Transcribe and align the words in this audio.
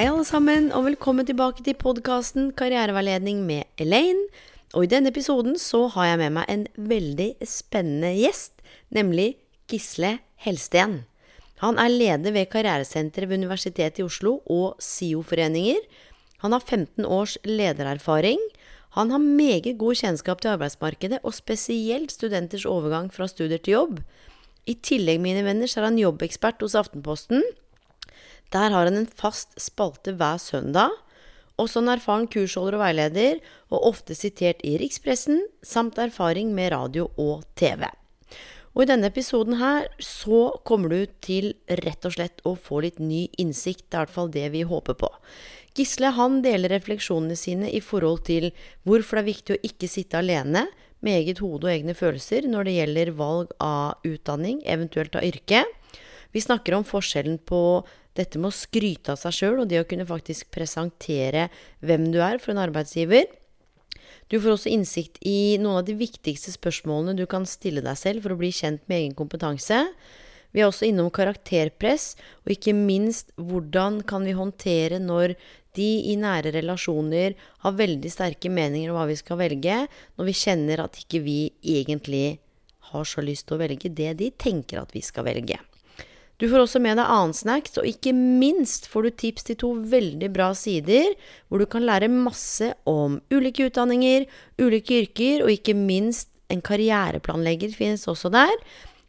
Hei 0.00 0.06
alle 0.08 0.24
sammen, 0.24 0.70
og 0.72 0.86
velkommen 0.86 1.26
tilbake 1.28 1.60
til 1.60 1.74
podkasten 1.76 2.46
Karriereveiledning 2.56 3.42
med 3.44 3.68
Elaine. 3.84 4.22
Og 4.72 4.86
i 4.86 4.88
denne 4.88 5.10
episoden 5.12 5.58
så 5.60 5.82
har 5.92 6.06
jeg 6.08 6.20
med 6.22 6.32
meg 6.38 6.48
en 6.48 6.62
veldig 6.88 7.26
spennende 7.44 8.14
gjest, 8.16 8.64
nemlig 8.96 9.34
Gisle 9.68 10.14
Helsten. 10.40 11.02
Han 11.60 11.76
er 11.76 11.92
leder 11.92 12.32
ved 12.32 12.48
Karrieresenteret 12.48 13.28
ved 13.28 13.42
Universitetet 13.44 14.00
i 14.00 14.08
Oslo 14.08 14.38
og 14.48 14.80
SIO-foreninger. 14.80 15.84
Han 16.46 16.56
har 16.56 16.64
15 16.64 17.04
års 17.04 17.36
ledererfaring. 17.44 18.40
Han 18.96 19.12
har 19.12 19.20
meget 19.20 19.74
god 19.76 20.00
kjennskap 20.00 20.40
til 20.40 20.56
arbeidsmarkedet, 20.56 21.20
og 21.20 21.36
spesielt 21.36 22.16
studenters 22.16 22.64
overgang 22.64 23.12
fra 23.12 23.28
studier 23.28 23.60
til 23.60 23.76
jobb. 23.76 24.00
I 24.64 24.80
tillegg, 24.80 25.20
mine 25.20 25.44
venner, 25.44 25.68
så 25.68 25.82
er 25.82 25.92
han 25.92 26.00
jobbekspert 26.00 26.64
hos 26.64 26.80
Aftenposten. 26.86 27.44
Der 28.50 28.74
har 28.74 28.88
han 28.88 28.98
en 28.98 29.06
fast 29.06 29.54
spalte 29.60 30.16
hver 30.18 30.40
søndag. 30.42 30.90
Også 31.60 31.82
en 31.82 31.92
erfaren 31.92 32.26
kursholder 32.30 32.78
og 32.78 32.84
veileder, 32.84 33.40
og 33.70 33.86
ofte 33.92 34.16
sitert 34.16 34.62
i 34.66 34.76
rikspressen, 34.80 35.42
samt 35.62 36.00
erfaring 36.00 36.54
med 36.56 36.72
radio 36.72 37.10
og 37.20 37.44
TV. 37.54 37.86
Og 38.74 38.84
i 38.84 38.88
denne 38.88 39.10
episoden 39.10 39.58
her 39.58 39.88
så 40.02 40.50
kommer 40.66 40.92
du 40.92 41.00
til 41.22 41.52
rett 41.82 42.06
og 42.06 42.14
slett 42.14 42.42
å 42.46 42.54
få 42.54 42.84
litt 42.84 43.00
ny 43.02 43.26
innsikt. 43.42 43.88
Det 43.88 43.98
er 43.98 44.04
i 44.04 44.06
hvert 44.06 44.14
fall 44.14 44.30
det 44.34 44.46
vi 44.54 44.62
håper 44.66 44.98
på. 44.98 45.10
Gisle 45.76 46.12
han 46.16 46.40
deler 46.42 46.72
refleksjonene 46.74 47.36
sine 47.38 47.70
i 47.70 47.80
forhold 47.82 48.24
til 48.26 48.50
hvorfor 48.86 49.18
det 49.18 49.22
er 49.22 49.30
viktig 49.30 49.56
å 49.56 49.64
ikke 49.70 49.90
sitte 49.90 50.18
alene 50.18 50.64
med 51.04 51.18
eget 51.18 51.42
hode 51.42 51.66
og 51.66 51.72
egne 51.72 51.94
følelser 51.98 52.46
når 52.50 52.66
det 52.66 52.76
gjelder 52.78 53.12
valg 53.18 53.52
av 53.64 54.06
utdanning, 54.06 54.62
eventuelt 54.66 55.14
av 55.18 55.26
yrke. 55.26 55.64
Vi 56.30 56.42
snakker 56.42 56.76
om 56.76 56.86
forskjellen 56.86 57.40
på 57.46 57.82
dette 58.18 58.40
med 58.40 58.50
å 58.50 58.56
skryte 58.56 59.14
av 59.14 59.20
seg 59.20 59.36
sjøl, 59.36 59.60
og 59.62 59.70
det 59.70 59.82
å 59.82 59.88
kunne 59.88 60.08
faktisk 60.08 60.50
presentere 60.54 61.48
hvem 61.84 62.08
du 62.14 62.20
er 62.24 62.40
for 62.42 62.54
en 62.54 62.62
arbeidsgiver. 62.62 63.28
Du 64.30 64.38
får 64.38 64.54
også 64.54 64.70
innsikt 64.70 65.18
i 65.26 65.58
noen 65.58 65.80
av 65.80 65.86
de 65.88 65.96
viktigste 65.98 66.54
spørsmålene 66.54 67.16
du 67.18 67.26
kan 67.30 67.46
stille 67.48 67.82
deg 67.82 67.98
selv 67.98 68.24
for 68.24 68.34
å 68.34 68.40
bli 68.40 68.52
kjent 68.54 68.82
med 68.86 69.02
egen 69.02 69.16
kompetanse. 69.18 69.84
Vi 70.50 70.62
er 70.62 70.68
også 70.70 70.88
innom 70.88 71.10
karakterpress, 71.14 72.16
og 72.42 72.54
ikke 72.54 72.74
minst 72.74 73.30
hvordan 73.38 74.00
kan 74.06 74.26
vi 74.26 74.34
håndtere 74.38 74.98
når 75.02 75.36
de 75.78 75.88
i 76.10 76.16
nære 76.18 76.50
relasjoner 76.56 77.36
har 77.62 77.78
veldig 77.78 78.10
sterke 78.10 78.50
meninger 78.50 78.90
om 78.90 78.98
hva 78.98 79.06
vi 79.10 79.18
skal 79.18 79.38
velge, 79.38 79.84
når 80.18 80.30
vi 80.30 80.38
kjenner 80.40 80.82
at 80.82 80.98
ikke 80.98 81.22
vi 81.22 81.40
egentlig 81.62 82.40
har 82.90 83.06
så 83.06 83.22
lyst 83.22 83.46
til 83.46 83.58
å 83.58 83.62
velge 83.62 83.92
det 83.94 84.16
de 84.18 84.32
tenker 84.34 84.82
at 84.82 84.94
vi 84.94 85.02
skal 85.06 85.28
velge. 85.30 85.60
Du 86.40 86.46
får 86.48 86.62
også 86.62 86.80
med 86.80 86.96
deg 86.96 87.04
annen 87.04 87.34
snacks, 87.36 87.74
og 87.76 87.84
ikke 87.84 88.14
minst 88.16 88.86
får 88.88 89.04
du 89.04 89.10
tips 89.22 89.44
til 89.44 89.56
to 89.60 89.68
veldig 89.92 90.30
bra 90.32 90.46
sider, 90.56 91.12
hvor 91.52 91.60
du 91.60 91.66
kan 91.68 91.84
lære 91.84 92.08
masse 92.08 92.70
om 92.88 93.18
ulike 93.28 93.66
utdanninger, 93.68 94.24
ulike 94.56 95.02
yrker, 95.02 95.44
og 95.44 95.52
ikke 95.52 95.76
minst 95.76 96.30
en 96.48 96.64
karriereplanlegger 96.64 97.76
finnes 97.76 98.08
også 98.08 98.32
der. 98.32 98.56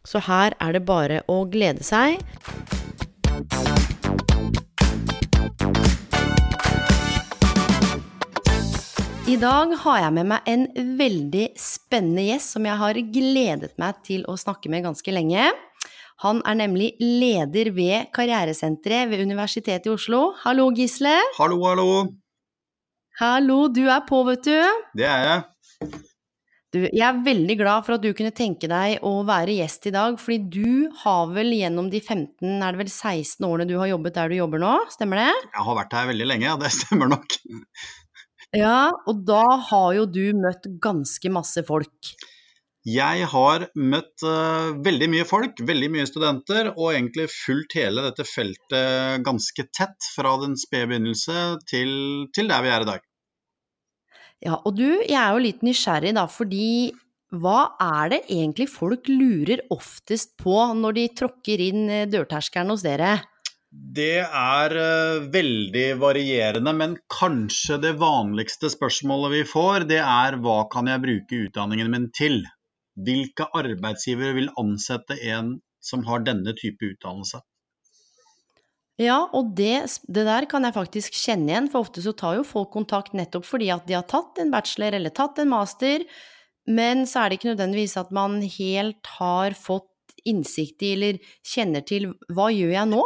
Så 0.04 0.20
her 0.28 0.52
er 0.60 0.76
det 0.76 0.84
bare 0.84 1.22
å 1.24 1.46
glede 1.48 1.80
seg. 1.88 2.20
I 9.24 9.40
dag 9.40 9.72
har 9.88 10.04
jeg 10.04 10.18
med 10.20 10.32
meg 10.36 10.52
en 10.52 10.68
veldig 11.00 11.48
spennende 11.56 12.28
gjest 12.28 12.58
som 12.58 12.68
jeg 12.68 12.76
har 12.84 13.04
gledet 13.16 13.72
meg 13.80 14.04
til 14.04 14.28
å 14.28 14.36
snakke 14.36 14.68
med 14.68 14.84
ganske 14.84 15.16
lenge. 15.16 15.48
Han 16.22 16.38
er 16.46 16.54
nemlig 16.54 16.92
leder 17.02 17.72
ved 17.74 18.12
Karrieresenteret 18.14 19.10
ved 19.10 19.24
Universitetet 19.24 19.88
i 19.88 19.90
Oslo. 19.90 20.20
Hallo, 20.44 20.68
Gisle. 20.70 21.16
Hallo, 21.34 21.56
hallo. 21.66 21.86
Hallo, 23.18 23.56
du 23.66 23.82
er 23.90 24.04
på, 24.06 24.20
vet 24.28 24.46
du. 24.46 24.84
Det 24.94 25.08
er 25.08 25.24
jeg. 25.26 25.90
Du, 26.72 26.78
jeg 26.86 27.02
er 27.08 27.18
veldig 27.26 27.56
glad 27.58 27.82
for 27.84 27.96
at 27.96 28.04
du 28.04 28.12
kunne 28.14 28.30
tenke 28.32 28.70
deg 28.70 29.02
å 29.04 29.10
være 29.26 29.58
gjest 29.58 29.90
i 29.90 29.92
dag, 29.96 30.14
fordi 30.22 30.38
du 30.54 30.94
har 31.02 31.26
vel 31.34 31.50
gjennom 31.56 31.90
de 31.90 31.98
15, 31.98 32.46
er 32.54 32.70
det 32.70 32.80
vel 32.84 32.92
16 32.92 33.48
årene 33.48 33.66
du 33.68 33.74
har 33.80 33.90
jobbet 33.90 34.16
der 34.20 34.30
du 34.30 34.38
jobber 34.38 34.62
nå, 34.62 34.76
stemmer 34.94 35.24
det? 35.24 35.32
Jeg 35.50 35.66
har 35.66 35.78
vært 35.82 35.98
her 35.98 36.08
veldig 36.14 36.28
lenge, 36.30 36.46
ja, 36.46 36.54
det 36.62 36.70
stemmer 36.78 37.10
nok. 37.16 37.36
Ja, 38.54 38.92
og 39.10 39.26
da 39.26 39.42
har 39.72 39.90
jo 39.98 40.06
du 40.06 40.22
møtt 40.38 40.70
ganske 40.86 41.34
masse 41.34 41.66
folk. 41.66 42.14
Jeg 42.82 43.28
har 43.30 43.68
møtt 43.78 44.24
uh, 44.26 44.74
veldig 44.82 45.06
mye 45.12 45.26
folk, 45.28 45.60
veldig 45.62 45.88
mye 45.94 46.06
studenter, 46.08 46.72
og 46.74 46.90
egentlig 46.96 47.28
fulgt 47.30 47.76
hele 47.78 48.02
dette 48.08 48.26
feltet 48.26 49.22
ganske 49.22 49.64
tett 49.70 50.08
fra 50.16 50.34
den 50.42 50.56
spede 50.58 50.88
begynnelse 50.90 51.44
til, 51.70 51.92
til 52.34 52.50
der 52.50 52.64
vi 52.64 52.72
er 52.74 52.82
i 52.82 52.88
dag. 52.88 53.04
Ja, 54.42 54.56
og 54.58 54.74
du, 54.74 54.88
jeg 55.06 55.14
er 55.14 55.30
jo 55.30 55.44
litt 55.44 55.62
nysgjerrig 55.62 56.16
da, 56.16 56.24
fordi 56.26 56.90
hva 57.38 57.76
er 57.80 58.10
det 58.16 58.18
egentlig 58.26 58.66
folk 58.68 59.06
lurer 59.06 59.62
oftest 59.72 60.34
på 60.42 60.56
når 60.74 60.96
de 60.96 61.04
tråkker 61.22 61.62
inn 61.62 61.84
dørterskelen 62.10 62.74
hos 62.74 62.82
dere? 62.82 63.20
Det 63.70 64.24
er 64.26 64.74
uh, 64.74 65.28
veldig 65.32 65.86
varierende, 66.02 66.74
men 66.76 66.98
kanskje 67.14 67.78
det 67.86 67.94
vanligste 68.02 68.72
spørsmålet 68.74 69.32
vi 69.36 69.44
får, 69.48 69.86
det 69.94 70.02
er 70.02 70.36
hva 70.42 70.64
kan 70.74 70.90
jeg 70.90 71.04
bruke 71.06 71.40
utdanningen 71.46 71.94
min 71.94 72.10
til? 72.10 72.42
Hvilke 73.00 73.46
arbeidsgivere 73.56 74.36
vil 74.36 74.50
ansette 74.60 75.16
en 75.32 75.56
som 75.82 76.04
har 76.06 76.24
denne 76.26 76.52
type 76.58 76.92
utdannelse? 76.92 77.40
Ja, 79.00 79.22
og 79.32 79.54
det, 79.56 79.78
det, 80.04 80.26
der 80.28 80.46
kan 80.50 80.66
jeg 80.66 80.76
faktisk 80.76 81.16
kjenne 81.16 81.48
igjen, 81.48 81.70
for 81.72 81.86
ofte 81.86 82.04
så 82.04 82.12
tar 82.14 82.36
jo 82.38 82.44
folk 82.46 82.70
kontakt 82.74 83.16
nettopp 83.16 83.46
fordi 83.48 83.70
at 83.72 83.88
de 83.88 83.96
har 83.96 84.04
tatt 84.08 84.38
en 84.42 84.52
bachelor 84.52 84.98
eller 84.98 85.14
tatt 85.16 85.40
en 85.42 85.50
master, 85.50 86.04
men 86.68 87.06
så 87.08 87.22
er 87.22 87.30
det 87.30 87.40
ikke 87.40 87.50
nødvendigvis 87.54 87.96
at 87.98 88.12
man 88.14 88.38
helt 88.44 89.08
har 89.16 89.56
fått 89.58 89.88
innsikt 90.28 90.84
i 90.84 90.92
eller 90.94 91.18
kjenner 91.48 91.82
til 91.88 92.12
hva 92.30 92.50
gjør 92.52 92.74
jeg 92.76 92.90
nå? 92.92 93.02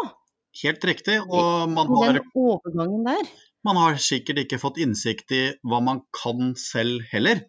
Helt 0.56 0.84
riktig, 0.88 1.20
og 1.22 1.70
man 1.70 1.92
har, 1.92 2.18
Den 2.18 2.30
overgangen 2.34 3.06
der. 3.06 3.30
man 3.64 3.78
har 3.80 3.98
sikkert 4.00 4.42
ikke 4.42 4.60
fått 4.60 4.80
innsikt 4.82 5.32
i 5.36 5.42
hva 5.62 5.80
man 5.84 6.02
kan 6.16 6.54
selv 6.60 7.06
heller. 7.12 7.44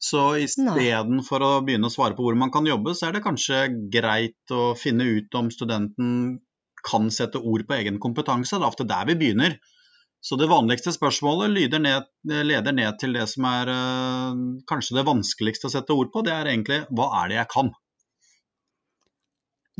Så 0.00 0.20
istedenfor 0.40 1.42
å 1.44 1.50
begynne 1.64 1.90
å 1.90 1.92
svare 1.92 2.16
på 2.16 2.24
hvor 2.24 2.38
man 2.38 2.52
kan 2.52 2.64
jobbe, 2.64 2.94
så 2.96 3.08
er 3.08 3.18
det 3.18 3.24
kanskje 3.24 3.66
greit 3.92 4.54
å 4.54 4.72
finne 4.78 5.04
ut 5.04 5.36
om 5.36 5.50
studenten 5.52 6.38
kan 6.86 7.10
sette 7.12 7.40
ord 7.40 7.66
på 7.68 7.76
egen 7.76 8.00
kompetanse. 8.00 8.56
Det 8.56 8.64
er 8.64 8.72
ofte 8.72 8.88
der 8.88 9.04
vi 9.10 9.18
begynner. 9.20 9.58
Så 10.24 10.36
det 10.36 10.50
vanligste 10.50 10.92
spørsmålet 10.92 11.76
ned, 11.80 12.08
leder 12.24 12.74
ned 12.76 12.96
til 13.00 13.14
det 13.16 13.26
som 13.28 13.46
er 13.48 13.70
øh, 13.72 14.40
kanskje 14.68 14.98
det 14.98 15.06
vanskeligste 15.08 15.68
å 15.68 15.72
sette 15.72 15.96
ord 15.96 16.10
på. 16.12 16.24
Det 16.24 16.34
er 16.34 16.50
egentlig 16.52 16.82
hva 16.92 17.08
er 17.22 17.30
det 17.30 17.38
jeg 17.38 17.50
kan? 17.52 17.70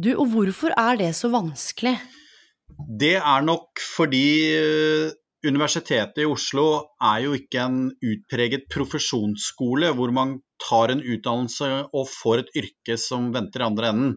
Du, 0.00 0.14
og 0.14 0.30
hvorfor 0.32 0.72
er 0.80 0.96
det 1.00 1.10
så 1.18 1.28
vanskelig? 1.32 1.98
Det 3.00 3.18
er 3.18 3.44
nok 3.44 3.82
fordi 3.84 4.28
øh, 4.56 5.10
Universitetet 5.46 6.20
i 6.20 6.26
Oslo 6.28 6.64
er 7.00 7.22
jo 7.24 7.36
ikke 7.36 7.62
en 7.64 7.78
utpreget 8.04 8.66
profesjonsskole 8.72 9.88
hvor 9.96 10.12
man 10.12 10.34
tar 10.60 10.92
en 10.92 11.00
utdannelse 11.00 11.70
og 11.96 12.10
får 12.12 12.42
et 12.42 12.52
yrke 12.60 12.98
som 13.00 13.30
venter 13.32 13.64
i 13.64 13.68
andre 13.70 13.92
enden. 13.94 14.12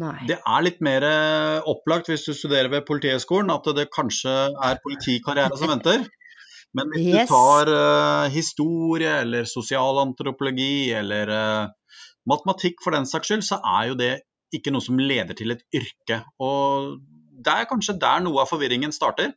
Nei. 0.00 0.14
Det 0.30 0.38
er 0.38 0.62
litt 0.64 0.78
mer 0.84 1.04
eh, 1.04 1.66
opplagt 1.68 2.08
hvis 2.08 2.24
du 2.24 2.32
studerer 2.32 2.70
ved 2.72 2.86
Politihøgskolen 2.88 3.50
at 3.52 3.66
det 3.76 3.90
kanskje 3.92 4.32
er 4.54 4.80
politikarriere 4.84 5.58
som 5.60 5.74
venter. 5.74 6.06
Men 6.78 6.92
hvis 6.94 7.08
yes. 7.10 7.26
du 7.26 7.34
tar 7.34 7.68
uh, 7.74 8.30
historie 8.30 9.10
eller 9.24 9.48
sosialantropologi 9.50 10.92
eller 10.94 11.32
uh, 11.34 11.96
matematikk 12.30 12.78
for 12.84 12.94
den 12.94 13.08
saks 13.10 13.26
skyld, 13.26 13.42
så 13.42 13.58
er 13.58 13.88
jo 13.90 13.96
det 13.98 14.12
ikke 14.54 14.70
noe 14.70 14.84
som 14.84 15.00
leder 15.02 15.34
til 15.34 15.50
et 15.56 15.64
yrke. 15.74 16.20
Og 16.38 16.94
det 17.42 17.56
er 17.56 17.68
kanskje 17.70 17.98
der 17.98 18.22
noe 18.22 18.44
av 18.44 18.50
forvirringen 18.52 18.94
starter. 18.94 19.34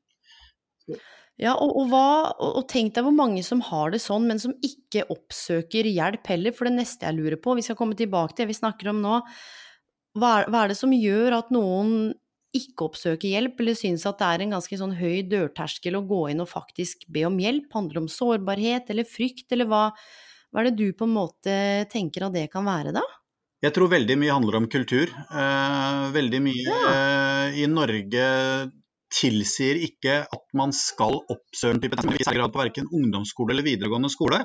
Ja, 1.41 1.55
og, 1.57 1.71
og, 1.79 1.87
hva, 1.89 2.07
og, 2.45 2.63
tenk 2.69 2.93
deg 2.93 3.07
hvor 3.07 3.15
mange 3.15 3.41
som 3.45 3.61
har 3.65 3.93
det 3.93 4.03
sånn, 4.03 4.27
men 4.29 4.41
som 4.41 4.53
ikke 4.61 5.07
oppsøker 5.09 5.87
hjelp 5.89 6.27
heller. 6.29 6.53
For 6.53 6.69
det 6.69 6.75
neste 6.77 7.07
jeg 7.07 7.17
lurer 7.17 7.39
på, 7.41 7.55
vi 7.57 7.65
skal 7.65 7.77
komme 7.79 7.97
tilbake 7.97 8.35
til 8.35 8.45
det 8.45 8.51
vi 8.53 8.59
snakker 8.59 8.91
om 8.93 8.99
nå, 9.01 9.21
hva 10.19 10.33
er, 10.41 10.51
hva 10.53 10.61
er 10.61 10.73
det 10.73 10.77
som 10.77 10.93
gjør 10.93 11.39
at 11.39 11.49
noen 11.53 12.11
ikke 12.53 12.85
oppsøker 12.85 13.31
hjelp, 13.31 13.57
eller 13.63 13.73
synes 13.79 14.03
at 14.05 14.19
det 14.19 14.27
er 14.29 14.43
en 14.43 14.53
ganske 14.53 14.77
sånn 14.77 14.93
høy 14.99 15.23
dørterskel 15.25 15.97
å 15.97 16.03
gå 16.05 16.19
inn 16.29 16.43
og 16.43 16.51
faktisk 16.51 17.07
be 17.09 17.25
om 17.25 17.39
hjelp? 17.41 17.65
Handler 17.73 17.97
det 17.97 18.03
om 18.03 18.11
sårbarhet 18.13 18.93
eller 18.93 19.09
frykt, 19.09 19.47
eller 19.55 19.71
hva, 19.71 19.87
hva 20.53 20.61
er 20.61 20.69
det 20.69 20.77
du 20.77 20.93
på 20.93 21.09
en 21.09 21.15
måte 21.17 21.57
tenker 21.89 22.27
at 22.27 22.37
det 22.37 22.45
kan 22.53 22.69
være, 22.69 22.93
da? 22.93 23.01
Jeg 23.63 23.73
tror 23.73 23.89
veldig 23.89 24.19
mye 24.19 24.35
handler 24.35 24.59
om 24.59 24.69
kultur. 24.69 25.09
Eh, 25.09 26.05
veldig 26.13 26.43
mye 26.45 26.63
Ja. 26.67 26.93
eh, 26.93 27.59
i 27.63 27.67
Norge 27.71 28.25
tilsier 29.13 29.79
ikke 29.85 30.21
at 30.25 30.45
man 30.57 30.73
skal 30.75 31.19
oppsøke 31.21 31.75
en 31.75 31.83
type 31.83 31.99
test, 31.99 32.15
i 32.17 32.25
særlig 32.25 32.41
grad 32.41 32.55
på 32.55 32.63
verken 32.63 32.89
ungdomsskole 32.89 33.53
eller 33.53 33.67
videregående 33.67 34.11
skole. 34.11 34.41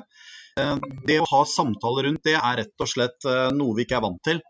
Eh, 0.59 0.75
det 1.07 1.19
å 1.23 1.29
ha 1.31 1.41
samtaler 1.49 2.09
rundt 2.09 2.25
det 2.27 2.37
er 2.37 2.61
rett 2.61 2.85
og 2.85 2.91
slett 2.91 3.27
eh, 3.29 3.49
noe 3.55 3.77
vi 3.77 3.87
ikke 3.87 3.99
er 3.99 4.05
vant 4.05 4.21
til. 4.25 4.41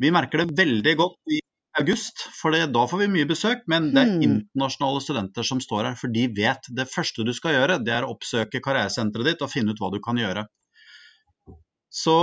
Vi 0.00 0.12
merker 0.14 0.42
det 0.42 0.56
veldig 0.58 0.94
godt 0.96 1.34
i 1.36 1.40
august, 1.78 2.24
for 2.34 2.54
det, 2.54 2.64
da 2.74 2.86
får 2.88 3.02
vi 3.04 3.10
mye 3.14 3.28
besøk. 3.30 3.66
Men 3.70 3.90
det 3.94 4.00
er 4.02 4.08
Hmm. 4.10 4.22
internasjonale 4.26 5.02
studenter 5.04 5.46
som 5.46 5.60
står 5.62 5.90
her, 5.90 5.98
for 6.00 6.12
de 6.12 6.26
vet 6.36 6.70
det 6.76 6.88
første 6.90 7.26
du 7.26 7.32
skal 7.36 7.54
gjøre, 7.58 7.84
det 7.84 7.94
er 7.94 8.06
å 8.06 8.14
oppsøke 8.16 8.62
karrieresenteret 8.64 9.32
ditt 9.32 9.44
og 9.44 9.52
finne 9.52 9.74
ut 9.74 9.82
hva 9.82 9.92
du 9.92 10.00
kan 10.02 10.18
gjøre. 10.18 10.46
Så 11.90 12.16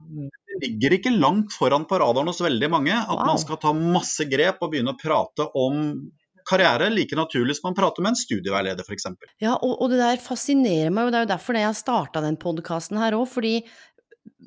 det 0.00 0.66
ligger 0.66 0.96
ikke 0.96 1.12
langt 1.14 1.54
foran 1.56 1.84
på 1.88 1.98
radaren 2.02 2.30
hos 2.30 2.40
veldig 2.42 2.70
mange 2.72 2.94
at 2.96 3.12
Wow. 3.14 3.26
man 3.32 3.38
skal 3.42 3.60
ta 3.62 3.72
masse 3.76 4.26
grep 4.30 4.62
og 4.64 4.72
begynne 4.72 4.94
å 4.96 4.98
prate 5.00 5.46
om 5.58 6.10
karriere 6.50 6.88
like 6.90 7.14
naturlig 7.14 7.56
som 7.58 7.68
man 7.68 7.76
prater 7.78 8.02
med 8.02 8.14
en 8.14 8.18
studieveileder 8.18 8.86
f.eks. 8.86 9.06
Ja, 9.42 9.54
og, 9.60 9.76
og 9.76 9.92
det 9.92 10.00
der 10.00 10.22
fascinerer 10.24 10.90
meg, 10.90 11.06
og 11.06 11.12
det 11.12 11.20
er 11.20 11.26
jo 11.26 11.32
derfor 11.34 11.56
det 11.56 11.62
jeg 11.66 11.78
starta 11.78 12.22
den 12.24 12.38
podkasten 12.40 12.98
her 12.98 13.14
òg, 13.18 13.28
fordi 13.30 13.54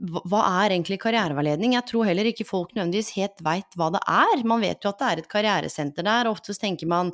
hva 0.03 0.41
er 0.63 0.73
egentlig 0.73 0.97
karriereveiledning? 1.01 1.75
Jeg 1.77 1.85
tror 1.89 2.07
heller 2.09 2.27
ikke 2.27 2.45
folk 2.47 2.73
nødvendigvis 2.75 3.13
helt 3.15 3.39
veit 3.45 3.77
hva 3.79 3.89
det 3.93 4.01
er. 4.09 4.43
Man 4.49 4.61
vet 4.63 4.83
jo 4.83 4.91
at 4.91 4.99
det 4.99 5.09
er 5.09 5.21
et 5.21 5.29
karrieresenter 5.31 6.05
der, 6.05 6.27
og 6.27 6.37
oftest 6.37 6.61
tenker 6.63 6.89
man 6.89 7.11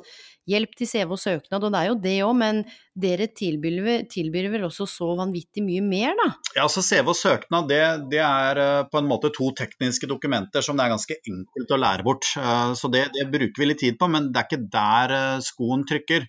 hjelp 0.50 0.72
til 0.78 0.88
CV 0.88 1.14
og 1.14 1.20
søknad, 1.20 1.62
og 1.62 1.70
det 1.70 1.80
er 1.80 1.88
jo 1.90 1.98
det 2.02 2.14
òg, 2.26 2.32
men 2.40 2.62
dere 3.00 3.28
tilbyr, 3.36 4.08
tilbyr 4.10 4.48
vel 4.56 4.64
også 4.66 4.88
så 4.90 5.10
vanvittig 5.20 5.62
mye 5.62 5.84
mer, 5.84 6.16
da? 6.18 6.30
Ja, 6.56 6.64
altså 6.64 6.82
CV 6.82 7.12
og 7.12 7.18
søknad 7.18 7.68
det, 7.70 7.82
det 8.10 8.22
er 8.24 8.62
eh, 8.64 8.86
på 8.90 8.98
en 8.98 9.10
måte 9.10 9.30
to 9.36 9.52
tekniske 9.56 10.10
dokumenter 10.10 10.64
som 10.64 10.80
det 10.80 10.88
er 10.88 10.94
ganske 10.96 11.20
enkelt 11.20 11.76
å 11.76 11.80
lære 11.84 12.06
bort. 12.06 12.32
Eh, 12.40 12.72
Så 12.80 12.90
det, 12.92 13.06
det 13.14 13.28
bruker 13.30 13.62
vi 13.62 13.70
litt 13.70 13.84
tid 13.84 14.00
på, 14.00 14.10
men 14.10 14.32
det 14.32 14.42
er 14.42 14.48
ikke 14.48 14.66
der 14.72 15.16
eh, 15.20 15.44
skoen 15.44 15.86
trykker. 15.86 16.26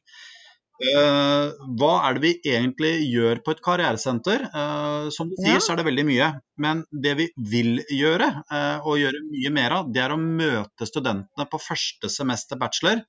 Eh, 0.82 1.52
hva 1.78 1.92
er 2.08 2.16
det 2.18 2.22
vi 2.24 2.32
egentlig 2.50 2.92
gjør 3.12 3.42
på 3.46 3.54
et 3.54 3.62
karrieresenter? 3.62 4.48
Uh, 4.50 5.10
som 5.14 5.30
du 5.30 5.36
sier, 5.38 5.60
Ja. 5.60 5.62
så 5.62 5.74
er 5.74 5.82
det 5.82 5.86
veldig 5.86 6.06
mye. 6.08 6.30
Men 6.58 6.86
det 6.92 7.14
vi 7.20 7.28
vil 7.38 7.84
gjøre, 7.86 8.30
uh, 8.50 8.80
og 8.82 8.98
gjøre 8.98 9.22
mye 9.30 9.52
mer 9.54 9.76
av, 9.78 9.92
det 9.94 10.02
er 10.02 10.16
å 10.16 10.18
møte 10.18 10.88
studentene 10.90 11.46
på 11.52 11.62
første 11.62 12.10
semester 12.10 12.58
bachelor 12.58 13.04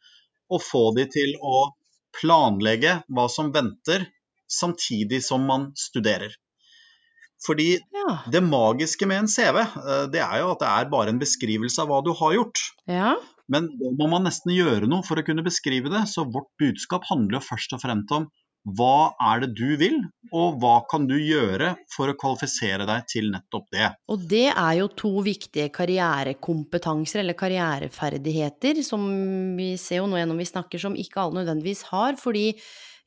og 0.53 0.61
få 0.61 0.85
de 0.99 1.07
til 1.09 1.33
å 1.41 1.71
planlegge 2.21 2.99
hva 3.09 3.29
som 3.33 3.53
venter, 3.55 4.05
samtidig 4.53 5.23
som 5.25 5.47
man 5.49 5.71
studerer. 5.75 6.35
Fordi 7.43 7.81
Ja. 7.81 8.19
det 8.31 8.43
magiske 8.45 9.07
med 9.09 9.25
en 9.25 9.29
CV, 9.29 9.65
det 10.13 10.21
er 10.21 10.43
jo 10.43 10.53
at 10.53 10.61
det 10.61 10.69
er 10.69 10.91
bare 10.93 11.09
en 11.09 11.19
beskrivelse 11.19 11.81
av 11.81 11.89
hva 11.89 12.03
du 12.05 12.13
har 12.13 12.35
gjort. 12.37 12.61
ja. 12.87 13.17
Men 13.51 13.71
da 13.81 13.91
må 13.99 14.09
man 14.13 14.27
nesten 14.29 14.55
gjøre 14.55 14.89
noe 14.91 15.07
for 15.07 15.19
å 15.19 15.27
kunne 15.27 15.45
beskrive 15.47 15.91
det. 15.93 16.05
Så 16.11 16.27
vårt 16.29 16.51
budskap 16.63 17.09
handler 17.11 17.41
jo 17.41 17.47
først 17.49 17.77
og 17.77 17.83
fremst 17.83 18.15
om 18.15 18.31
hva 18.79 19.11
er 19.19 19.43
det 19.43 19.49
du 19.59 19.75
vil, 19.75 19.97
og 20.31 20.61
hva 20.63 20.77
kan 20.91 21.09
du 21.11 21.17
gjøre 21.19 21.73
for 21.91 22.13
å 22.13 22.15
kvalifisere 22.19 22.87
deg 22.87 23.09
til 23.11 23.33
nettopp 23.33 23.67
det. 23.75 23.89
Og 24.13 24.23
det 24.31 24.47
er 24.53 24.77
jo 24.79 24.87
to 24.95 25.11
viktige 25.27 25.67
karrierekompetanser, 25.75 27.25
eller 27.25 27.39
karriereferdigheter, 27.39 28.79
som 28.87 29.03
vi 29.59 29.73
ser 29.81 29.99
jo 29.99 30.07
nå 30.07 30.21
gjennom 30.21 30.39
vi 30.39 30.47
snakker 30.47 30.83
som 30.85 30.95
ikke 30.95 31.25
alle 31.25 31.43
nødvendigvis 31.43 31.89
har. 31.91 32.15
Fordi 32.23 32.53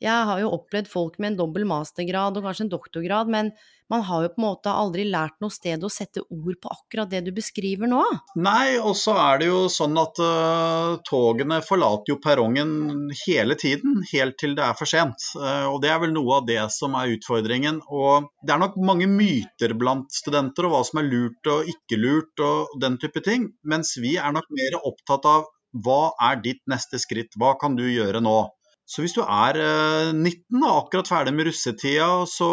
jeg 0.06 0.26
har 0.30 0.42
jo 0.42 0.52
opplevd 0.60 0.90
folk 0.92 1.18
med 1.20 1.34
en 1.34 1.40
dobbel 1.44 1.66
mastergrad 1.70 2.38
og 2.38 2.46
kanskje 2.46 2.68
en 2.68 2.76
doktorgrad, 2.76 3.32
men 3.32 3.56
man 3.90 4.02
har 4.02 4.24
jo 4.24 4.30
på 4.34 4.40
en 4.40 4.46
måte 4.48 4.72
aldri 4.74 5.04
lært 5.06 5.36
noe 5.44 5.54
sted 5.54 5.84
å 5.86 5.92
sette 5.94 6.24
ord 6.24 6.56
på 6.62 6.72
akkurat 6.74 7.10
det 7.10 7.22
du 7.28 7.32
beskriver 7.36 7.90
nå. 7.90 8.02
Nei, 8.42 8.78
og 8.80 8.96
så 8.98 9.14
er 9.22 9.42
det 9.42 9.50
jo 9.52 9.60
sånn 9.70 9.98
at 10.02 10.22
uh, 10.22 10.96
togene 11.06 11.60
forlater 11.66 12.16
jo 12.16 12.18
perrongen 12.22 13.14
hele 13.26 13.58
tiden, 13.62 14.02
helt 14.10 14.40
til 14.42 14.56
det 14.58 14.66
er 14.66 14.78
for 14.80 14.90
sent. 14.90 15.30
Uh, 15.38 15.70
og 15.70 15.80
det 15.86 15.94
er 15.94 16.02
vel 16.02 16.16
noe 16.18 16.40
av 16.40 16.50
det 16.50 16.64
som 16.74 16.98
er 16.98 17.14
utfordringen. 17.14 17.84
Og 17.94 18.32
det 18.42 18.56
er 18.56 18.64
nok 18.66 18.80
mange 18.90 19.10
myter 19.12 19.78
blant 19.78 20.10
studenter 20.14 20.66
og 20.66 20.74
hva 20.74 20.84
som 20.90 21.04
er 21.04 21.10
lurt 21.12 21.54
og 21.54 21.70
ikke 21.76 22.02
lurt 22.02 22.46
og 22.46 22.74
den 22.82 22.98
type 23.02 23.22
ting. 23.26 23.52
Mens 23.70 23.94
vi 24.02 24.18
er 24.18 24.34
nok 24.34 24.50
mer 24.50 24.82
opptatt 24.82 25.30
av 25.30 25.46
hva 25.86 26.16
er 26.32 26.40
ditt 26.42 26.64
neste 26.72 26.98
skritt, 27.04 27.36
hva 27.38 27.54
kan 27.60 27.76
du 27.78 27.84
gjøre 27.86 28.22
nå? 28.24 28.40
Så 28.86 29.02
hvis 29.02 29.16
du 29.18 29.22
er 29.24 29.60
eh, 29.60 30.14
19 30.14 30.62
og 30.62 30.72
akkurat 30.86 31.10
ferdig 31.10 31.34
med 31.36 31.50
russetida, 31.50 32.10
så 32.30 32.50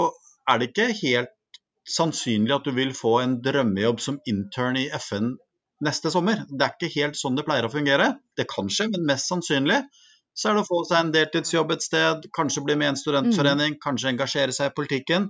er 0.48 0.60
det 0.60 0.70
ikke 0.70 0.90
helt 1.02 1.32
sannsynlig 1.88 2.54
at 2.56 2.66
du 2.66 2.72
vil 2.76 2.94
få 2.96 3.18
en 3.22 3.40
drømmejobb 3.44 4.00
som 4.00 4.20
intern 4.28 4.78
i 4.80 4.88
FN 4.96 5.34
neste 5.82 6.12
sommer. 6.14 6.44
Det 6.48 6.64
er 6.64 6.76
ikke 6.76 6.94
helt 6.94 7.18
sånn 7.18 7.36
det 7.36 7.44
pleier 7.46 7.66
å 7.66 7.72
fungere. 7.72 8.14
Det 8.38 8.46
kan 8.50 8.70
skje, 8.70 8.88
men 8.92 9.06
mest 9.08 9.30
sannsynlig 9.30 9.82
så 10.32 10.48
er 10.48 10.56
det 10.56 10.62
å 10.64 10.68
få 10.68 10.78
seg 10.88 10.98
en 10.98 11.12
deltidsjobb 11.12 11.74
et 11.74 11.84
sted, 11.84 12.28
kanskje 12.36 12.62
bli 12.64 12.76
med 12.80 12.88
i 12.88 12.92
en 12.94 13.00
studentforening, 13.00 13.74
kanskje 13.82 14.14
engasjere 14.14 14.54
seg 14.56 14.70
i 14.70 14.76
politikken, 14.78 15.28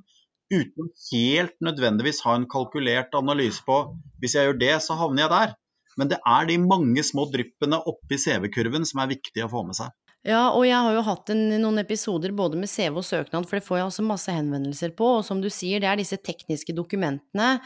uten 0.53 0.93
helt 1.09 1.57
nødvendigvis 1.65 2.23
ha 2.27 2.37
en 2.39 2.47
kalkulert 2.51 3.17
analyse 3.19 3.65
på 3.67 3.81
hvis 4.23 4.37
jeg 4.37 4.47
gjør 4.47 4.61
det, 4.61 4.77
så 4.85 4.99
havner 5.01 5.25
jeg 5.25 5.33
der. 5.33 5.57
Men 5.99 6.13
det 6.13 6.21
er 6.35 6.47
de 6.49 6.61
mange 6.63 7.03
små 7.05 7.27
dryppene 7.33 7.81
oppi 7.91 8.21
CV-kurven 8.21 8.87
som 8.89 9.03
er 9.03 9.11
viktige 9.11 9.49
å 9.49 9.53
få 9.53 9.65
med 9.67 9.77
seg. 9.81 9.91
Ja, 10.23 10.53
og 10.55 10.63
jeg 10.69 10.79
har 10.79 10.95
jo 10.95 11.03
hatt 11.03 11.33
en, 11.35 11.49
noen 11.59 11.83
episoder 11.83 12.35
både 12.39 12.59
med 12.61 12.71
CV 12.71 13.01
og 13.01 13.07
søknad, 13.07 13.49
for 13.49 13.59
det 13.59 13.67
får 13.67 13.81
jeg 13.81 13.89
også 13.89 14.05
masse 14.07 14.35
henvendelser 14.35 14.93
på, 14.95 15.09
og 15.19 15.25
som 15.27 15.41
du 15.43 15.49
sier, 15.51 15.83
det 15.83 15.89
er 15.91 15.99
disse 15.99 16.19
tekniske 16.23 16.77
dokumentene. 16.79 17.57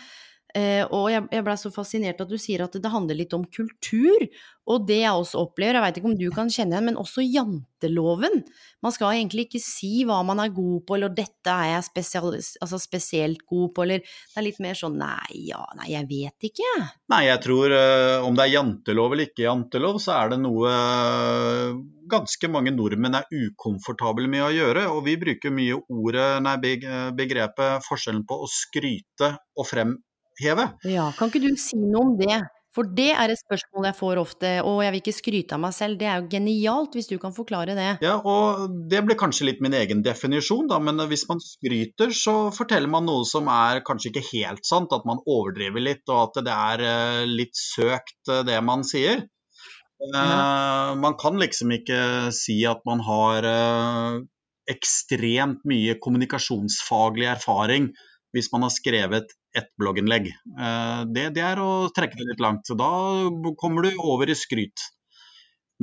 Eh, 0.56 0.84
og 0.88 1.10
jeg, 1.12 1.26
jeg 1.34 1.44
blei 1.44 1.56
så 1.60 1.70
fascinert 1.74 2.20
at 2.22 2.30
du 2.30 2.38
sier 2.40 2.64
at 2.64 2.76
det 2.80 2.92
handler 2.92 3.18
litt 3.18 3.34
om 3.36 3.44
kultur. 3.44 4.24
Og 4.66 4.86
det 4.88 4.98
jeg 5.04 5.14
også 5.14 5.44
opplever, 5.44 5.76
jeg 5.76 5.84
veit 5.84 5.98
ikke 6.00 6.08
om 6.10 6.16
du 6.18 6.26
kan 6.34 6.48
kjenne 6.50 6.74
igjen, 6.74 6.88
men 6.88 6.96
også 6.98 7.22
janteloven. 7.22 8.40
Man 8.82 8.94
skal 8.94 9.12
egentlig 9.14 9.46
ikke 9.46 9.60
si 9.62 9.90
hva 10.08 10.18
man 10.26 10.42
er 10.42 10.54
god 10.54 10.80
på, 10.88 10.96
eller 10.96 11.12
'dette 11.14 11.52
er 11.52 11.76
jeg 11.76 11.86
spesial, 11.86 12.34
altså 12.34 12.80
spesielt 12.82 13.44
god 13.46 13.68
på', 13.76 13.84
eller 13.84 14.02
det 14.02 14.40
er 14.40 14.46
litt 14.48 14.58
mer 14.64 14.74
sånn 14.74 14.98
'nei, 14.98 15.44
ja, 15.52 15.62
nei, 15.78 15.92
jeg 15.92 16.08
vet 16.10 16.48
ikke'. 16.50 16.72
Nei, 17.14 17.22
jeg 17.28 17.42
tror 17.46 17.76
eh, 17.78 18.26
om 18.26 18.34
det 18.34 18.48
er 18.48 18.54
jantelov 18.56 19.14
eller 19.14 19.30
ikke 19.30 19.46
jantelov, 19.46 20.00
så 20.02 20.16
er 20.18 20.34
det 20.34 20.40
noe 20.42 20.72
eh, 20.72 21.78
ganske 22.10 22.50
mange 22.50 22.74
nordmenn 22.74 23.20
er 23.20 23.30
ukomfortable 23.30 24.26
med 24.26 24.48
å 24.48 24.54
gjøre. 24.54 24.88
Og 24.90 25.04
vi 25.06 25.14
bruker 25.20 25.54
mye 25.54 25.78
ordet, 25.86 26.28
nei, 26.42 26.56
begrepet 27.14 27.86
forskjellen 27.86 28.26
på 28.26 28.42
å 28.42 28.50
skryte 28.50 29.36
og 29.54 29.70
fremheve. 30.36 30.70
Ja, 30.84 31.10
kan 31.16 31.32
ikke 31.32 31.44
du 31.48 31.56
si 31.60 31.78
noe 31.80 32.04
om 32.04 32.14
det? 32.20 32.44
For 32.76 32.84
det 32.92 33.08
er 33.16 33.32
et 33.32 33.40
spørsmål 33.40 33.86
jeg 33.88 33.96
får 33.96 34.18
ofte, 34.20 34.48
og 34.68 34.82
jeg 34.84 34.92
vil 34.92 35.00
ikke 35.00 35.16
skryte 35.16 35.56
av 35.56 35.62
meg 35.62 35.72
selv. 35.72 35.96
Det 35.96 36.08
er 36.12 36.20
jo 36.20 36.28
genialt 36.34 36.96
hvis 36.98 37.08
du 37.08 37.14
kan 37.22 37.32
forklare 37.32 37.72
det. 37.76 37.86
Ja, 38.04 38.18
og 38.20 38.74
det 38.90 39.00
blir 39.06 39.16
kanskje 39.16 39.46
litt 39.48 39.62
min 39.64 39.72
egen 39.78 40.02
definisjon, 40.04 40.68
da, 40.68 40.76
men 40.84 41.00
hvis 41.08 41.24
man 41.30 41.40
skryter, 41.40 42.12
så 42.12 42.50
forteller 42.52 42.92
man 42.92 43.08
noe 43.08 43.24
som 43.24 43.48
er 43.48 43.80
kanskje 43.86 44.12
ikke 44.12 44.26
helt 44.28 44.68
sant. 44.68 44.92
At 44.92 45.08
man 45.08 45.24
overdriver 45.24 45.80
litt, 45.80 46.04
og 46.10 46.26
at 46.26 46.44
det 46.44 46.52
er 46.52 46.84
eh, 46.90 47.22
litt 47.30 47.56
søkt, 47.56 48.20
eh, 48.28 48.44
det 48.44 48.60
man 48.64 48.84
sier. 48.84 49.24
Ja. 50.12 50.92
man 50.92 51.14
kan 51.16 51.38
liksom 51.40 51.70
ikke 51.72 52.28
si 52.36 52.58
at 52.68 52.82
man 52.84 53.00
har 53.00 53.46
eh, 53.48 54.18
ekstremt 54.68 55.62
mye 55.64 55.94
kommunikasjonsfaglig 56.04 57.30
erfaring 57.32 57.88
hvis 58.36 58.50
man 58.52 58.66
har 58.66 58.74
skrevet 58.74 59.32
ett 59.56 59.72
blogginnlegg. 59.80 60.28
Eh, 60.34 61.00
det, 61.12 61.30
det 61.38 61.44
er 61.44 61.62
å 61.62 61.88
trekke 61.96 62.18
det 62.18 62.28
litt 62.34 62.44
langt. 62.44 62.68
Så 62.68 62.76
da 62.78 62.90
kommer 63.60 63.86
du 63.86 64.04
over 64.04 64.30
i 64.30 64.36
skryt. 64.38 64.84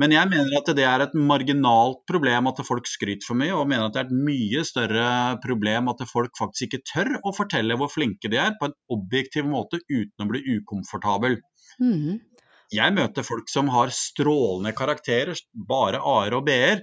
Men 0.00 0.10
jeg 0.10 0.26
mener 0.26 0.56
at 0.58 0.70
det 0.74 0.84
er 0.90 1.04
et 1.04 1.12
marginalt 1.14 2.00
problem 2.10 2.48
at 2.50 2.60
folk 2.66 2.88
skryter 2.90 3.26
for 3.28 3.38
mye, 3.38 3.54
og 3.54 3.68
mener 3.70 3.86
at 3.86 3.94
det 3.94 4.02
er 4.02 4.08
et 4.08 4.24
mye 4.26 4.64
større 4.66 5.08
problem 5.44 5.90
at 5.92 6.02
folk 6.10 6.34
faktisk 6.38 6.66
ikke 6.66 6.86
tør 6.90 7.12
å 7.22 7.34
fortelle 7.36 7.76
hvor 7.78 7.92
flinke 7.92 8.30
de 8.30 8.40
er 8.42 8.56
på 8.58 8.70
en 8.70 8.74
objektiv 8.96 9.46
måte 9.46 9.78
uten 9.86 10.24
å 10.24 10.30
bli 10.32 10.42
ukomfortabel. 10.56 11.38
Mm. 11.78 12.18
Jeg 12.74 12.96
møter 12.96 13.26
folk 13.26 13.46
som 13.52 13.70
har 13.70 13.94
strålende 13.94 14.74
karakterer, 14.74 15.38
bare 15.54 16.02
A-er 16.02 16.40
og 16.40 16.48
B-er, 16.48 16.82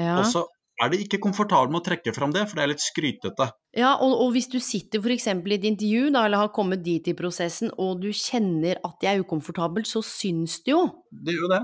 Ja, 0.00 0.18
og 0.20 0.28
så 0.28 0.44
er 0.82 0.92
de 0.92 1.02
ikke 1.04 1.20
komfortable 1.22 1.72
med 1.72 1.82
å 1.82 1.86
trekke 1.86 2.14
fram 2.16 2.32
det, 2.34 2.46
for 2.48 2.58
det 2.58 2.64
er 2.64 2.72
litt 2.72 2.84
skrytete. 2.84 3.48
ja 3.78 3.94
og, 3.94 4.16
og 4.24 4.32
hvis 4.34 4.50
du 4.52 4.58
sitter 4.62 5.02
f.eks. 5.02 5.28
i 5.30 5.54
et 5.58 5.68
intervju, 5.72 6.08
da, 6.14 6.26
eller 6.26 6.44
har 6.44 6.54
kommet 6.54 6.82
dit 6.84 7.08
i 7.08 7.16
prosessen, 7.18 7.72
og 7.78 8.02
du 8.02 8.10
kjenner 8.16 8.80
at 8.82 8.98
det 9.02 9.12
er 9.12 9.22
ukomfortabelt, 9.22 9.88
så 9.88 10.02
syns 10.06 10.60
det 10.66 10.74
jo. 10.74 10.86
Det 11.10 11.36
gjør 11.36 11.46
jo 11.46 11.54
det. 11.54 11.62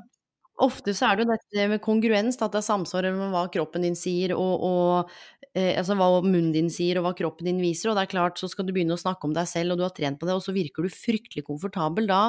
Ofte 0.59 0.91
så 0.97 1.07
er 1.07 1.19
det 1.19 1.25
jo 1.25 1.31
dette 1.31 1.67
med 1.71 1.83
kongruens, 1.85 2.39
at 2.43 2.51
det 2.51 2.59
er 2.59 2.67
samsvar 2.67 3.07
mellom 3.07 3.31
hva 3.31 3.45
kroppen 3.55 3.85
din 3.87 3.95
sier 3.99 4.33
og, 4.35 4.65
og 4.67 5.13
eh, 5.53 5.77
altså 5.79 5.95
hva 5.99 6.09
munnen 6.25 6.51
din 6.55 6.71
sier 6.73 6.99
og 6.99 7.07
hva 7.07 7.13
kroppen 7.19 7.47
din 7.47 7.61
viser, 7.63 7.93
og 7.93 7.99
det 7.99 8.09
er 8.09 8.11
klart 8.17 8.43
så 8.43 8.51
skal 8.51 8.67
du 8.67 8.73
begynne 8.75 8.97
å 8.97 8.99
snakke 8.99 9.29
om 9.29 9.37
deg 9.37 9.47
selv 9.47 9.77
og 9.77 9.79
du 9.79 9.85
har 9.87 9.95
trent 9.95 10.19
på 10.19 10.27
det, 10.27 10.35
og 10.35 10.43
så 10.43 10.55
virker 10.57 10.83
du 10.83 10.91
fryktelig 10.91 11.47
komfortabel 11.47 12.11
da. 12.11 12.25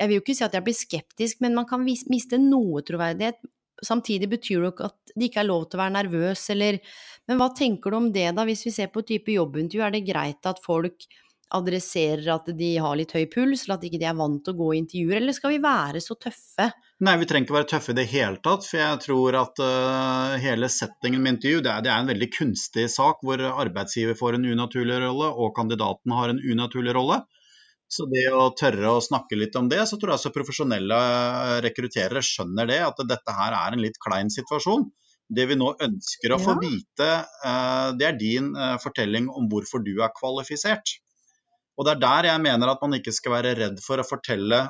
Jeg 0.00 0.08
vil 0.08 0.18
jo 0.18 0.24
ikke 0.24 0.38
si 0.38 0.46
at 0.48 0.56
jeg 0.56 0.64
blir 0.64 0.78
skeptisk, 0.78 1.44
men 1.44 1.58
man 1.58 1.68
kan 1.68 1.84
miste 1.84 2.40
noe 2.40 2.80
troverdighet. 2.86 3.44
Samtidig 3.84 4.30
betyr 4.32 4.62
det 4.62 4.68
jo 4.68 4.72
ikke 4.72 4.88
at 4.88 5.12
det 5.12 5.28
ikke 5.28 5.42
er 5.42 5.50
lov 5.50 5.66
til 5.66 5.78
å 5.78 5.82
være 5.84 5.96
nervøs, 5.98 6.48
eller 6.54 6.80
Men 7.26 7.40
hva 7.40 7.48
tenker 7.50 7.90
du 7.90 7.96
om 7.98 8.10
det, 8.14 8.28
da, 8.36 8.44
hvis 8.46 8.66
vi 8.68 8.70
ser 8.70 8.90
på 8.94 9.02
type 9.02 9.32
jobbintervju, 9.34 9.82
er 9.82 9.94
det 9.96 10.06
greit 10.06 10.46
at 10.46 10.60
folk 10.62 11.08
adresserer 11.54 12.26
at 12.34 12.48
de 12.58 12.68
har 12.82 12.96
litt 12.98 13.14
høy 13.14 13.26
puls, 13.30 13.64
eller 13.64 13.76
at 13.76 13.84
de 13.84 13.90
ikke 13.90 14.06
er 14.06 14.18
vant 14.18 14.38
til 14.44 14.54
å 14.54 14.58
gå 14.60 14.68
i 14.72 14.80
intervjuer, 14.80 15.18
eller 15.20 15.36
skal 15.36 15.54
vi 15.54 15.62
være 15.62 16.02
så 16.02 16.16
tøffe? 16.18 16.68
Nei, 17.06 17.14
vi 17.20 17.28
trenger 17.28 17.46
ikke 17.46 17.56
være 17.58 17.68
tøffe 17.70 17.92
i 17.92 17.98
det 17.98 18.06
hele 18.08 18.40
tatt. 18.40 18.64
For 18.64 18.80
jeg 18.80 19.00
tror 19.04 19.36
at 19.42 19.62
uh, 19.62 20.36
hele 20.42 20.70
settingen 20.72 21.22
med 21.22 21.36
intervju 21.36 21.62
det 21.66 21.72
er, 21.72 21.84
det 21.84 21.92
er, 21.92 21.98
en 22.00 22.12
veldig 22.12 22.30
kunstig 22.38 22.86
sak 22.92 23.20
hvor 23.26 23.42
arbeidsgiver 23.50 24.16
får 24.18 24.38
en 24.38 24.48
unaturlig 24.48 25.00
rolle 25.02 25.28
og 25.34 25.52
kandidaten 25.58 26.14
har 26.16 26.32
en 26.32 26.40
unaturlig 26.40 26.96
rolle. 26.96 27.20
Så 27.88 28.08
det 28.10 28.24
å 28.34 28.48
tørre 28.58 28.96
å 28.96 29.02
snakke 29.04 29.38
litt 29.38 29.56
om 29.58 29.68
det, 29.70 29.84
så 29.86 29.98
tror 29.98 30.12
jeg 30.12 30.20
også 30.20 30.34
profesjonelle 30.34 30.96
rekrutterere 31.62 32.22
skjønner 32.24 32.66
det, 32.70 32.80
at 32.82 33.02
dette 33.06 33.34
her 33.36 33.54
er 33.54 33.76
en 33.76 33.82
litt 33.84 34.00
klein 34.02 34.32
situasjon. 34.32 34.88
Det 35.26 35.46
vi 35.50 35.56
nå 35.58 35.72
ønsker 35.82 36.34
å 36.34 36.38
ja. 36.38 36.42
få 36.42 36.56
vite, 36.62 37.08
uh, 37.46 37.90
det 37.98 38.08
er 38.08 38.18
din 38.18 38.52
uh, 38.58 38.74
fortelling 38.82 39.30
om 39.30 39.48
hvorfor 39.50 39.82
du 39.86 39.96
er 40.02 40.14
kvalifisert. 40.14 40.98
Og 41.76 41.86
det 41.86 41.96
er 41.96 42.02
der 42.02 42.30
jeg 42.30 42.42
mener 42.42 42.72
at 42.72 42.82
man 42.82 42.98
ikke 42.98 43.14
skal 43.14 43.36
være 43.36 43.56
redd 43.58 43.82
for 43.84 44.00
å 44.00 44.06
fortelle 44.06 44.64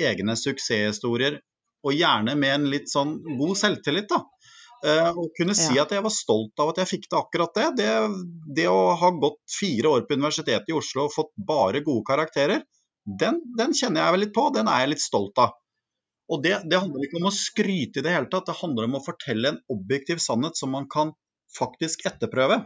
egne 0.00 0.36
suksesshistorier 0.38 1.40
og 1.86 1.94
gjerne 1.94 2.34
med 2.38 2.54
en 2.54 2.70
litt 2.72 2.88
sånn 2.90 3.18
god 3.38 3.58
selvtillit. 3.60 4.08
da. 4.10 4.22
Uh, 4.86 5.16
og 5.18 5.32
kunne 5.34 5.54
si 5.58 5.74
at 5.82 5.90
jeg 5.90 6.02
var 6.04 6.12
stolt 6.14 6.60
av 6.62 6.68
at 6.70 6.78
jeg 6.78 6.90
fikk 6.92 7.06
til 7.08 7.18
akkurat 7.18 7.56
det. 7.58 7.66
det. 7.80 7.92
det. 8.58 8.66
å 8.70 8.94
ha 9.00 9.10
gått 9.18 9.40
fire 9.50 9.96
år 9.96 10.04
på 10.06 10.18
Universitetet 10.18 10.70
i 10.70 10.76
Oslo 10.78 11.08
og 11.08 11.14
fått 11.14 11.32
bare 11.48 11.82
gode 11.86 12.06
karakterer, 12.06 12.62
den, 13.06 13.40
den 13.58 13.74
kjenner 13.74 14.04
jeg 14.04 14.14
vel 14.14 14.24
litt 14.26 14.34
på, 14.36 14.48
den 14.54 14.70
er 14.70 14.84
jeg 14.84 14.92
litt 14.94 15.02
stolt 15.02 15.42
av. 15.42 15.56
Og 16.30 16.42
det, 16.42 16.56
det, 16.66 16.78
handler 16.82 17.06
ikke 17.06 17.20
om 17.20 17.28
å 17.30 17.34
skryte 17.34 18.00
i 18.00 18.06
det 18.06 18.14
hele 18.14 18.30
tatt, 18.30 18.48
det 18.48 18.58
handler 18.60 18.88
om 18.88 18.96
å 18.98 19.04
fortelle 19.04 19.52
en 19.52 19.60
objektiv 19.70 20.22
sannhet 20.22 20.58
som 20.58 20.72
man 20.74 20.88
kan 20.90 21.12
faktisk 21.54 22.02
etterprøve. 22.10 22.64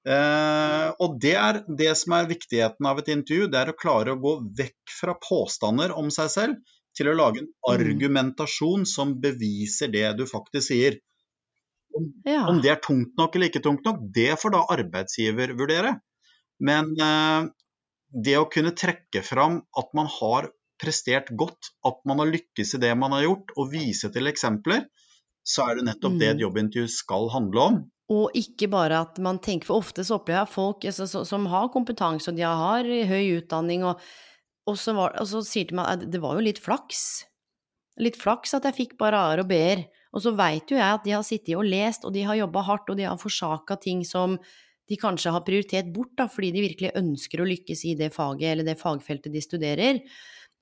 Uh, 0.00 0.90
og 1.02 1.18
det 1.20 1.34
er 1.36 1.60
det 1.76 1.92
som 2.00 2.14
er 2.16 2.30
viktigheten 2.30 2.86
av 2.88 3.02
et 3.02 3.10
intervju, 3.12 3.50
det 3.52 3.58
er 3.60 3.70
å 3.70 3.78
klare 3.78 4.14
å 4.14 4.20
gå 4.20 4.38
vekk 4.58 4.94
fra 4.96 5.14
påstander 5.20 5.92
om 5.94 6.08
seg 6.14 6.30
selv 6.32 6.76
til 6.96 7.10
å 7.10 7.16
lage 7.16 7.42
en 7.42 7.48
mm. 7.48 7.70
argumentasjon 7.72 8.86
som 8.88 9.16
beviser 9.22 9.92
det 9.92 10.06
du 10.18 10.26
faktisk 10.28 10.70
sier. 10.70 10.98
Om, 11.96 12.06
ja. 12.26 12.44
om 12.50 12.60
det 12.62 12.70
er 12.74 12.82
tungt 12.84 13.16
nok 13.18 13.34
eller 13.34 13.50
ikke 13.50 13.64
tungt 13.64 13.86
nok, 13.86 14.04
det 14.14 14.32
får 14.38 14.54
da 14.54 14.62
arbeidsgiver 14.76 15.56
vurdere. 15.58 15.96
Men 16.62 16.92
eh, 16.94 17.48
det 18.10 18.36
å 18.38 18.48
kunne 18.52 18.74
trekke 18.76 19.22
fram 19.26 19.60
at 19.78 19.94
man 19.96 20.10
har 20.20 20.50
prestert 20.80 21.30
godt, 21.36 21.72
at 21.86 22.00
man 22.08 22.22
har 22.22 22.30
lykkes 22.30 22.76
i 22.76 22.82
det 22.82 22.92
man 22.96 23.14
har 23.16 23.26
gjort, 23.26 23.54
og 23.58 23.72
vise 23.74 24.10
til 24.12 24.30
eksempler, 24.30 24.86
så 25.46 25.66
er 25.68 25.78
det 25.78 25.88
nettopp 25.88 26.14
mm. 26.14 26.20
det 26.20 26.28
et 26.30 26.44
jobbintervju 26.44 26.92
skal 26.92 27.30
handle 27.32 27.66
om. 27.66 27.80
Og 28.10 28.34
ikke 28.34 28.66
bare 28.72 29.04
at 29.04 29.20
man 29.22 29.38
tenker, 29.42 29.68
for 29.68 29.84
ofte 29.84 30.02
så 30.06 30.18
opplever 30.18 30.42
jeg 30.42 30.54
folk 30.54 30.86
altså, 30.90 31.22
som 31.28 31.46
har 31.52 31.70
kompetanse 31.70 32.32
og 32.32 32.38
de 32.38 32.46
har 32.46 32.88
høy 33.12 33.36
utdanning 33.38 33.84
og 33.86 34.02
og 34.70 34.78
så, 34.78 34.94
var, 34.96 35.16
og 35.20 35.28
så 35.28 35.42
sier 35.46 35.68
de 35.68 35.76
meg 35.78 35.90
at 35.90 36.06
det 36.10 36.22
var 36.22 36.38
jo 36.38 36.46
litt 36.46 36.60
flaks. 36.62 37.04
Litt 38.00 38.16
flaks 38.20 38.54
at 38.56 38.66
jeg 38.68 38.78
fikk 38.78 38.96
bare 39.00 39.18
A-er 39.18 39.42
og 39.42 39.50
B-er. 39.50 39.84
Og 40.16 40.24
så 40.24 40.32
veit 40.34 40.70
jo 40.72 40.78
jeg 40.78 40.96
at 40.96 41.04
de 41.06 41.14
har 41.14 41.26
sittet 41.26 41.54
og 41.58 41.68
lest, 41.68 42.06
og 42.06 42.14
de 42.14 42.24
har 42.26 42.38
jobba 42.38 42.64
hardt, 42.66 42.90
og 42.90 42.98
de 42.98 43.06
har 43.06 43.20
forsaka 43.20 43.76
ting 43.82 44.02
som 44.06 44.38
de 44.90 44.98
kanskje 44.98 45.30
har 45.30 45.44
prioritert 45.46 45.90
bort, 45.94 46.16
da, 46.18 46.26
fordi 46.26 46.50
de 46.56 46.64
virkelig 46.64 46.90
ønsker 46.98 47.42
å 47.42 47.46
lykkes 47.46 47.84
i 47.86 47.94
det 47.98 48.10
faget 48.14 48.48
eller 48.50 48.66
det 48.66 48.80
fagfeltet 48.80 49.30
de 49.30 49.42
studerer. 49.44 50.00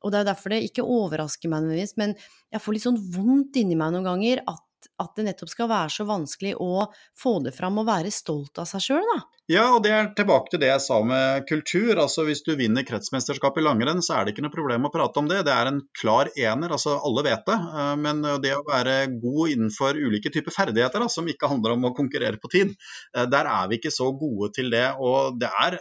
Og 0.05 0.13
det 0.13 0.19
er 0.19 0.25
jo 0.25 0.29
derfor 0.29 0.53
det 0.53 0.59
ikke 0.67 0.85
overrasker 0.85 1.51
meg 1.51 1.65
nødvendigvis, 1.65 1.97
men 1.99 2.13
jeg 2.53 2.63
får 2.63 2.77
litt 2.77 2.85
sånn 2.85 3.01
vondt 3.15 3.57
inni 3.59 3.79
meg 3.79 3.95
noen 3.95 4.07
ganger 4.07 4.43
at 4.45 4.63
at 5.03 5.17
det 5.17 5.25
nettopp 5.27 5.51
skal 5.51 5.69
være 5.71 5.91
så 5.93 6.07
vanskelig 6.09 6.55
å 6.63 6.87
få 7.19 7.39
det 7.45 7.55
fram 7.57 7.81
og 7.81 7.89
være 7.89 8.13
stolt 8.15 8.61
av 8.63 8.69
seg 8.71 8.85
sjøl, 8.85 9.11
da. 9.15 9.19
Ja, 9.49 9.65
og 9.73 9.81
det 9.85 9.93
er 9.97 10.09
tilbake 10.13 10.53
til 10.53 10.61
det 10.61 10.69
jeg 10.69 10.85
sa 10.85 10.99
med 11.09 11.47
kultur. 11.49 11.97
Altså 11.97 12.27
Hvis 12.29 12.43
du 12.45 12.51
vinner 12.59 12.85
kretsmesterskap 12.85 13.57
i 13.57 13.65
langrenn, 13.65 14.03
så 14.05 14.19
er 14.19 14.27
det 14.27 14.35
ikke 14.35 14.45
noe 14.45 14.53
problem 14.53 14.85
å 14.85 14.93
prate 14.93 15.23
om 15.23 15.31
det. 15.31 15.39
Det 15.49 15.55
er 15.55 15.71
en 15.71 15.81
klar 15.97 16.29
ener, 16.37 16.75
altså 16.77 16.99
alle 17.01 17.25
vet 17.25 17.47
det. 17.49 17.57
Eh, 17.57 17.95
men 18.05 18.21
det 18.45 18.53
å 18.59 18.67
være 18.69 18.99
god 19.15 19.55
innenfor 19.55 19.97
ulike 19.97 20.33
typer 20.35 20.53
ferdigheter, 20.53 21.01
da, 21.01 21.09
som 21.13 21.31
ikke 21.33 21.49
handler 21.49 21.79
om 21.79 21.89
å 21.89 21.95
konkurrere 21.97 22.37
på 22.43 22.53
tid, 22.53 22.75
eh, 23.17 23.25
der 23.33 23.49
er 23.49 23.71
vi 23.71 23.81
ikke 23.81 23.95
så 23.95 24.11
gode 24.21 24.53
til 24.59 24.69
det. 24.75 24.85
Og 25.01 25.41
det 25.41 25.49
er 25.65 25.79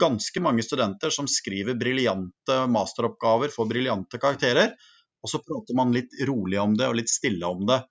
ganske 0.00 0.40
mange 0.40 0.64
studenter 0.64 1.12
som 1.12 1.28
skriver 1.28 1.76
briljante 1.76 2.56
masteroppgaver, 2.72 3.52
får 3.52 3.68
briljante 3.68 4.20
karakterer. 4.20 4.74
Og 5.20 5.28
så 5.28 5.40
prater 5.44 5.76
man 5.76 5.92
litt 5.92 6.14
rolig 6.28 6.60
om 6.60 6.76
det 6.76 6.88
og 6.88 6.96
litt 7.00 7.12
stille 7.12 7.48
om 7.48 7.66
det. 7.68 7.82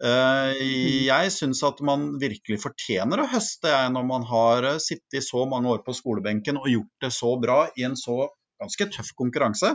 Eh. 0.00 0.60
Jeg 1.06 1.32
syns 1.34 1.60
at 1.66 1.80
man 1.84 2.14
virkelig 2.20 2.60
fortjener 2.62 3.20
å 3.20 3.28
høste 3.28 3.72
når 3.92 4.06
man 4.08 4.24
har 4.28 4.72
sittet 4.80 5.00
sittet 5.10 5.26
så 5.26 5.44
mange 5.48 5.70
år 5.72 5.84
på 5.84 5.94
skolebenken 5.96 6.60
og 6.60 6.70
gjort 6.70 7.04
det 7.04 7.12
så 7.14 7.36
bra 7.40 7.62
i 7.76 7.84
en 7.88 7.96
så 7.98 8.28
ganske 8.60 8.90
tøff 8.96 9.14
konkurranse. 9.18 9.74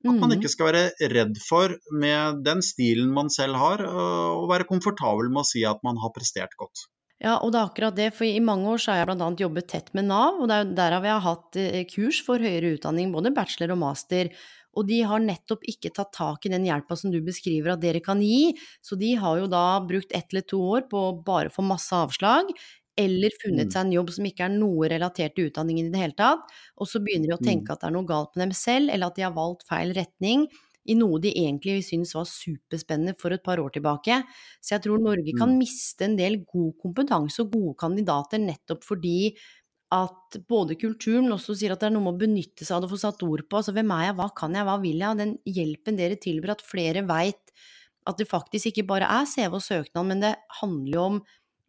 At 0.00 0.16
man 0.16 0.30
mm. 0.30 0.38
ikke 0.38 0.48
skal 0.48 0.70
være 0.70 1.10
redd 1.12 1.36
for, 1.44 1.74
med 1.92 2.40
den 2.46 2.62
stilen 2.64 3.10
man 3.12 3.28
selv 3.32 3.58
har, 3.60 3.82
å 3.84 4.46
være 4.48 4.68
komfortabel 4.68 5.28
med 5.28 5.42
å 5.42 5.48
si 5.50 5.66
at 5.68 5.82
man 5.84 6.00
har 6.00 6.14
prestert 6.14 6.56
godt. 6.56 6.86
Ja, 7.20 7.34
og 7.44 7.52
det 7.52 7.60
er 7.60 7.68
akkurat 7.68 7.96
det, 7.98 8.06
for 8.16 8.24
i 8.24 8.40
mange 8.40 8.70
år 8.72 8.80
så 8.80 8.94
har 8.94 9.02
jeg 9.02 9.10
bl.a. 9.10 9.28
jobbet 9.42 9.66
tett 9.68 9.90
med 9.92 10.06
Nav, 10.08 10.38
og 10.40 10.48
der 10.48 10.94
har 10.96 11.02
vi 11.04 11.18
hatt 11.26 11.58
eh, 11.60 11.82
kurs 11.90 12.22
for 12.24 12.40
høyere 12.40 12.78
utdanning, 12.78 13.12
både 13.12 13.34
bachelor 13.36 13.74
og 13.74 13.82
master, 13.82 14.32
og 14.76 14.86
de 14.88 15.00
har 15.06 15.22
nettopp 15.22 15.64
ikke 15.68 15.92
tatt 15.96 16.12
tak 16.14 16.46
i 16.46 16.52
den 16.52 16.66
hjelpa 16.68 16.96
som 16.98 17.12
du 17.12 17.18
beskriver 17.24 17.74
at 17.74 17.82
dere 17.82 18.02
kan 18.04 18.22
gi, 18.22 18.52
så 18.84 18.98
de 19.00 19.14
har 19.18 19.40
jo 19.40 19.48
da 19.50 19.64
brukt 19.86 20.14
ett 20.16 20.30
eller 20.30 20.46
to 20.46 20.60
år 20.76 20.86
på 20.90 21.06
å 21.08 21.16
bare 21.26 21.52
få 21.52 21.64
masse 21.66 21.96
avslag, 21.96 22.52
eller 23.00 23.34
funnet 23.40 23.68
mm. 23.68 23.72
seg 23.72 23.84
en 23.84 23.92
jobb 23.94 24.10
som 24.14 24.26
ikke 24.28 24.46
er 24.46 24.56
noe 24.56 24.88
relatert 24.92 25.36
til 25.36 25.50
utdanningen 25.50 25.88
i 25.88 25.92
det 25.94 26.02
hele 26.02 26.18
tatt, 26.18 26.50
og 26.76 26.90
så 26.90 27.02
begynner 27.02 27.32
de 27.32 27.38
å 27.38 27.44
tenke 27.44 27.70
mm. 27.70 27.74
at 27.74 27.82
det 27.82 27.90
er 27.90 27.96
noe 27.96 28.08
galt 28.08 28.34
med 28.34 28.46
dem 28.46 28.56
selv, 28.56 28.90
eller 28.92 29.10
at 29.10 29.20
de 29.20 29.26
har 29.26 29.36
valgt 29.36 29.66
feil 29.70 29.94
retning 29.96 30.48
i 30.88 30.96
noe 30.96 31.20
de 31.22 31.30
egentlig 31.36 31.82
syntes 31.86 32.14
var 32.16 32.26
superspennende 32.28 33.14
for 33.20 33.34
et 33.34 33.44
par 33.44 33.60
år 33.62 33.72
tilbake. 33.74 34.16
Så 34.64 34.74
jeg 34.74 34.84
tror 34.86 35.02
Norge 35.02 35.34
kan 35.36 35.52
mm. 35.52 35.58
miste 35.60 36.06
en 36.06 36.16
del 36.18 36.40
god 36.48 36.72
kompetanse 36.82 37.44
og 37.44 37.52
gode 37.54 37.76
kandidater 37.80 38.42
nettopp 38.42 38.86
fordi 38.86 39.32
at 39.90 40.38
både 40.46 40.76
kulturen 40.78 41.32
også 41.34 41.56
sier 41.58 41.74
at 41.74 41.82
det 41.82 41.88
er 41.88 41.94
noe 41.96 42.04
med 42.04 42.14
å 42.14 42.22
benytte 42.22 42.66
seg 42.66 42.76
av 42.76 42.84
det 42.84 42.90
og 42.90 42.94
få 42.94 43.00
satt 43.02 43.24
ord 43.26 43.42
på. 43.48 43.58
Altså 43.58 43.74
hvem 43.74 43.90
er 43.96 44.06
jeg, 44.06 44.16
hva 44.20 44.28
kan 44.38 44.54
jeg, 44.54 44.66
hva 44.68 44.76
vil 44.82 45.02
jeg? 45.02 45.10
Og 45.10 45.18
den 45.18 45.34
hjelpen 45.50 45.98
dere 45.98 46.18
tilbyr, 46.20 46.54
at 46.54 46.64
flere 46.66 47.02
veit 47.08 47.54
at 48.08 48.18
det 48.20 48.30
faktisk 48.30 48.70
ikke 48.70 48.86
bare 48.88 49.10
er 49.10 49.28
CV 49.28 49.58
og 49.58 49.64
søknad, 49.64 50.06
men 50.06 50.22
det 50.22 50.32
handler 50.60 50.94
jo 50.94 51.06
om 51.08 51.20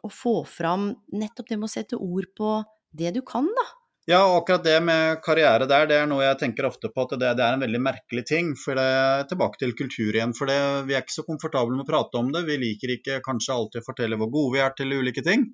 å 0.01 0.09
få 0.13 0.35
fram 0.49 0.91
nettopp 1.13 1.49
det 1.49 1.59
med 1.59 1.67
å 1.67 1.73
sette 1.73 1.99
ord 1.99 2.29
på 2.37 2.55
det 2.97 3.13
du 3.17 3.21
kan, 3.25 3.49
da. 3.57 3.67
Ja, 4.09 4.21
akkurat 4.37 4.63
det 4.65 4.79
med 4.81 5.19
karriere 5.21 5.67
der, 5.69 5.85
det 5.87 5.97
er 6.01 6.07
noe 6.09 6.23
jeg 6.25 6.39
tenker 6.39 6.65
ofte 6.65 6.89
på 6.89 7.03
at 7.05 7.13
det, 7.21 7.35
det 7.37 7.45
er 7.45 7.55
en 7.55 7.61
veldig 7.61 7.81
merkelig 7.85 8.23
ting. 8.25 8.55
for 8.57 8.75
det 8.75 9.27
Tilbake 9.29 9.61
til 9.61 9.75
kultur 9.77 10.09
igjen. 10.09 10.33
for 10.33 10.49
det, 10.49 10.57
Vi 10.89 10.95
er 10.97 11.05
ikke 11.05 11.19
så 11.21 11.25
komfortable 11.27 11.77
med 11.77 11.85
å 11.85 11.91
prate 11.91 12.17
om 12.17 12.31
det. 12.33 12.41
Vi 12.49 12.57
liker 12.57 12.95
ikke 12.97 13.21
kanskje 13.21 13.53
alltid 13.53 13.81
å 13.81 13.85
fortelle 13.85 14.17
hvor 14.17 14.31
gode 14.33 14.57
vi 14.57 14.63
er 14.65 14.73
til 14.75 14.91
ulike 14.97 15.21
ting. 15.23 15.45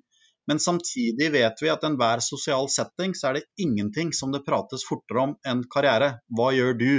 Men 0.48 0.60
samtidig 0.62 1.28
vet 1.34 1.60
vi 1.60 1.70
at 1.72 1.84
i 1.84 1.90
enhver 1.90 2.22
sosial 2.24 2.70
setting 2.72 3.14
så 3.16 3.30
er 3.30 3.38
det 3.38 3.48
ingenting 3.60 4.14
som 4.16 4.32
det 4.32 4.46
prates 4.46 4.86
fortere 4.88 5.26
om 5.26 5.36
enn 5.46 5.66
karriere. 5.68 6.14
Hva 6.32 6.50
gjør 6.56 6.78
du? 6.80 6.92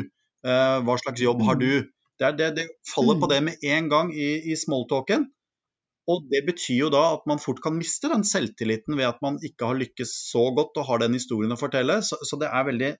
Eh, 0.45 0.77
hva 0.85 0.97
slags 1.01 1.23
jobb 1.23 1.41
har 1.47 1.57
mm. 1.57 1.65
du? 1.65 1.89
Det, 2.19 2.31
det, 2.37 2.49
det 2.59 2.67
faller 2.93 3.17
på 3.19 3.29
mm. 3.29 3.33
det 3.33 3.41
med 3.47 3.67
en 3.73 3.91
gang 3.91 4.13
i, 4.13 4.29
i 4.51 4.57
smalltalken. 4.59 5.25
Og 6.09 6.25
det 6.29 6.41
betyr 6.47 6.85
jo 6.85 6.89
da 6.93 7.03
at 7.15 7.25
man 7.29 7.41
fort 7.41 7.61
kan 7.61 7.75
miste 7.77 8.09
den 8.09 8.25
selvtilliten 8.25 8.97
ved 8.97 9.07
at 9.09 9.19
man 9.25 9.37
ikke 9.45 9.69
har 9.69 9.77
lykkes 9.77 10.13
så 10.31 10.47
godt 10.57 10.77
og 10.81 10.87
har 10.89 11.03
den 11.03 11.17
historien 11.17 11.53
å 11.53 11.59
fortelle. 11.59 11.99
Så, 12.05 12.17
så 12.25 12.39
det 12.41 12.49
er 12.49 12.65
veldig 12.69 12.91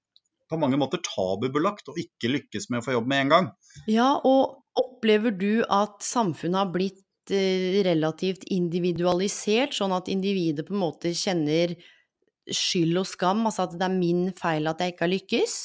på 0.50 0.58
mange 0.62 0.80
måter 0.82 1.02
tabubelagt 1.06 1.92
å 1.92 1.98
ikke 2.02 2.32
lykkes 2.34 2.70
med 2.74 2.82
å 2.82 2.86
få 2.86 2.96
jobb 2.98 3.10
med 3.10 3.26
en 3.26 3.34
gang. 3.34 3.52
Ja, 3.90 4.16
og 4.26 4.64
opplever 4.80 5.34
du 5.36 5.62
at 5.70 6.02
samfunnet 6.06 6.64
har 6.64 6.74
blitt 6.74 7.04
Eh, 7.30 7.80
relativt 7.86 8.48
individualisert, 8.54 9.76
sånn 9.78 9.94
at 9.94 10.10
individet 10.10 10.66
på 10.68 10.74
en 10.74 10.82
måte 10.82 11.12
kjenner 11.14 11.76
skyld 12.50 12.98
og 13.02 13.06
skam, 13.06 13.44
altså 13.46 13.68
at 13.68 13.76
det 13.78 13.86
er 13.86 13.94
min 13.94 14.30
feil 14.38 14.70
at 14.72 14.82
jeg 14.82 14.96
ikke 14.96 15.06
har 15.06 15.14
lykkes? 15.14 15.58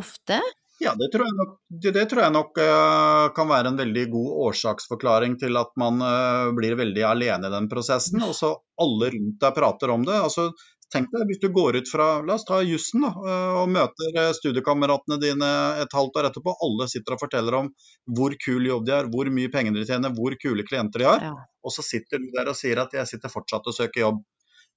Ofte? 0.00 0.40
Ja, 0.80 0.94
det 0.96 1.10
tror 1.12 1.26
jeg 1.28 1.36
nok, 1.36 1.54
det 1.84 2.04
tror 2.08 2.22
jeg 2.24 2.34
nok 2.34 2.58
uh, 2.58 3.26
kan 3.36 3.50
være 3.50 3.70
en 3.70 3.78
veldig 3.78 4.04
god 4.14 4.30
årsaksforklaring 4.48 5.36
til 5.42 5.58
at 5.60 5.70
man 5.78 6.00
uh, 6.00 6.50
blir 6.56 6.78
veldig 6.78 7.04
alene 7.04 7.50
i 7.50 7.54
den 7.54 7.68
prosessen. 7.70 8.22
Og 8.24 8.32
så 8.38 8.54
alle 8.80 9.10
rundt 9.12 9.42
deg 9.44 9.56
prater 9.58 9.92
om 9.92 10.06
det. 10.08 10.16
Altså, 10.16 10.48
tenk 10.92 11.10
deg 11.14 11.28
hvis 11.28 11.40
du 11.42 11.48
går 11.54 11.80
ut 11.80 11.90
fra 11.90 12.08
La 12.26 12.36
oss 12.36 12.46
ta 12.48 12.60
jussen 12.66 13.04
og 13.06 13.70
møter 13.70 14.18
studiekameratene 14.36 15.20
dine 15.22 15.50
et 15.82 15.96
halvt 15.96 16.20
år 16.20 16.30
etterpå. 16.30 16.54
Alle 16.66 16.88
sitter 16.90 17.16
og 17.16 17.22
forteller 17.22 17.58
om 17.62 17.70
hvor 18.16 18.34
kul 18.44 18.66
jobb 18.68 18.86
de 18.88 18.96
har, 18.96 19.10
hvor 19.12 19.30
mye 19.32 19.52
penger 19.52 19.78
de 19.78 19.86
tjener, 19.88 20.14
hvor 20.16 20.36
kule 20.42 20.66
klienter 20.66 21.04
de 21.04 21.08
har. 21.08 21.26
Ja. 21.30 21.34
Og 21.64 21.74
så 21.74 21.84
sitter 21.86 22.22
du 22.22 22.30
der 22.34 22.50
og 22.50 22.58
sier 22.58 22.82
at 22.82 22.94
jeg 22.96 23.10
sitter 23.10 23.32
fortsatt 23.32 23.68
og 23.70 23.76
søker 23.76 24.06
jobb. 24.06 24.24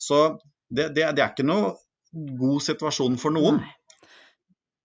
Så 0.02 0.24
det, 0.70 0.92
det, 0.98 1.10
det 1.18 1.24
er 1.24 1.32
ikke 1.32 1.48
noe 1.48 1.74
god 2.14 2.62
situasjon 2.62 3.18
for 3.22 3.34
noen. 3.34 3.62
Nei. 3.64 3.74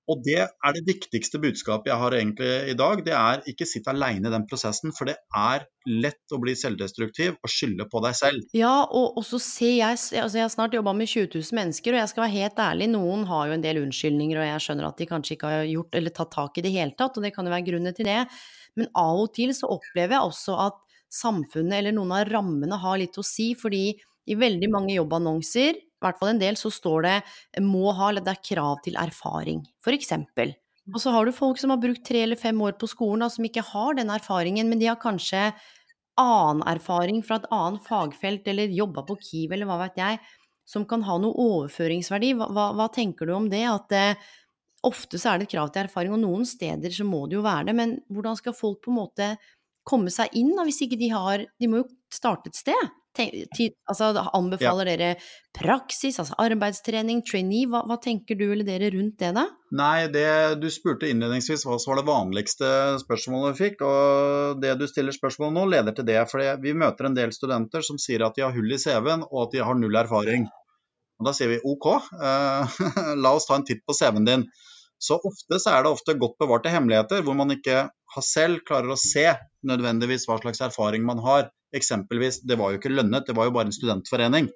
Og 0.09 0.23
det 0.25 0.39
er 0.41 0.73
det 0.73 0.85
viktigste 0.87 1.41
budskapet 1.43 1.91
jeg 1.91 2.01
har 2.01 2.15
egentlig 2.17 2.49
i 2.73 2.77
dag. 2.79 3.03
Det 3.05 3.13
er 3.13 3.43
ikke 3.51 3.67
sitt 3.69 3.89
alene 3.91 4.31
i 4.31 4.33
den 4.33 4.47
prosessen, 4.49 4.95
for 4.97 5.11
det 5.11 5.19
er 5.37 5.67
lett 5.89 6.33
å 6.33 6.41
bli 6.41 6.55
selvdestruktiv 6.57 7.37
og 7.37 7.53
skylde 7.53 7.85
på 7.93 8.01
deg 8.05 8.17
selv. 8.17 8.47
Ja, 8.57 8.87
og, 8.87 9.19
og 9.21 9.27
så 9.29 9.41
ser 9.43 9.75
jeg 9.75 9.99
altså 9.99 10.41
Jeg 10.41 10.47
har 10.47 10.55
snart 10.55 10.77
jobba 10.77 10.95
med 10.97 11.11
20 11.11 11.29
000 11.35 11.59
mennesker, 11.61 11.93
og 11.93 12.03
jeg 12.03 12.13
skal 12.13 12.25
være 12.25 12.37
helt 12.39 12.63
ærlig, 12.65 12.89
noen 12.95 13.27
har 13.29 13.49
jo 13.49 13.59
en 13.59 13.65
del 13.65 13.83
unnskyldninger, 13.85 14.41
og 14.41 14.49
jeg 14.49 14.65
skjønner 14.65 14.89
at 14.89 15.01
de 15.01 15.09
kanskje 15.13 15.37
ikke 15.37 15.53
har 15.53 15.69
gjort 15.69 16.01
eller 16.01 16.17
tatt 16.17 16.33
tak 16.37 16.61
i 16.61 16.65
det 16.65 16.75
hele 16.77 16.97
tatt, 16.97 17.17
og 17.21 17.27
det 17.29 17.35
kan 17.37 17.49
jo 17.49 17.55
være 17.57 17.69
grunnen 17.69 17.97
til 17.97 18.09
det. 18.09 18.21
Men 18.81 18.93
av 18.97 19.25
og 19.27 19.33
til 19.37 19.53
så 19.57 19.69
opplever 19.77 20.17
jeg 20.17 20.33
også 20.33 20.57
at 20.69 20.85
samfunnet 21.13 21.81
eller 21.81 21.97
noen 21.97 22.17
av 22.17 22.29
rammene 22.29 22.81
har 22.81 23.01
litt 23.01 23.17
å 23.21 23.25
si, 23.27 23.53
fordi 23.59 23.91
i 24.29 24.37
veldig 24.37 24.69
mange 24.73 24.97
jobbannonser 24.97 25.77
i 25.99 26.07
hvert 26.07 26.19
fall 26.21 26.33
en 26.33 26.41
del, 26.41 26.57
så 26.59 26.71
står 26.71 27.07
det 27.07 27.17
må 27.65 27.91
ha, 27.91 28.09
eller 28.11 28.25
det 28.25 28.37
er 28.37 28.47
krav 28.55 28.79
til 28.85 28.99
erfaring, 29.01 29.65
for 29.83 29.97
eksempel. 29.97 30.55
Og 30.95 31.03
så 31.03 31.13
har 31.13 31.27
du 31.27 31.35
folk 31.37 31.59
som 31.61 31.75
har 31.75 31.81
brukt 31.83 32.07
tre 32.07 32.23
eller 32.25 32.39
fem 32.41 32.61
år 32.65 32.79
på 32.81 32.89
skolen, 32.89 33.27
og 33.27 33.35
som 33.35 33.45
ikke 33.45 33.67
har 33.73 33.99
den 33.99 34.13
erfaringen, 34.15 34.71
men 34.71 34.81
de 34.81 34.89
har 34.89 35.01
kanskje 35.01 35.51
annen 36.19 36.65
erfaring 36.71 37.21
fra 37.27 37.39
et 37.39 37.49
annet 37.55 37.85
fagfelt, 37.87 38.49
eller 38.49 38.75
jobba 38.75 39.05
på 39.07 39.19
Kiv, 39.21 39.53
eller 39.53 39.69
hva 39.69 39.83
vet 39.85 40.01
jeg, 40.01 40.21
som 40.69 40.85
kan 40.89 41.05
ha 41.07 41.17
noe 41.21 41.37
overføringsverdi. 41.45 42.35
Hva, 42.39 42.49
hva, 42.55 42.71
hva 42.77 42.89
tenker 42.93 43.29
du 43.29 43.35
om 43.37 43.49
det? 43.53 43.65
At 43.69 43.95
eh, 43.97 44.31
ofte 44.87 45.21
så 45.21 45.33
er 45.33 45.41
det 45.41 45.49
et 45.49 45.55
krav 45.57 45.73
til 45.73 45.87
erfaring, 45.87 46.17
og 46.17 46.25
noen 46.25 46.49
steder 46.49 46.95
så 46.95 47.07
må 47.09 47.27
det 47.27 47.39
jo 47.39 47.45
være 47.47 47.71
det, 47.71 47.77
men 47.79 47.95
hvordan 48.13 48.39
skal 48.41 48.57
folk 48.57 48.83
på 48.85 48.93
en 48.93 49.01
måte 49.01 49.31
komme 49.89 50.13
seg 50.13 50.35
inn 50.37 50.55
da, 50.57 50.67
hvis 50.69 50.83
ikke 50.85 50.99
de 51.01 51.09
har 51.15 51.47
De 51.57 51.69
må 51.71 51.83
jo 51.83 51.89
starte 52.13 52.53
et 52.53 52.59
sted. 52.59 52.91
Altså, 53.19 54.11
anbefaler 54.37 54.91
ja. 54.91 54.97
dere 54.97 55.09
praksis, 55.59 56.19
altså 56.23 56.37
arbeidstrening, 56.43 57.23
trainee? 57.27 57.67
Hva, 57.71 57.83
hva, 57.89 57.99
tenker 58.03 58.39
du 58.39 58.47
eller 58.47 58.67
dere 58.67 58.93
rundt 58.95 59.19
det, 59.21 59.33
da? 59.37 59.47
Nei, 59.79 60.07
det 60.15 60.29
du 60.63 60.69
spurte 60.73 61.11
innledningsvis 61.11 61.67
hva 61.67 61.81
som 61.81 61.93
var 61.93 62.03
det 62.03 62.09
vanligste 62.09 62.71
spørsmålet 63.03 63.57
vi 63.57 63.65
fikk. 63.67 63.85
Og 63.89 64.63
det 64.63 64.77
du 64.81 64.87
stiller 64.91 65.17
spørsmål 65.17 65.53
nå, 65.57 65.67
leder 65.75 65.97
til 65.97 66.09
det. 66.09 66.21
For 66.31 66.45
vi 66.63 66.77
møter 66.79 67.11
en 67.11 67.19
del 67.19 67.35
studenter 67.35 67.85
som 67.87 68.01
sier 68.01 68.27
at 68.27 68.39
de 68.39 68.47
har 68.47 68.57
hull 68.57 68.73
i 68.73 68.81
CV-en, 68.81 69.27
og 69.29 69.47
at 69.47 69.59
de 69.59 69.67
har 69.67 69.79
null 69.79 70.01
erfaring. 70.01 70.49
Og 71.19 71.27
da 71.27 71.35
sier 71.35 71.51
vi 71.51 71.63
OK, 71.67 71.91
uh, 72.15 72.81
la 73.25 73.35
oss 73.35 73.49
ta 73.49 73.59
en 73.59 73.67
titt 73.67 73.83
på 73.87 73.97
CV-en 73.97 74.29
din. 74.29 74.49
Så 74.99 75.19
ofte 75.23 75.61
så 75.63 75.77
er 75.77 75.85
det 75.85 75.93
ofte 75.95 76.17
godt 76.19 76.39
bevarte 76.43 76.71
hemmeligheter, 76.75 77.23
hvor 77.23 77.37
man 77.39 77.55
ikke 77.55 77.87
selv 78.25 78.65
klarer 78.67 78.91
å 78.91 78.99
se 78.99 79.27
nødvendigvis 79.69 80.27
hva 80.27 80.41
slags 80.41 80.63
erfaring 80.65 81.05
man 81.07 81.23
har. 81.23 81.51
Eksempelvis, 81.77 82.41
det 82.49 82.57
var 82.61 82.73
jo 82.73 82.81
ikke 82.81 82.93
lønnet, 82.93 83.27
det 83.29 83.37
var 83.37 83.49
jo 83.49 83.55
bare 83.57 83.69
en 83.69 83.77
studentforening. 83.77 84.49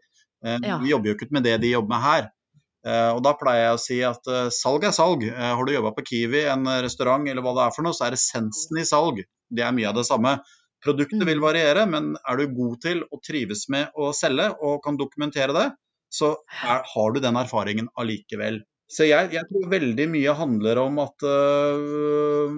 Eh, 0.44 0.58
ja. 0.62 0.78
Vi 0.82 0.92
jobber 0.92 1.12
jo 1.12 1.16
ikke 1.18 1.32
med 1.34 1.46
det 1.46 1.58
de 1.62 1.74
jobber 1.74 1.94
med 1.94 2.04
her. 2.06 2.30
Eh, 2.86 3.10
og 3.14 3.20
da 3.24 3.34
pleier 3.38 3.68
jeg 3.68 3.76
å 3.76 3.82
si 3.82 3.98
at 4.06 4.32
eh, 4.32 4.48
salg 4.54 4.88
er 4.88 4.96
salg. 4.96 5.26
Har 5.36 5.62
du 5.66 5.74
jobba 5.74 5.92
på 5.96 6.06
Kiwi, 6.08 6.46
en 6.50 6.66
restaurant 6.84 7.28
eller 7.28 7.44
hva 7.44 7.54
det 7.58 7.68
er 7.68 7.76
for 7.76 7.86
noe, 7.86 7.96
så 7.96 8.08
er 8.08 8.18
essensen 8.18 8.80
i 8.80 8.88
salg. 8.88 9.22
Det 9.52 9.64
er 9.64 9.76
mye 9.76 9.92
av 9.92 10.00
det 10.00 10.08
samme. 10.08 10.38
Produktet 10.82 11.22
vil 11.28 11.38
mm. 11.38 11.44
variere, 11.44 11.86
men 11.86 12.16
er 12.26 12.40
du 12.40 12.56
god 12.56 12.80
til 12.82 13.04
å 13.06 13.20
trives 13.22 13.68
med 13.70 13.94
å 13.94 14.10
selge 14.16 14.48
og 14.66 14.80
kan 14.82 14.98
dokumentere 14.98 15.54
det, 15.54 15.68
så 16.12 16.34
er, 16.66 16.82
har 16.84 17.14
du 17.14 17.20
den 17.22 17.38
erfaringen 17.38 17.88
allikevel. 17.96 18.60
Så 18.92 19.06
jeg, 19.08 19.30
jeg, 19.32 19.48
tror 19.48 19.70
veldig 19.72 20.06
mye 20.12 20.34
handler 20.36 20.80
om 20.82 20.98
at 21.00 21.24
uh, 21.24 22.52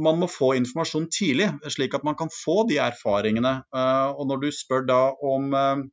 man 0.00 0.20
må 0.22 0.28
få 0.30 0.54
informasjon 0.56 1.08
tidlig, 1.12 1.50
slik 1.72 1.96
at 1.98 2.06
man 2.06 2.16
kan 2.16 2.32
få 2.32 2.62
de 2.70 2.78
erfaringene. 2.80 3.58
Uh, 3.74 4.16
og 4.16 4.30
når 4.30 4.46
du 4.46 4.48
spør 4.56 4.86
da 4.88 5.00
om 5.20 5.52
uh, 5.52 5.84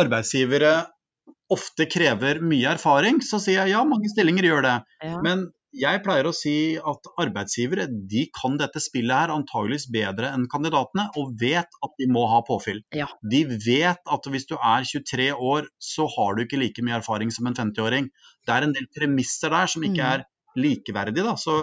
arbeidsgivere 0.00 0.74
ofte 1.50 1.86
krever 1.90 2.42
mye 2.42 2.74
erfaring, 2.74 3.22
så 3.22 3.38
sier 3.42 3.64
jeg 3.64 3.74
ja, 3.76 3.84
mange 3.86 4.10
stillinger 4.10 4.46
gjør 4.46 4.66
det. 4.66 4.76
Ja. 5.02 5.16
Men 5.22 5.48
jeg 5.76 6.02
pleier 6.02 6.26
å 6.26 6.34
si 6.34 6.54
at 6.76 7.08
arbeidsgivere 7.22 7.86
de 8.10 8.24
kan 8.34 8.56
dette 8.58 8.82
spillet 8.82 9.14
her 9.14 9.32
antageligvis 9.34 9.86
bedre 9.92 10.32
enn 10.34 10.48
kandidatene, 10.50 11.06
og 11.20 11.36
vet 11.40 11.78
at 11.86 11.92
de 12.00 12.08
må 12.10 12.24
ha 12.30 12.40
påfyll. 12.46 12.82
Ja. 12.96 13.06
De 13.22 13.44
vet 13.52 14.00
at 14.16 14.30
hvis 14.32 14.48
du 14.50 14.56
er 14.56 14.86
23 14.86 15.30
år, 15.34 15.68
så 15.78 16.08
har 16.16 16.34
du 16.34 16.44
ikke 16.44 16.60
like 16.60 16.84
mye 16.86 16.98
erfaring 16.98 17.30
som 17.34 17.46
en 17.46 17.58
50-åring. 17.58 18.10
Det 18.46 18.56
er 18.56 18.66
en 18.66 18.74
del 18.74 18.88
premisser 18.96 19.54
der 19.54 19.70
som 19.70 19.86
ikke 19.86 20.02
mm. 20.02 20.10
er 20.10 20.26
likeverdige. 20.58 21.26
Da. 21.28 21.36
Så 21.38 21.60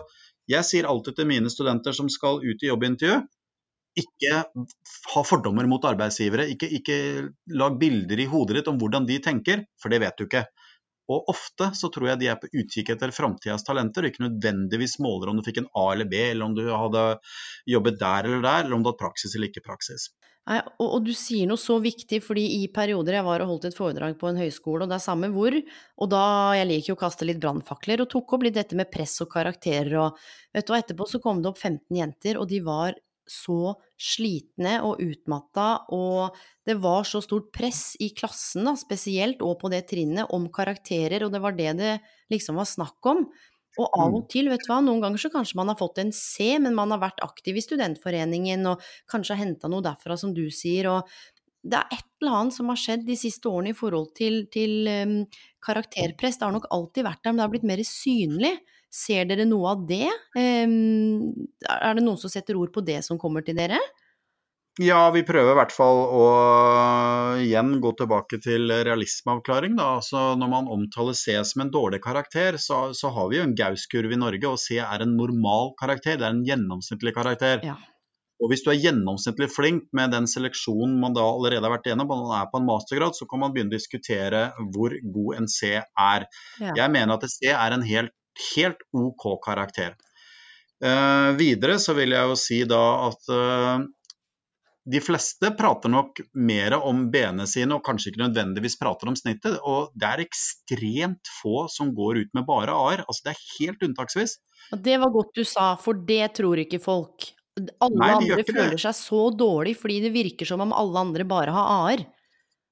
jeg 0.48 0.63
sier 0.63 0.88
alltid 0.88 1.17
til 1.17 1.28
mine 1.28 1.52
studenter 1.52 1.96
som 1.96 2.08
skal 2.12 2.39
ut 2.46 2.63
i 2.63 2.72
jobbintervju, 2.72 3.20
ikke 3.98 4.43
ha 5.12 5.24
fordommer 5.26 5.67
mot 5.70 5.84
arbeidsgivere. 5.89 6.46
Ikke, 6.54 6.70
ikke 6.80 6.98
lag 7.58 7.80
bilder 7.82 8.22
i 8.22 8.30
hodet 8.30 8.60
ditt 8.60 8.72
om 8.72 8.78
hvordan 8.80 9.08
de 9.10 9.17
tenker, 9.26 9.65
for 9.82 9.91
det 9.91 10.00
vet 10.06 10.20
du 10.20 10.28
ikke. 10.28 10.46
Og 11.08 11.30
ofte 11.32 11.70
så 11.78 11.89
tror 11.93 12.12
jeg 12.12 12.22
de 12.22 12.30
er 12.32 12.39
på 12.39 12.50
utkikk 12.52 12.91
etter 12.93 13.13
framtidas 13.15 13.63
talenter, 13.67 14.04
og 14.04 14.12
ikke 14.12 14.26
nødvendigvis 14.26 14.98
måler 15.04 15.32
om 15.32 15.39
du 15.39 15.46
fikk 15.46 15.62
en 15.63 15.70
A 15.80 15.89
eller 15.93 16.10
B, 16.12 16.20
eller 16.32 16.50
om 16.50 16.56
du 16.58 16.65
hadde 16.67 17.04
jobbet 17.70 18.00
der 18.02 18.28
eller 18.28 18.43
der, 18.43 18.65
eller 18.65 18.76
om 18.78 18.84
du 18.84 18.91
hadde 18.91 19.04
praksis 19.04 19.36
eller 19.36 19.52
ikke 19.52 19.63
praksis. 19.67 20.10
Nei, 20.48 20.62
og, 20.80 20.86
og, 20.86 21.00
du 21.04 21.12
sier 21.15 21.48
noe 21.50 21.60
så 21.60 21.76
viktig, 21.84 22.22
fordi 22.24 22.46
i 22.62 22.67
perioder 22.72 23.17
jeg 23.17 23.28
var 23.28 23.43
og 23.43 23.50
holdt 23.52 23.65
et 23.67 23.76
foredrag 23.76 24.13
på 24.20 24.30
en 24.30 24.39
høyskole, 24.39 24.86
og 24.86 24.91
det 24.91 24.96
er 24.96 25.04
samme 25.04 25.28
hvor, 25.34 25.56
og 26.00 26.12
da 26.12 26.22
jeg 26.56 26.70
liker 26.70 26.93
jo 26.93 26.96
å 26.96 27.02
kaste 27.02 27.28
litt 27.28 27.41
brannfakler, 27.43 28.04
og 28.04 28.12
tok 28.13 28.38
opp 28.38 28.46
litt 28.48 28.56
dette 28.56 28.78
med 28.80 28.88
press 28.91 29.17
og 29.26 29.32
karakterer, 29.34 29.98
og 30.06 30.22
vet 30.56 30.63
du, 30.63 30.72
og 30.72 30.78
etterpå 30.80 31.10
så 31.12 31.20
kom 31.24 31.43
det 31.43 31.52
opp 31.52 31.60
15 31.60 32.00
jenter, 32.00 32.39
og 32.39 32.48
de 32.48 32.62
var 32.63 32.96
så 33.32 33.76
slitne 34.00 34.78
og 34.86 35.02
utmatta, 35.04 35.68
og 35.96 36.38
det 36.68 36.78
var 36.84 37.06
så 37.08 37.22
stort 37.24 37.52
press 37.56 37.96
i 38.04 38.12
klassen, 38.18 38.68
da, 38.68 38.76
spesielt, 38.80 39.44
og 39.46 39.60
på 39.62 39.72
det 39.74 39.86
trinnet, 39.92 40.32
om 40.34 40.50
karakterer, 40.54 41.26
og 41.26 41.36
det 41.36 41.44
var 41.44 41.58
det 41.58 41.76
det 41.80 41.94
liksom 42.34 42.60
var 42.60 42.70
snakk 42.70 43.12
om. 43.12 43.26
Og 43.78 43.94
av 43.94 44.10
og 44.10 44.24
mm. 44.24 44.28
til, 44.34 44.50
vet 44.50 44.63
du 44.66 44.72
hva, 44.72 44.80
noen 44.82 45.04
ganger 45.04 45.22
så 45.22 45.30
kanskje 45.34 45.58
man 45.60 45.70
har 45.70 45.78
fått 45.78 46.00
en 46.02 46.13
C, 46.16 46.56
men 46.62 46.76
man 46.78 46.94
har 46.96 47.02
vært 47.04 47.22
aktiv 47.26 47.60
i 47.60 47.63
studentforeningen 47.63 48.66
og 48.72 48.86
kanskje 49.12 49.36
har 49.36 49.44
henta 49.44 49.70
noe 49.70 49.86
derfra, 49.86 50.18
som 50.18 50.34
du 50.34 50.48
sier, 50.54 50.90
og 50.90 51.12
det 51.68 51.78
er 51.78 51.98
et 51.98 52.08
eller 52.22 52.40
annet 52.40 52.56
som 52.56 52.72
har 52.72 52.80
skjedd 52.80 53.06
de 53.06 53.18
siste 53.20 53.50
årene 53.50 53.74
i 53.74 53.78
forhold 53.78 54.13
til, 54.18 54.46
til 54.54 54.88
um, 54.88 55.20
karakterpress. 55.63 56.40
Det 56.40 56.48
har 56.48 56.56
nok 56.56 56.70
alltid 56.74 57.06
vært 57.06 57.22
der, 57.24 57.34
men 57.34 57.42
det 57.42 57.46
har 57.46 57.54
blitt 57.54 57.70
mer 57.70 57.84
synlig. 57.86 58.54
Ser 58.93 59.28
dere 59.30 59.45
noe 59.47 59.76
av 59.76 59.86
det? 59.88 60.08
Um, 60.38 61.47
er 61.67 61.97
det 61.97 62.04
noen 62.06 62.19
som 62.19 62.32
setter 62.32 62.58
ord 62.60 62.71
på 62.73 62.84
det 62.86 63.02
som 63.06 63.19
kommer 63.21 63.45
til 63.45 63.58
dere? 63.60 63.80
Ja, 64.78 65.08
vi 65.10 65.23
prøver 65.26 65.56
i 65.56 65.58
hvert 65.58 65.73
fall 65.73 66.00
å 66.13 66.26
igjen 67.41 67.80
gå 67.82 67.91
tilbake 67.97 68.38
til 68.43 68.69
realismeavklaring. 68.69 69.73
Da. 69.80 69.95
Altså, 69.97 70.36
når 70.38 70.52
man 70.52 70.69
omtaler 70.73 71.17
C 71.17 71.34
som 71.50 71.63
en 71.63 71.71
dårlig 71.73 72.00
karakter, 72.04 72.60
så, 72.62 72.91
så 72.93 73.10
har 73.15 73.32
vi 73.32 73.39
jo 73.39 73.47
en 73.47 73.56
Gaus-kurve 73.58 74.13
i 74.13 74.21
Norge, 74.21 74.52
og 74.52 74.62
C 74.62 74.78
er 74.84 75.04
en 75.04 75.15
normal 75.17 75.73
karakter. 75.82 76.19
Det 76.19 76.28
er 76.28 76.36
en 76.36 76.45
gjennomsnittlig 76.45 77.15
karakter. 77.17 77.65
Ja. 77.65 77.80
Og 78.38 78.52
Hvis 78.52 78.62
du 78.62 78.69
er 78.69 78.78
gjennomsnittlig 78.78 79.47
flink 79.50 79.88
med 79.97 80.13
den 80.13 80.30
seleksjonen 80.30 81.00
man 81.02 81.15
da 81.17 81.26
allerede 81.26 81.65
har 81.65 81.73
vært 81.73 81.89
igjennom, 81.89 82.13
og 82.13 82.28
man 82.28 82.38
er 82.38 82.52
på 82.52 82.62
en 82.62 82.67
mastergrad, 82.69 83.17
så 83.17 83.26
kan 83.26 83.41
man 83.41 83.56
begynne 83.56 83.73
å 83.73 83.80
diskutere 83.80 84.43
hvor 84.76 84.93
god 84.93 85.39
en 85.39 85.50
C 85.50 85.73
er. 85.82 86.28
Ja. 86.62 86.76
Jeg 86.84 86.93
mener 86.93 87.17
at 87.17 87.26
C 87.34 87.50
er 87.50 87.73
en 87.73 87.88
helt 87.88 88.13
helt 88.56 88.84
OK 88.95 89.30
karakter. 89.45 89.95
Eh, 90.84 91.30
videre 91.39 91.80
så 91.82 91.95
vil 91.97 92.13
jeg 92.13 92.30
jo 92.30 92.36
si 92.38 92.60
da 92.69 92.82
at 93.08 93.32
eh, 93.34 93.86
de 94.88 95.00
fleste 95.04 95.50
prater 95.58 95.91
nok 95.91 96.21
mer 96.39 96.78
om 96.78 97.08
b-ene 97.12 97.47
sine, 97.50 97.76
og 97.76 97.84
kanskje 97.84 98.13
ikke 98.13 98.23
nødvendigvis 98.23 98.78
prater 98.80 99.10
om 99.12 99.17
snittet. 99.19 99.58
Og 99.67 99.91
det 100.00 100.12
er 100.12 100.23
ekstremt 100.23 101.32
få 101.41 101.65
som 101.71 101.91
går 101.95 102.21
ut 102.23 102.38
med 102.38 102.47
bare 102.47 102.76
a-er. 102.76 103.04
Altså 103.04 103.28
det 103.28 103.34
er 103.34 103.47
helt 103.58 103.84
unntaksvis. 103.89 104.38
Det 104.71 104.95
var 105.02 105.12
godt 105.12 105.34
du 105.36 105.43
sa, 105.47 105.73
for 105.82 105.97
det 106.08 106.38
tror 106.39 106.63
ikke 106.63 106.80
folk. 106.84 107.34
Alle 107.58 107.97
Nei, 108.00 108.13
andre 108.13 108.45
føler 108.45 108.80
seg 108.80 108.93
så 108.93 109.21
dårlig 109.34 109.73
fordi 109.80 109.97
det 110.04 110.13
virker 110.13 110.45
som 110.45 110.62
om 110.62 110.76
alle 110.78 111.02
andre 111.08 111.26
bare 111.28 111.56
har 111.56 111.71
a-er. 111.73 112.06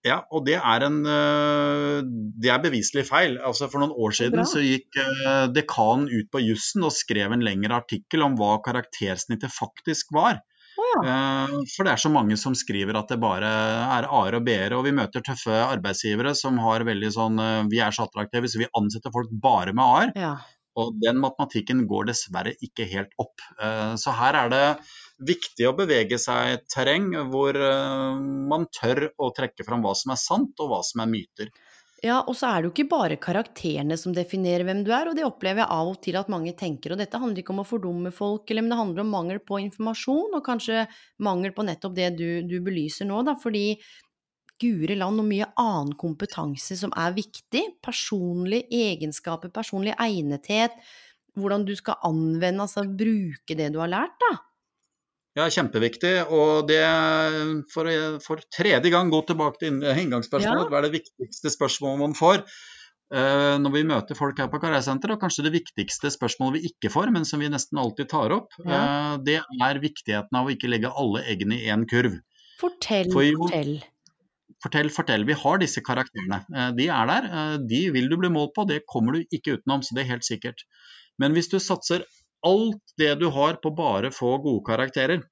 Ja, 0.05 0.19
og 0.29 0.43
det 0.45 0.59
er, 0.59 0.83
en, 0.85 0.99
eh, 1.09 1.99
det 2.41 2.51
er 2.53 2.61
beviselig 2.61 3.07
feil. 3.09 3.39
Altså 3.41 3.69
For 3.71 3.81
noen 3.81 3.95
år 4.05 4.13
siden 4.13 4.45
så 4.47 4.61
gikk 4.61 4.99
eh, 5.01 5.45
dekanen 5.53 6.11
ut 6.11 6.29
på 6.33 6.43
jussen 6.45 6.85
og 6.85 6.93
skrev 6.93 7.33
en 7.33 7.45
lengre 7.45 7.79
artikkel 7.81 8.25
om 8.25 8.37
hva 8.37 8.59
karaktersnittet 8.65 9.53
faktisk 9.53 10.13
var. 10.15 10.43
Oh, 10.75 11.07
ja. 11.07 11.47
For 11.71 11.87
det 11.87 11.93
er 11.95 12.01
så 12.03 12.11
mange 12.11 12.35
som 12.37 12.53
skriver 12.57 12.97
at 12.99 13.09
det 13.09 13.17
bare 13.23 13.49
er 13.49 14.09
a-er 14.11 14.37
og 14.37 14.45
b-er. 14.45 14.75
Og 14.77 14.85
vi 14.85 14.93
møter 14.93 15.23
tøffe 15.25 15.55
arbeidsgivere 15.63 16.35
som 16.37 16.59
har 16.61 16.85
veldig 16.85 17.11
sånn 17.15 17.39
Vi 17.71 17.79
er 17.81 17.95
så 17.95 18.05
attraktive, 18.05 18.51
så 18.51 18.59
vi 18.61 18.69
ansetter 18.77 19.13
folk 19.15 19.31
bare 19.41 19.73
med 19.73 19.85
a-er. 19.85 20.13
Ja. 20.19 20.35
Og 20.75 20.99
den 20.99 21.21
matematikken 21.23 21.85
går 21.87 22.11
dessverre 22.11 22.51
ikke 22.59 22.85
helt 22.91 23.15
opp. 23.23 23.39
Så 23.95 24.11
her 24.19 24.35
er 24.41 24.51
det 24.51 24.65
viktig 25.23 25.67
å 25.69 25.75
bevege 25.77 26.19
seg 26.19 26.49
i 26.49 26.55
et 26.57 26.65
terreng 26.71 27.07
hvor 27.31 27.55
uh, 27.55 28.17
man 28.19 28.67
tør 28.73 29.07
å 29.15 29.31
trekke 29.35 29.63
fram 29.67 29.85
hva 29.85 29.93
som 29.95 30.11
er 30.15 30.19
sant 30.19 30.59
og 30.59 30.71
hva 30.73 30.81
som 30.83 31.03
er 31.05 31.11
myter. 31.11 31.51
Ja, 32.03 32.19
og 32.27 32.35
så 32.37 32.49
er 32.49 32.59
det 32.59 32.67
jo 32.67 32.73
ikke 32.73 32.91
bare 32.91 33.15
karakterene 33.21 33.95
som 33.97 34.13
definerer 34.13 34.65
hvem 34.67 34.83
du 34.85 34.91
er, 34.93 35.07
og 35.09 35.15
det 35.17 35.23
opplever 35.25 35.63
jeg 35.63 35.73
av 35.73 35.89
og 35.89 36.01
til 36.03 36.17
at 36.19 36.29
mange 36.29 36.51
tenker. 36.57 36.93
Og 36.93 36.99
dette 36.99 37.17
handler 37.21 37.41
ikke 37.41 37.53
om 37.55 37.63
å 37.63 37.67
fordumme 37.67 38.11
folk, 38.13 38.51
men 38.51 38.67
det 38.69 38.77
handler 38.77 39.01
om 39.05 39.13
mangel 39.15 39.39
på 39.41 39.61
informasjon, 39.63 40.35
og 40.35 40.43
kanskje 40.45 40.83
mangel 41.25 41.55
på 41.55 41.65
nettopp 41.65 41.95
det 41.97 42.11
du, 42.19 42.27
du 42.45 42.59
belyser 42.65 43.09
nå, 43.09 43.23
da, 43.25 43.33
fordi 43.41 43.79
guri 44.61 44.95
land 44.99 45.23
og 45.23 45.27
mye 45.27 45.47
annen 45.59 45.95
kompetanse 45.99 46.77
som 46.79 46.93
er 46.99 47.15
viktig. 47.15 47.63
Personlige 47.83 48.67
egenskaper, 48.91 49.53
personlig 49.55 49.95
egnethet, 49.95 50.75
hvordan 51.35 51.65
du 51.67 51.73
skal 51.79 51.97
anvende, 52.05 52.67
altså 52.67 52.85
bruke 52.85 53.57
det 53.57 53.71
du 53.73 53.81
har 53.81 53.91
lært, 53.91 54.19
da. 54.21 54.35
Ja, 55.35 55.49
kjempeviktig. 55.51 56.13
Og 56.31 56.69
det, 56.69 56.83
for, 57.73 57.89
for 58.23 58.43
tredje 58.55 58.91
gang, 58.93 59.11
gå 59.11 59.19
tilbake 59.27 59.59
til 59.65 59.83
inngangsspørsmålet. 59.83 60.63
Ja. 60.63 60.71
Hva 60.71 60.79
er 60.79 60.87
det 60.87 60.95
viktigste 61.01 61.51
spørsmålet 61.51 62.03
man 62.05 62.15
får? 62.17 62.45
Uh, 63.13 63.59
når 63.61 63.73
vi 63.75 63.81
møter 63.85 64.17
folk 64.17 64.39
her 64.41 64.47
på 64.49 64.57
Karrieresenteret, 64.63 65.13
og 65.13 65.21
kanskje 65.21 65.43
det 65.45 65.51
viktigste 65.53 66.09
spørsmålet 66.09 66.57
vi 66.57 66.71
ikke 66.71 66.89
får, 66.89 67.11
men 67.13 67.27
som 67.29 67.43
vi 67.43 67.51
nesten 67.53 67.77
alltid 67.77 68.09
tar 68.09 68.33
opp, 68.33 68.55
ja. 68.63 68.79
uh, 68.79 69.11
det 69.21 69.37
er 69.43 69.81
viktigheten 69.83 70.39
av 70.39 70.49
å 70.49 70.55
ikke 70.55 70.71
legge 70.71 70.89
alle 70.89 71.21
eggene 71.29 71.59
i 71.59 71.69
én 71.69 71.85
kurv. 71.89 72.17
Fortell, 72.57 73.11
for 73.13 73.27
jo, 73.27 73.37
fortell. 73.43 73.75
Fortell, 74.63 74.89
fortell. 74.89 75.27
Vi 75.29 75.37
har 75.37 75.61
disse 75.61 75.83
karakterene. 75.85 76.41
Uh, 76.49 76.71
de 76.79 76.89
er 76.89 77.11
der. 77.11 77.29
de 77.69 77.83
vil 77.93 78.09
du 78.09 78.17
bli 78.23 78.33
målt 78.33 78.55
på, 78.57 78.65
det 78.71 78.81
kommer 78.89 79.19
du 79.19 79.37
ikke 79.37 79.59
utenom, 79.59 79.85
så 79.85 79.93
det 79.93 80.05
er 80.05 80.13
helt 80.15 80.25
sikkert. 80.25 80.65
Men 81.21 81.37
hvis 81.37 81.51
du 81.53 81.59
satser 81.61 82.07
alt 82.45 82.95
det 82.99 83.13
du 83.21 83.29
har 83.33 83.59
på 83.63 83.71
bare 83.75 84.11
få 84.13 84.37
gode 84.43 84.63
karakterer, 84.67 85.23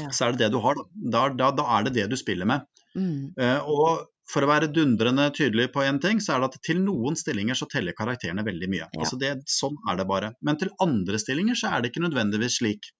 ja. 0.00 0.10
så 0.10 0.26
er 0.26 0.36
det 0.36 0.46
det 0.46 0.54
du 0.54 0.60
har. 0.64 0.78
Da, 0.94 1.28
da, 1.34 1.50
da 1.56 1.66
er 1.78 1.88
det 1.88 1.96
det 1.98 2.08
du 2.12 2.16
spiller 2.20 2.48
med. 2.48 2.66
Mm. 2.96 3.32
Uh, 3.38 3.60
og 3.70 4.06
for 4.30 4.46
å 4.46 4.50
være 4.50 4.70
dundrende 4.70 5.26
tydelig 5.34 5.70
på 5.74 5.82
én 5.82 5.98
ting, 6.02 6.20
så 6.22 6.36
er 6.36 6.42
det 6.42 6.50
at 6.52 6.62
til 6.66 6.80
noen 6.84 7.16
stillinger 7.18 7.58
så 7.58 7.66
teller 7.70 7.96
karakterene 7.98 8.44
veldig 8.46 8.68
mye. 8.70 8.86
Ja. 8.86 9.02
Altså 9.02 9.18
det, 9.20 9.32
sånn 9.50 9.78
er 9.90 9.98
det 9.98 10.06
bare. 10.10 10.32
Men 10.46 10.60
til 10.60 10.70
andre 10.82 11.18
stillinger 11.22 11.58
så 11.58 11.72
er 11.74 11.82
det 11.82 11.90
ikke 11.90 12.04
nødvendigvis 12.06 12.60
slik. 12.60 12.92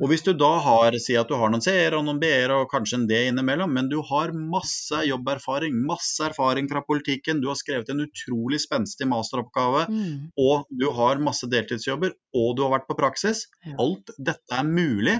Og 0.00 0.08
hvis 0.08 0.24
du 0.24 0.32
da 0.32 0.50
har, 0.64 0.94
si 1.02 1.14
at 1.20 1.28
du 1.28 1.34
har 1.36 1.50
noen 1.52 1.62
C-er 1.62 1.94
og 1.98 2.06
noen 2.06 2.20
B-er 2.22 2.54
og 2.54 2.70
kanskje 2.70 2.96
en 2.98 3.04
D 3.10 3.18
innimellom, 3.28 3.74
men 3.76 3.90
du 3.90 3.98
har 4.08 4.32
masse 4.32 5.02
jobberfaring, 5.04 5.76
masse 5.88 6.24
erfaring 6.24 6.70
fra 6.70 6.80
politikken, 6.86 7.42
du 7.42 7.50
har 7.50 7.58
skrevet 7.60 7.92
en 7.92 8.00
utrolig 8.06 8.62
spenstig 8.64 9.08
masteroppgave, 9.10 9.84
mm. 9.92 10.14
og 10.40 10.64
du 10.80 10.88
har 10.96 11.20
masse 11.22 11.48
deltidsjobber, 11.52 12.16
og 12.40 12.56
du 12.56 12.64
har 12.64 12.72
vært 12.78 12.88
på 12.88 12.96
praksis, 12.98 13.44
ja. 13.66 13.76
alt 13.84 14.14
dette 14.16 14.58
er 14.58 14.66
mulig 14.68 15.18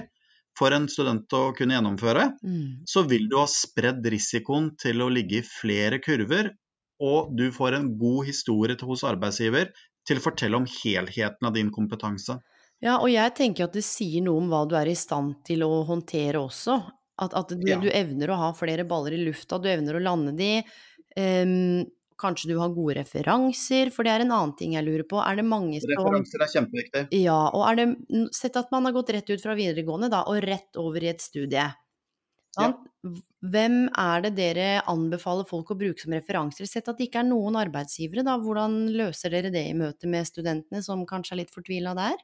for 0.57 0.73
en 0.73 0.89
student 0.89 1.37
å 1.37 1.45
kunne 1.57 1.77
gjennomføre, 1.77 2.27
mm. 2.41 2.83
så 2.89 3.05
vil 3.09 3.29
du 3.29 3.37
ha 3.39 3.47
spredd 3.49 4.05
risikoen 4.09 4.73
til 4.81 5.05
å 5.05 5.09
ligge 5.13 5.41
i 5.41 5.47
flere 5.47 6.01
kurver, 6.03 6.53
og 7.03 7.33
du 7.37 7.49
får 7.53 7.77
en 7.77 7.91
god 7.99 8.25
historie 8.29 8.77
hos 8.89 9.05
arbeidsgiver 9.05 9.69
til 10.07 10.19
å 10.19 10.23
fortelle 10.23 10.59
om 10.59 10.67
helheten 10.69 11.47
av 11.47 11.55
din 11.55 11.71
kompetanse. 11.73 12.37
Ja, 12.83 12.97
og 12.99 13.07
jeg 13.11 13.31
tenker 13.37 13.69
at 13.69 13.75
det 13.77 13.85
sier 13.87 14.23
noe 14.25 14.41
om 14.41 14.51
hva 14.51 14.65
du 14.67 14.75
er 14.75 14.89
i 14.91 14.97
stand 14.97 15.37
til 15.47 15.63
å 15.63 15.71
håndtere 15.87 16.41
også. 16.41 16.77
At, 17.23 17.35
at 17.37 17.51
du, 17.53 17.67
ja. 17.69 17.77
du, 17.79 17.87
evner 17.93 18.33
å 18.33 18.39
ha 18.39 18.53
flere 18.57 18.83
baller 18.89 19.15
i 19.15 19.21
lufta, 19.23 19.59
du 19.61 19.69
evner 19.71 19.99
å 19.99 20.01
lande 20.03 20.33
de. 20.35 20.55
Um, 21.15 21.85
kanskje 22.19 22.51
du 22.51 22.57
har 22.59 22.73
gode 22.73 22.97
referanser, 22.99 23.91
for 23.93 24.05
det 24.05 24.13
er 24.13 24.23
en 24.23 24.33
annen 24.33 24.55
ting 24.59 24.75
jeg 24.75 24.85
lurer 24.85 25.05
på. 25.07 25.19
Er 25.23 25.39
det 25.39 25.45
mange 25.47 25.79
som 25.83 25.93
Referanser 25.93 26.43
er 26.43 26.51
kjempeviktig. 26.55 27.05
Ja, 27.23 27.39
og 27.51 27.63
er 27.69 27.79
det 27.79 27.87
Sett 28.35 28.59
at 28.59 28.71
man 28.73 28.87
har 28.87 28.95
gått 28.95 29.13
rett 29.15 29.31
ut 29.31 29.43
fra 29.43 29.55
videregående, 29.57 30.11
da, 30.13 30.23
og 30.29 30.43
rett 30.43 30.81
over 30.81 31.03
i 31.03 31.11
et 31.13 31.23
studie. 31.23 31.69
Ja. 32.53 32.67
Hvem 33.43 33.77
er 33.99 34.27
det 34.27 34.35
dere 34.37 34.67
anbefaler 34.91 35.47
folk 35.49 35.71
å 35.73 35.77
bruke 35.79 36.03
som 36.03 36.13
referanser? 36.15 36.69
Sett 36.69 36.91
at 36.91 36.99
det 36.99 37.09
ikke 37.09 37.23
er 37.23 37.31
noen 37.31 37.57
arbeidsgivere, 37.59 38.25
da. 38.27 38.37
Hvordan 38.41 38.85
løser 38.93 39.33
dere 39.33 39.51
det 39.53 39.65
i 39.71 39.77
møte 39.77 40.09
med 40.11 40.27
studentene 40.29 40.83
som 40.85 41.07
kanskje 41.09 41.35
er 41.35 41.43
litt 41.43 41.53
fortvila 41.53 41.95
der? 41.97 42.19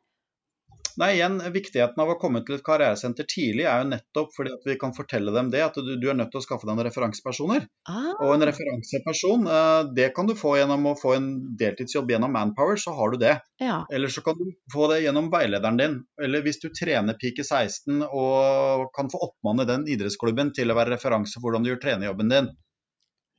Nei, 0.98 1.14
igjen, 1.18 1.38
Viktigheten 1.54 2.02
av 2.02 2.14
å 2.14 2.18
komme 2.20 2.42
til 2.46 2.58
et 2.58 2.64
karrieresenter 2.66 3.28
tidlig 3.30 3.66
er 3.70 3.84
jo 3.84 3.90
nettopp 3.92 4.32
fordi 4.36 4.54
at 4.56 4.66
vi 4.68 4.76
kan 4.82 4.94
fortelle 4.96 5.34
dem 5.36 5.52
det, 5.54 5.62
at 5.66 5.78
du, 5.78 5.94
du 6.02 6.08
er 6.10 6.18
nødt 6.18 6.32
til 6.34 6.42
å 6.42 6.46
skaffe 6.46 6.68
deg 6.68 6.76
noen 6.76 6.88
referansepersoner. 6.88 7.68
Ah. 7.90 8.14
Og 8.26 8.34
en 8.36 8.48
referanseperson, 8.50 9.48
eh, 9.54 9.82
det 9.98 10.10
kan 10.18 10.30
du 10.30 10.36
få 10.40 10.56
gjennom 10.60 10.90
å 10.92 10.96
få 11.00 11.16
en 11.18 11.30
deltidsjobb 11.60 12.14
gjennom 12.16 12.34
Manpower, 12.36 12.80
så 12.82 12.96
har 12.98 13.14
du 13.14 13.20
det. 13.22 13.36
Ja. 13.62 13.82
Eller 13.94 14.14
så 14.14 14.24
kan 14.26 14.40
du 14.40 14.50
få 14.74 14.90
det 14.92 15.02
gjennom 15.04 15.30
veilederen 15.34 15.80
din. 15.80 16.00
Eller 16.22 16.46
hvis 16.46 16.62
du 16.64 16.70
trener 16.74 17.20
pike 17.20 17.46
16 17.46 18.04
og 18.08 18.90
kan 18.96 19.12
få 19.12 19.22
oppmanne 19.30 19.68
den 19.70 19.86
idrettsklubben 19.90 20.54
til 20.58 20.72
å 20.72 20.80
være 20.80 20.96
referanse 20.96 21.38
for 21.38 21.50
hvordan 21.50 21.68
du 21.68 21.74
gjør 21.74 21.84
trenerjobben 21.86 22.34
din. 22.34 22.52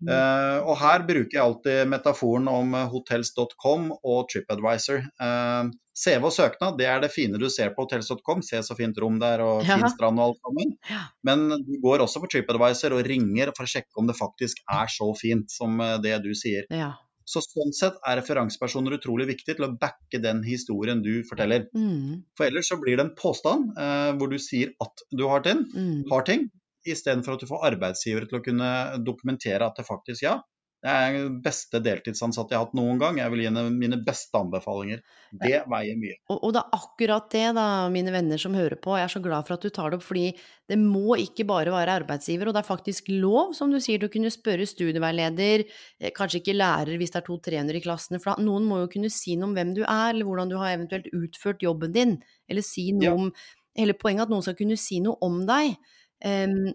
Uh, 0.08 0.64
og 0.64 0.78
her 0.80 1.04
bruker 1.08 1.36
jeg 1.36 1.44
alltid 1.44 1.90
metaforen 1.92 2.48
om 2.50 2.74
hotels.com 2.92 3.90
og 4.00 4.26
TripAdvisor. 4.32 5.04
Uh, 5.20 5.70
CV 6.00 6.24
og 6.24 6.32
søknad 6.32 6.78
det 6.78 6.86
er 6.88 7.02
det 7.02 7.10
fine 7.12 7.38
du 7.40 7.48
ser 7.52 7.74
på 7.74 7.84
hotels.com. 7.84 8.42
Se 8.46 8.62
så 8.64 8.76
fint 8.78 8.98
rom 9.02 9.18
der 9.20 9.42
og 9.44 9.66
ja. 9.66 9.76
fin 9.76 9.90
strand 9.92 10.20
og 10.20 10.30
alt 10.30 10.40
sammen. 10.46 10.74
Ja. 10.88 11.04
Men 11.26 11.46
du 11.66 11.76
går 11.82 12.04
også 12.06 12.22
på 12.22 12.30
TripAdvisor 12.32 12.96
og 12.96 13.04
ringer 13.06 13.52
for 13.56 13.66
å 13.66 13.72
sjekke 13.74 14.00
om 14.00 14.08
det 14.08 14.18
faktisk 14.18 14.62
er 14.70 14.90
så 14.92 15.10
fint 15.18 15.52
som 15.52 15.80
eh, 15.84 15.98
det 16.04 16.16
du 16.24 16.32
sier. 16.38 16.68
Ja. 16.72 16.94
Så 17.30 17.42
Sånn 17.44 17.74
sett 17.76 17.98
er 18.08 18.18
referansepersoner 18.18 18.96
utrolig 18.96 19.28
viktig 19.28 19.54
til 19.54 19.66
å 19.66 19.74
backe 19.78 20.18
den 20.22 20.40
historien 20.42 21.02
du 21.04 21.20
forteller. 21.28 21.68
Mm. 21.76 22.24
For 22.38 22.48
ellers 22.48 22.72
så 22.72 22.78
blir 22.80 22.98
det 22.98 23.04
en 23.06 23.12
påstand 23.18 23.76
uh, 23.76 24.10
hvor 24.18 24.32
du 24.32 24.38
sier 24.42 24.72
at 24.82 25.04
du 25.14 25.28
har 25.30 25.44
ting, 25.46 25.62
mm. 25.70 26.08
har 26.10 26.26
ting 26.26 26.48
istedenfor 26.88 27.36
at 27.36 27.44
du 27.44 27.50
får 27.50 27.66
arbeidsgivere 27.72 28.28
til 28.30 28.40
å 28.40 28.44
kunne 28.44 28.70
dokumentere 29.04 29.66
at 29.66 29.76
det 29.80 29.88
faktisk 29.88 30.24
ja, 30.26 30.38
det 30.80 30.88
er 30.88 31.12
den 31.12 31.34
beste 31.44 31.76
deltidsansatte 31.84 32.54
jeg 32.54 32.56
har 32.56 32.64
hatt 32.64 32.76
noen 32.78 32.96
gang. 33.00 33.18
Jeg 33.20 33.28
vil 33.34 33.42
gi 33.42 33.48
henne 33.50 33.66
mine 33.74 33.98
beste 34.00 34.38
anbefalinger. 34.40 35.02
Det 35.42 35.58
veier 35.68 35.98
mye. 36.00 36.16
Og, 36.30 36.38
og, 36.38 36.54
det 36.56 36.62
er 36.62 36.78
akkurat 36.78 37.26
det, 37.34 37.42
da, 37.58 37.66
mine 37.92 38.14
venner 38.14 38.40
som 38.40 38.56
hører 38.56 38.80
på. 38.80 38.94
Jeg 38.96 39.04
er 39.04 39.12
så 39.12 39.20
glad 39.20 39.44
for 39.44 39.58
at 39.58 39.66
du 39.66 39.68
tar 39.76 39.92
det 39.92 39.98
opp, 40.00 40.06
fordi 40.08 40.30
det 40.72 40.80
må 40.80 41.18
ikke 41.20 41.44
bare 41.50 41.74
være 41.74 41.98
arbeidsgiver. 42.00 42.48
Og 42.48 42.56
det 42.56 42.62
er 42.62 42.70
faktisk 42.70 43.12
lov, 43.12 43.52
som 43.58 43.68
du 43.68 43.76
sier, 43.76 44.00
å 44.08 44.12
kunne 44.12 44.32
spørre 44.32 44.68
studieveileder, 44.72 45.66
eh, 46.00 46.14
kanskje 46.16 46.40
ikke 46.40 46.56
lærer 46.56 46.96
hvis 46.96 47.12
det 47.12 47.20
er 47.20 47.28
to 47.28 47.36
trenere 47.44 47.76
i 47.76 47.84
klassene. 47.84 48.22
For 48.24 48.40
noen 48.40 48.64
må 48.70 48.80
jo 48.80 48.90
kunne 48.96 49.12
si 49.12 49.36
noe 49.36 49.52
om 49.52 49.56
hvem 49.60 49.76
du 49.76 49.84
er, 49.84 50.14
eller 50.14 50.24
hvordan 50.24 50.48
du 50.48 50.56
har 50.62 50.78
eventuelt 50.78 51.12
utført 51.12 51.60
jobben 51.66 51.92
din. 51.92 52.20
Eller 52.48 52.64
si 52.64 52.88
noe 52.96 53.10
ja. 53.10 53.16
om 53.20 53.34
Hele 53.78 53.94
poenget 53.94 54.26
at 54.26 54.32
noen 54.32 54.42
skal 54.42 54.56
kunne 54.58 54.74
si 54.80 54.98
noe 54.98 55.14
om 55.22 55.44
deg. 55.46 55.76
Um, 56.24 56.72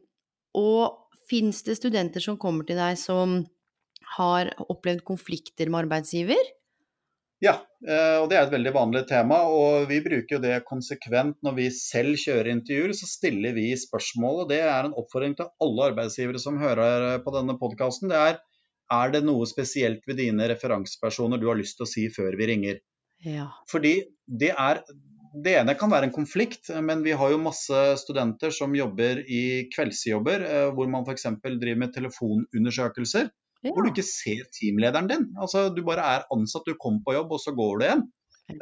og 0.55 1.11
fins 1.29 1.61
det 1.65 1.77
studenter 1.79 2.23
som 2.23 2.39
kommer 2.41 2.67
til 2.67 2.79
deg 2.79 2.97
som 3.01 3.41
har 4.15 4.51
opplevd 4.69 5.03
konflikter 5.07 5.71
med 5.71 5.85
arbeidsgiver? 5.85 6.53
Ja, 7.43 7.57
eh, 7.83 8.17
og 8.21 8.29
det 8.31 8.37
er 8.37 8.45
et 8.45 8.53
veldig 8.53 8.71
vanlig 8.73 9.01
tema. 9.09 9.41
Og 9.51 9.89
vi 9.89 9.99
bruker 10.05 10.37
jo 10.37 10.41
det 10.43 10.61
konsekvent 10.69 11.37
når 11.45 11.57
vi 11.57 11.69
selv 11.73 12.15
kjører 12.21 12.53
intervjuer. 12.53 12.93
Så 12.95 13.09
stiller 13.11 13.55
vi 13.57 13.67
spørsmål, 13.77 14.45
og 14.45 14.51
det 14.53 14.61
er 14.63 14.87
en 14.87 14.95
oppfordring 14.95 15.35
til 15.37 15.51
alle 15.61 15.89
arbeidsgivere 15.91 16.41
som 16.41 16.61
hører 16.61 17.19
på 17.25 17.33
denne 17.35 17.57
podkasten. 17.59 18.13
Det 18.13 18.21
er 18.21 18.39
er 18.93 19.13
det 19.15 19.23
noe 19.25 19.47
spesielt 19.49 20.03
ved 20.05 20.19
dine 20.21 20.45
referansepersoner 20.51 21.41
du 21.41 21.47
har 21.49 21.57
lyst 21.57 21.79
til 21.79 21.87
å 21.87 21.89
si 21.89 22.05
før 22.13 22.37
vi 22.37 22.49
ringer? 22.51 22.81
Ja. 23.25 23.47
Fordi 23.71 23.95
det 24.27 24.51
er 24.53 24.83
det 25.43 25.55
ene 25.59 25.75
kan 25.77 25.91
være 25.91 26.09
en 26.09 26.15
konflikt, 26.15 26.69
men 26.85 27.01
vi 27.05 27.15
har 27.17 27.31
jo 27.33 27.41
masse 27.41 27.79
studenter 28.01 28.53
som 28.55 28.75
jobber 28.77 29.19
i 29.25 29.67
kveldsjobber, 29.73 30.45
eh, 30.47 30.67
hvor 30.75 30.87
man 30.91 31.03
f.eks. 31.07 31.27
driver 31.43 31.81
med 31.81 31.95
telefonundersøkelser. 31.95 33.31
Ja. 33.65 33.71
Hvor 33.73 33.83
du 33.83 33.89
ikke 33.89 34.05
ser 34.05 34.45
teamlederen 34.53 35.09
din. 35.09 35.25
Altså, 35.41 35.67
du 35.73 35.81
bare 35.87 36.05
er 36.17 36.27
ansatt, 36.33 36.67
du 36.67 36.77
kommer 36.79 37.01
på 37.05 37.15
jobb, 37.17 37.33
og 37.35 37.41
så 37.41 37.55
går 37.57 37.79
du 37.79 37.85
igjen. 37.87 38.05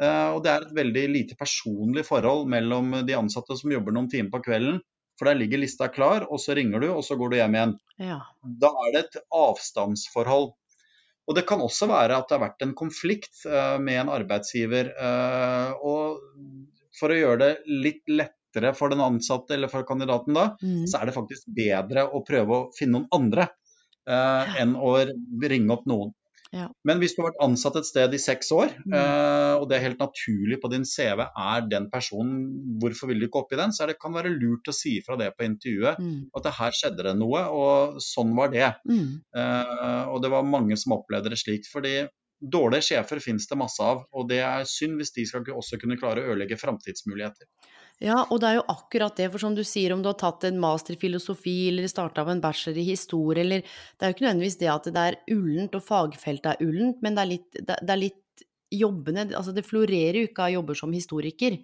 Uh, 0.00 0.30
og 0.32 0.38
Det 0.46 0.48
er 0.48 0.64
et 0.64 0.76
veldig 0.78 1.02
lite 1.12 1.36
personlig 1.36 2.06
forhold 2.08 2.46
mellom 2.48 3.02
de 3.04 3.16
ansatte 3.18 3.58
som 3.60 3.72
jobber 3.74 3.92
noen 3.92 4.08
timer 4.08 4.32
på 4.32 4.40
kvelden. 4.46 4.78
For 5.20 5.28
der 5.28 5.36
ligger 5.38 5.60
lista 5.60 5.90
klar, 5.92 6.24
og 6.26 6.40
så 6.42 6.56
ringer 6.56 6.80
du, 6.82 6.88
og 6.90 7.04
så 7.06 7.18
går 7.20 7.30
du 7.30 7.36
hjem 7.38 7.58
igjen. 7.58 7.74
Ja. 8.02 8.18
Da 8.42 8.72
er 8.86 8.94
det 8.94 9.02
et 9.04 9.20
avstandsforhold. 9.28 10.54
Og 11.24 11.36
Det 11.38 11.46
kan 11.48 11.62
også 11.64 11.88
være 11.88 12.18
at 12.18 12.28
det 12.28 12.36
har 12.36 12.44
vært 12.44 12.64
en 12.66 12.74
konflikt 12.76 13.44
uh, 13.48 13.76
med 13.80 14.02
en 14.02 14.12
arbeidsgiver. 14.12 14.92
Uh, 14.98 15.72
og 15.80 16.90
For 16.94 17.10
å 17.10 17.18
gjøre 17.18 17.40
det 17.40 17.78
litt 17.84 18.04
lettere 18.10 18.74
for 18.76 18.92
den 18.92 19.02
ansatte 19.02 19.56
eller 19.56 19.72
for 19.72 19.86
kandidaten, 19.88 20.36
da, 20.36 20.50
mm. 20.60 20.84
så 20.90 21.00
er 21.00 21.08
det 21.08 21.16
faktisk 21.16 21.48
bedre 21.56 22.06
å 22.06 22.22
prøve 22.26 22.58
å 22.58 22.66
finne 22.76 23.00
noen 23.00 23.08
andre 23.16 23.48
uh, 24.06 24.60
enn 24.60 24.76
å 24.76 24.92
ringe 25.48 25.74
opp 25.74 25.88
noen. 25.90 26.12
Ja. 26.54 26.68
Men 26.86 27.00
hvis 27.02 27.16
du 27.16 27.20
har 27.20 27.32
vært 27.32 27.42
ansatt 27.42 27.76
et 27.80 27.88
sted 27.88 28.14
i 28.14 28.20
seks 28.22 28.52
år, 28.54 28.72
mm. 28.86 28.94
uh, 28.94 29.54
og 29.58 29.66
det 29.70 29.76
er 29.76 29.86
helt 29.88 30.02
naturlig 30.02 30.60
på 30.62 30.70
din 30.70 30.86
CV 30.86 31.24
er 31.26 31.68
den 31.70 31.88
personen, 31.92 32.42
hvorfor 32.82 33.10
vil 33.10 33.22
du 33.22 33.26
ikke 33.28 33.42
opp 33.42 33.54
i 33.54 33.58
den? 33.58 33.74
Så 33.74 33.88
det 33.90 33.98
kan 34.02 34.14
være 34.14 34.32
lurt 34.34 34.70
å 34.70 34.76
si 34.76 34.96
fra 35.04 35.18
det 35.20 35.32
på 35.34 35.48
intervjuet. 35.48 35.98
Mm. 35.98 36.18
At 36.36 36.46
det 36.46 36.56
her 36.60 36.76
skjedde 36.78 37.08
det 37.08 37.16
noe, 37.18 37.46
og 37.50 38.02
sånn 38.04 38.36
var 38.38 38.52
det. 38.54 38.68
Mm. 38.86 39.08
Uh, 39.34 40.04
og 40.14 40.20
det 40.22 40.30
var 40.34 40.46
mange 40.46 40.78
som 40.80 40.94
opplevde 40.98 41.34
det 41.34 41.40
slik. 41.42 41.66
fordi 41.70 42.04
Dårlige 42.44 42.84
sjefer 42.90 43.22
finnes 43.24 43.46
det 43.48 43.56
masse 43.56 43.80
av, 43.80 44.02
og 44.12 44.26
det 44.28 44.42
er 44.44 44.66
synd 44.68 44.98
hvis 45.00 45.14
de 45.16 45.22
skal 45.24 45.46
også 45.54 45.78
kunne 45.80 45.96
klare 45.96 46.20
å 46.20 46.32
ødelegge 46.32 46.58
framtidsmuligheter. 46.60 47.46
Ja, 48.02 48.24
og 48.26 48.40
det 48.42 48.48
er 48.48 48.56
jo 48.58 48.64
akkurat 48.72 49.14
det, 49.16 49.28
for 49.30 49.42
som 49.42 49.54
du 49.54 49.62
sier, 49.66 49.92
om 49.94 50.02
du 50.02 50.08
har 50.10 50.18
tatt 50.18 50.44
en 50.48 50.58
master 50.60 50.96
i 50.96 51.00
filosofi 51.00 51.68
eller 51.70 51.86
starta 51.90 52.24
med 52.26 52.38
en 52.38 52.42
bachelor 52.42 52.80
i 52.82 52.88
historie, 52.88 53.44
eller 53.44 53.62
Det 53.62 54.02
er 54.02 54.10
jo 54.10 54.16
ikke 54.16 54.26
nødvendigvis 54.26 54.58
det 54.58 54.70
at 54.72 54.88
det 54.90 55.04
er 55.04 55.20
ullent 55.36 55.78
og 55.78 55.86
fagfeltet 55.86 56.50
er 56.52 56.66
ullent, 56.66 56.98
men 57.02 57.14
det 57.14 57.22
er 57.22 57.30
litt, 57.30 57.48
det, 57.54 57.78
er 57.78 58.00
litt 58.00 58.46
jobbene 58.74 59.28
Altså 59.30 59.54
det 59.54 59.66
florerer 59.66 60.18
jo 60.18 60.26
ikke 60.26 60.48
av 60.48 60.56
jobber 60.56 60.74
som 60.74 60.92
historiker. 60.92 61.60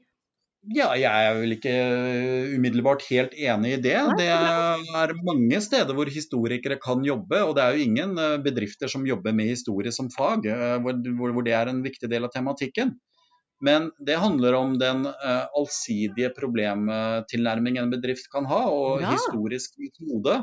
Ja, 0.68 0.90
jeg 0.92 1.08
er 1.08 1.38
vel 1.38 1.54
ikke 1.54 1.74
umiddelbart 2.52 3.06
helt 3.08 3.32
enig 3.32 3.78
i 3.78 3.80
det. 3.80 3.96
Det 4.18 4.26
er 4.28 5.14
mange 5.24 5.60
steder 5.64 5.96
hvor 5.96 6.10
historikere 6.12 6.76
kan 6.76 7.00
jobbe, 7.04 7.40
og 7.46 7.54
det 7.56 7.64
er 7.64 7.76
jo 7.76 7.86
ingen 7.88 8.12
eh, 8.20 8.36
bedrifter 8.44 8.92
som 8.92 9.06
jobber 9.08 9.32
med 9.32 9.48
historie 9.48 9.92
som 9.92 10.10
fag, 10.12 10.44
eh, 10.44 10.76
hvor 10.84 11.46
det 11.46 11.54
er 11.56 11.72
en 11.72 11.80
viktig 11.82 12.12
del 12.12 12.28
av 12.28 12.34
tematikken. 12.34 12.92
Men 13.60 13.90
det 14.06 14.16
handler 14.20 14.56
om 14.56 14.78
den 14.80 15.04
uh, 15.06 15.44
allsidige 15.56 16.30
problemtilnærmingen 16.36 17.84
en 17.84 17.92
bedrift 17.92 18.30
kan 18.32 18.48
ha, 18.48 18.62
og 18.72 19.04
ja. 19.04 19.12
historisk 19.12 19.76
metode. 19.80 20.40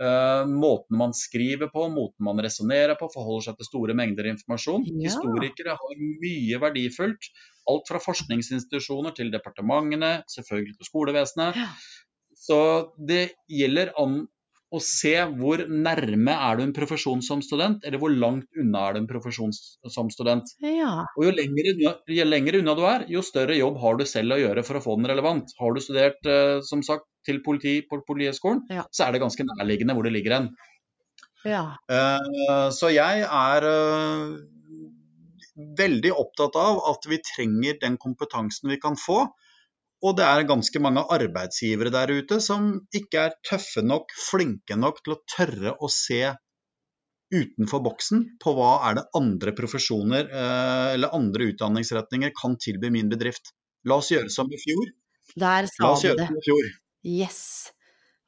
Uh, 0.00 0.48
måten 0.48 0.96
man 0.96 1.12
skriver 1.16 1.68
på, 1.72 1.86
måten 1.92 2.24
man 2.24 2.40
resonnerer 2.40 2.96
på, 3.00 3.08
forholder 3.12 3.50
seg 3.50 3.58
til 3.58 3.68
store 3.68 3.96
mengder 3.96 4.30
informasjon. 4.32 4.86
Ja. 4.88 5.08
Historikere 5.08 5.76
har 5.76 6.04
mye 6.24 6.60
verdifullt. 6.62 7.30
Alt 7.68 7.88
fra 7.88 8.00
forskningsinstitusjoner 8.00 9.16
til 9.16 9.32
departementene, 9.32 10.20
selvfølgelig 10.32 10.78
til 10.78 10.88
skolevesenet. 10.88 11.60
Ja. 11.60 11.70
Så 12.40 12.60
det 12.96 13.24
gjelder 13.52 13.92
an 14.00 14.22
og 14.70 14.82
se 14.86 15.12
hvor 15.40 15.64
nærme 15.66 16.34
er 16.34 16.58
du 16.58 16.62
en 16.62 16.74
profesjon 16.74 17.22
som 17.26 17.42
student, 17.42 17.82
eller 17.86 17.98
hvor 17.98 18.12
langt 18.14 18.46
unna 18.60 18.84
er 18.86 18.94
du 18.94 19.00
en 19.00 19.08
profesjon 19.10 19.50
som 19.52 20.10
student. 20.14 20.52
Ja. 20.62 20.92
Og 21.18 21.26
jo 21.26 21.32
lenger, 21.34 21.72
jo 22.06 22.26
lenger, 22.28 22.60
unna 22.60 22.76
du 22.78 22.84
er, 22.86 23.06
jo 23.10 23.24
større 23.26 23.58
jobb 23.58 23.80
har 23.82 23.98
du 23.98 24.06
selv 24.06 24.36
å 24.36 24.40
gjøre 24.40 24.64
for 24.66 24.78
å 24.78 24.84
få 24.84 24.96
den 25.00 25.10
relevant. 25.10 25.50
Har 25.58 25.74
du 25.74 25.82
studert 25.82 26.22
eh, 26.30 26.60
som 26.66 26.84
sagt, 26.86 27.08
til 27.26 27.42
politi 27.44 27.80
på 27.84 27.98
Politihøgskolen, 28.06 28.62
ja. 28.72 28.86
så 28.94 29.04
er 29.06 29.12
det 29.12 29.20
ganske 29.20 29.44
nærliggende 29.44 29.92
hvor 29.96 30.06
det 30.06 30.14
ligger 30.14 30.38
hen. 30.38 30.46
Ja. 31.44 31.64
Uh, 31.90 32.68
så 32.72 32.88
jeg 32.92 33.24
er 33.26 33.66
uh, 33.66 34.38
veldig 35.78 36.12
opptatt 36.16 36.56
av 36.60 36.80
at 36.92 37.06
vi 37.10 37.20
trenger 37.24 37.78
den 37.82 37.98
kompetansen 38.00 38.72
vi 38.72 38.80
kan 38.80 38.96
få. 39.00 39.26
Og 40.00 40.16
det 40.16 40.24
er 40.24 40.46
ganske 40.48 40.80
mange 40.80 41.02
arbeidsgivere 41.12 41.92
der 41.92 42.12
ute 42.16 42.38
som 42.40 42.70
ikke 42.96 43.26
er 43.26 43.34
tøffe 43.44 43.82
nok, 43.84 44.14
flinke 44.16 44.78
nok 44.80 45.02
til 45.04 45.16
å 45.16 45.20
tørre 45.28 45.74
å 45.76 45.90
se 45.92 46.22
utenfor 47.30 47.82
boksen 47.84 48.24
på 48.42 48.54
hva 48.56 48.70
er 48.88 48.96
det 48.98 49.04
andre 49.18 49.52
profesjoner 49.54 50.30
eh, 50.30 50.86
eller 50.96 51.14
andre 51.14 51.50
utdanningsretninger 51.52 52.32
kan 52.36 52.56
tilby 52.58 52.90
min 52.90 53.10
bedrift. 53.12 53.52
La 53.86 54.00
oss 54.00 54.10
gjøre 54.10 54.32
som 54.32 54.50
i 54.50 54.58
fjor. 54.60 54.88
Der 55.38 55.68
sa 55.70 55.84
La 55.84 55.92
oss 55.94 56.06
gjøre 56.06 56.18
det. 56.22 56.30
som 56.30 56.40
i 56.40 56.46
fjor. 56.48 56.72
Yes. 57.06 57.44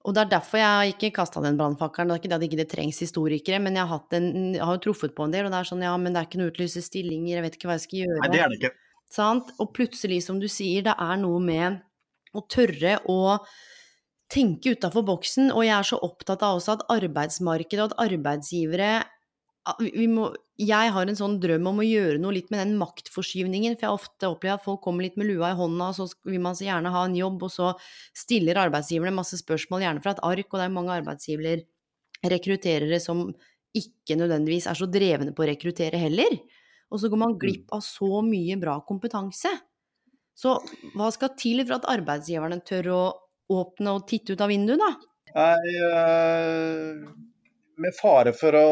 Og 0.03 0.15
det 0.15 0.23
er 0.23 0.31
derfor 0.37 0.59
jeg 0.59 0.95
ikke 0.95 1.13
kasta 1.19 1.43
den 1.43 1.59
brannfakkelen. 1.59 2.11
Det 2.11 2.15
er 2.15 2.23
ikke 2.23 2.31
det 2.31 2.37
at 2.37 2.45
det 2.45 2.49
ikke 2.51 2.71
trengs 2.71 3.03
historikere, 3.05 3.61
men 3.63 3.77
jeg 3.79 3.89
har, 3.91 4.07
en, 4.19 4.31
jeg 4.57 4.63
har, 4.63 4.79
jo 4.79 4.85
truffet 4.89 5.15
på 5.17 5.27
en 5.27 5.35
del, 5.35 5.47
og 5.47 5.55
det 5.55 5.61
er 5.61 5.69
sånn 5.69 5.85
ja, 5.87 5.93
men 5.99 6.15
det 6.15 6.23
er 6.23 6.31
ikke 6.31 6.41
noe 6.41 6.53
utlyse 6.53 6.83
stillinger, 6.83 7.37
jeg 7.37 7.45
vet 7.47 7.59
ikke 7.59 7.71
hva 7.71 7.77
jeg 7.79 7.87
skal 7.87 8.01
gjøre. 8.03 8.23
Nei, 8.25 8.33
det 8.35 8.43
er 8.43 8.51
det 8.51 8.59
ikke. 8.61 8.73
Sant? 9.13 9.53
Og 9.61 9.75
plutselig, 9.77 10.23
som 10.27 10.41
du 10.41 10.49
sier, 10.51 10.85
det 10.87 10.97
er 10.97 11.19
noe 11.21 11.41
med 11.43 11.83
å 12.33 12.45
tørre 12.49 12.99
å 13.13 13.39
tenke 14.33 14.73
utafor 14.73 15.05
boksen. 15.05 15.51
Og 15.53 15.67
jeg 15.67 15.77
er 15.77 15.89
så 15.89 15.99
opptatt 16.01 16.45
av 16.47 16.59
også 16.59 16.79
at 16.79 16.87
arbeidsmarkedet 16.93 17.85
og 17.85 17.93
at 17.93 18.07
arbeidsgivere 18.09 18.95
må, 20.11 20.33
jeg 20.59 20.93
har 20.95 21.07
en 21.07 21.19
sånn 21.19 21.37
drøm 21.43 21.69
om 21.71 21.83
å 21.83 21.87
gjøre 21.87 22.19
noe 22.19 22.35
litt 22.35 22.49
med 22.51 22.65
den 22.65 22.73
maktforskyvningen. 22.81 23.77
For 23.77 23.87
jeg 23.87 23.99
ofte 23.99 24.31
opplever 24.31 24.59
at 24.59 24.65
folk 24.65 24.83
kommer 24.85 25.07
litt 25.07 25.19
med 25.21 25.29
lua 25.29 25.53
i 25.53 25.59
hånda, 25.59 25.91
og 25.93 25.99
så 25.99 26.09
vil 26.29 26.43
man 26.43 26.59
så 26.59 26.67
gjerne 26.67 26.93
ha 26.95 27.05
en 27.07 27.19
jobb, 27.19 27.45
og 27.47 27.53
så 27.53 27.71
stiller 28.17 28.61
arbeidsgiverne 28.65 29.15
masse 29.15 29.39
spørsmål, 29.39 29.85
gjerne 29.87 30.03
fra 30.05 30.17
et 30.17 30.25
ark, 30.27 30.49
og 30.51 30.59
det 30.59 30.67
er 30.67 30.75
mange 30.75 30.97
arbeidsgivere, 30.97 31.63
rekrutterere, 32.33 32.99
som 33.03 33.29
ikke 33.77 34.19
nødvendigvis 34.19 34.69
er 34.71 34.79
så 34.79 34.89
drevne 34.91 35.33
på 35.35 35.45
å 35.45 35.49
rekruttere 35.53 36.01
heller. 36.01 36.37
Og 36.93 37.01
så 37.01 37.09
går 37.09 37.21
man 37.25 37.35
mm. 37.35 37.41
glipp 37.41 37.73
av 37.75 37.83
så 37.85 38.21
mye 38.27 38.59
bra 38.61 38.77
kompetanse. 38.87 39.51
Så 40.37 40.57
hva 40.97 41.09
skal 41.13 41.35
til 41.39 41.65
for 41.65 41.79
at 41.79 41.89
arbeidsgiverne 41.93 42.61
tør 42.67 42.93
å 42.93 43.03
åpne 43.53 43.97
og 43.99 44.07
titte 44.09 44.35
ut 44.35 44.45
av 44.45 44.53
vinduet, 44.53 44.81
da? 44.81 44.93
Nei, 45.33 45.75
øh, 45.89 47.03
med 47.83 47.97
fare 47.97 48.33
for 48.37 48.57
å 48.57 48.71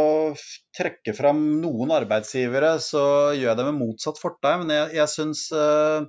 trekke 0.77 1.15
fram 1.17 1.43
noen 1.63 1.93
arbeidsgivere, 1.97 2.75
så 2.85 3.03
gjør 3.37 3.53
jeg 3.53 3.61
det 3.61 3.69
med 3.71 3.79
motsatt 3.81 4.21
fortegn. 4.21 4.65
Men 4.65 4.75
jeg, 4.77 4.97
jeg 5.01 5.13
syns 5.15 5.45
øh, 5.57 6.09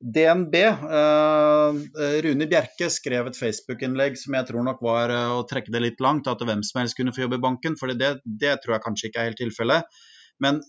DNB 0.00 0.56
øh, 0.64 1.80
Rune 2.26 2.50
Bjerke 2.50 2.90
skrev 2.92 3.30
et 3.30 3.38
Facebook-innlegg 3.38 4.18
som 4.18 4.38
jeg 4.38 4.48
tror 4.48 4.66
nok 4.66 4.82
var 4.86 5.14
å 5.36 5.42
trekke 5.50 5.74
det 5.74 5.84
litt 5.84 6.02
langt, 6.02 6.30
at 6.30 6.42
hvem 6.46 6.64
som 6.66 6.82
helst 6.82 6.98
kunne 6.98 7.14
få 7.14 7.26
jobbe 7.26 7.40
i 7.40 7.46
banken. 7.46 7.78
For 7.80 7.94
det, 7.94 8.18
det 8.24 8.58
tror 8.62 8.78
jeg 8.78 8.86
kanskje 8.86 9.10
ikke 9.10 9.24
er 9.24 9.32
helt 9.32 9.42
tilfellet. 9.42 10.04
Men 10.40 10.62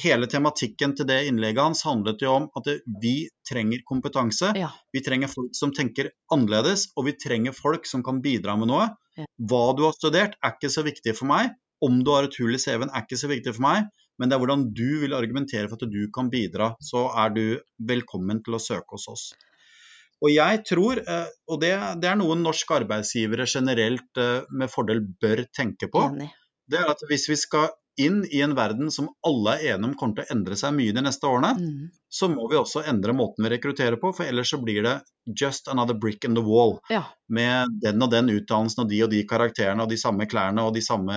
hele 0.00 0.28
tematikken 0.30 0.94
til 0.96 1.08
det 1.08 1.18
innlegget 1.28 1.62
hans 1.62 1.82
handlet 1.84 2.22
jo 2.24 2.32
om 2.38 2.48
at 2.58 2.68
vi 3.02 3.28
trenger 3.48 3.82
kompetanse. 3.88 4.52
Ja. 4.56 4.70
Vi 4.92 5.02
trenger 5.04 5.30
folk 5.32 5.56
som 5.56 5.74
tenker 5.76 6.12
annerledes, 6.32 6.88
og 6.96 7.08
vi 7.10 7.16
trenger 7.20 7.56
folk 7.56 7.88
som 7.88 8.04
kan 8.06 8.22
bidra 8.24 8.56
med 8.60 8.72
noe. 8.72 8.88
Ja. 9.18 9.28
Hva 9.36 9.64
du 9.76 9.84
har 9.86 9.96
studert 9.96 10.38
er 10.40 10.56
ikke 10.56 10.72
så 10.72 10.84
viktig 10.86 11.16
for 11.18 11.28
meg. 11.30 11.52
Om 11.82 12.00
du 12.06 12.12
har 12.14 12.28
et 12.28 12.38
hull 12.40 12.54
i 12.56 12.62
CV-en 12.62 12.92
er 12.92 13.04
ikke 13.04 13.20
så 13.20 13.28
viktig 13.30 13.56
for 13.56 13.66
meg, 13.66 13.88
men 14.20 14.30
det 14.30 14.36
er 14.36 14.42
hvordan 14.42 14.68
du 14.76 15.00
vil 15.02 15.16
argumentere 15.16 15.68
for 15.68 15.80
at 15.80 15.90
du 15.92 16.02
kan 16.14 16.28
bidra. 16.32 16.72
Så 16.80 17.08
er 17.18 17.32
du 17.34 17.46
velkommen 17.92 18.40
til 18.46 18.56
å 18.56 18.62
søke 18.62 18.96
hos 18.96 19.08
oss. 19.10 19.24
Og 20.22 20.30
jeg 20.30 20.60
tror, 20.68 21.00
eh, 21.02 21.30
og 21.50 21.58
det, 21.64 21.72
er 21.74 22.18
noe 22.20 22.36
norske 22.38 22.76
arbeidsgivere 22.76 23.48
generelt 23.50 24.20
eh, 24.22 24.46
med 24.54 24.70
fordel 24.70 25.02
bør 25.02 25.42
tenke 25.50 25.88
på, 25.90 26.04
det 26.72 26.80
er 26.82 26.90
at 26.92 27.06
hvis 27.10 27.28
vi 27.30 27.38
skal 27.38 27.70
inn 28.00 28.22
i 28.24 28.40
en 28.40 28.54
verden 28.56 28.90
som 28.90 29.10
alle 29.26 29.56
er 29.58 29.74
enige 29.74 29.90
om 29.90 29.96
kommer 29.98 30.16
til 30.16 30.24
å 30.24 30.36
endre 30.36 30.56
seg 30.56 30.72
mye 30.76 30.94
de 30.96 31.02
neste 31.04 31.28
årene, 31.28 31.50
mm. 31.58 31.90
så 32.08 32.28
må 32.32 32.46
vi 32.48 32.56
også 32.56 32.84
endre 32.88 33.12
måten 33.16 33.44
vi 33.44 33.50
rekrutterer 33.52 33.98
på, 34.00 34.14
for 34.16 34.24
ellers 34.24 34.52
så 34.54 34.60
blir 34.62 34.80
det 34.86 34.94
just 35.38 35.68
another 35.68 35.94
brick 35.94 36.24
in 36.24 36.36
the 36.38 36.44
wall. 36.44 36.78
Ja. 36.90 37.04
Med 37.28 37.76
den 37.84 38.02
og 38.02 38.10
den 38.14 38.32
utdannelsen 38.32 38.86
og 38.86 38.90
de 38.90 39.02
og 39.04 39.12
de 39.12 39.20
karakterene 39.28 39.84
og 39.84 39.92
de 39.92 40.00
samme 40.00 40.26
klærne 40.30 40.64
og 40.64 40.72
de 40.76 40.84
samme 40.84 41.12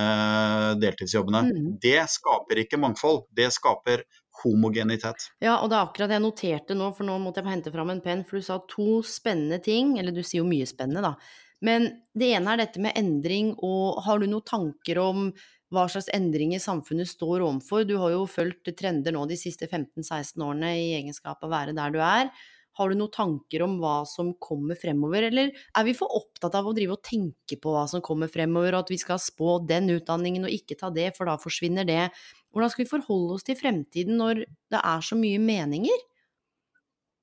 deltidsjobbene. 0.82 1.46
Mm. 1.48 1.72
Det 1.82 1.98
skaper 2.12 2.66
ikke 2.66 2.82
mangfold, 2.82 3.24
det 3.36 3.50
skaper 3.56 4.04
homogenitet. 4.44 5.30
Ja, 5.40 5.62
og 5.62 5.72
det 5.72 5.80
er 5.80 5.88
akkurat 5.88 6.12
det 6.12 6.20
jeg 6.20 6.26
noterte 6.26 6.76
nå, 6.76 6.92
for 6.98 7.08
nå 7.08 7.16
måtte 7.24 7.40
jeg 7.40 7.54
hente 7.54 7.72
fram 7.72 7.94
en 7.94 8.04
penn, 8.04 8.28
for 8.28 8.36
du 8.36 8.46
sa 8.46 8.60
to 8.68 9.00
spennende 9.08 9.62
ting, 9.64 9.96
eller 10.02 10.12
du 10.12 10.20
sier 10.26 10.44
jo 10.44 10.50
mye 10.50 10.68
spennende, 10.68 11.08
da. 11.08 11.16
Men 11.64 11.88
det 12.18 12.34
ene 12.36 12.54
er 12.54 12.64
dette 12.64 12.82
med 12.84 12.98
endring, 13.00 13.54
og 13.64 14.02
har 14.06 14.20
du 14.20 14.28
noen 14.28 14.46
tanker 14.48 15.00
om 15.02 15.30
hva 15.74 15.86
slags 15.92 16.10
endringer 16.14 16.62
samfunnet 16.62 17.10
står 17.10 17.44
overfor. 17.46 17.86
Du 17.88 17.96
har 18.02 18.14
jo 18.14 18.26
fulgt 18.30 18.70
trender 18.78 19.16
nå 19.16 19.24
de 19.30 19.38
siste 19.40 19.68
15-16 19.70 20.44
årene 20.46 20.76
i 20.78 20.92
egenskap 21.00 21.42
av 21.42 21.50
å 21.50 21.56
være 21.56 21.76
der 21.78 21.96
du 21.96 22.00
er. 22.04 22.30
Har 22.76 22.92
du 22.92 22.98
noen 23.00 23.14
tanker 23.14 23.64
om 23.64 23.78
hva 23.80 24.02
som 24.10 24.34
kommer 24.44 24.76
fremover, 24.76 25.30
eller 25.30 25.54
er 25.56 25.86
vi 25.88 25.94
for 25.96 26.12
opptatt 26.18 26.58
av 26.60 26.68
å 26.68 26.74
drive 26.76 26.98
og 26.98 27.06
tenke 27.08 27.56
på 27.62 27.72
hva 27.72 27.86
som 27.88 28.04
kommer 28.04 28.32
fremover, 28.32 28.76
og 28.76 28.84
at 28.84 28.92
vi 28.92 29.00
skal 29.00 29.22
spå 29.24 29.62
den 29.68 29.88
utdanningen 29.94 30.48
og 30.48 30.56
ikke 30.58 30.76
ta 30.82 30.92
det, 30.92 31.14
for 31.16 31.32
da 31.32 31.38
forsvinner 31.40 31.88
det? 31.88 32.10
Hvordan 32.52 32.74
skal 32.74 32.84
vi 32.84 32.92
forholde 32.92 33.38
oss 33.38 33.48
til 33.48 33.58
fremtiden 33.60 34.20
når 34.20 34.44
det 34.44 34.82
er 34.82 35.08
så 35.08 35.16
mye 35.20 35.40
meninger? 35.40 36.04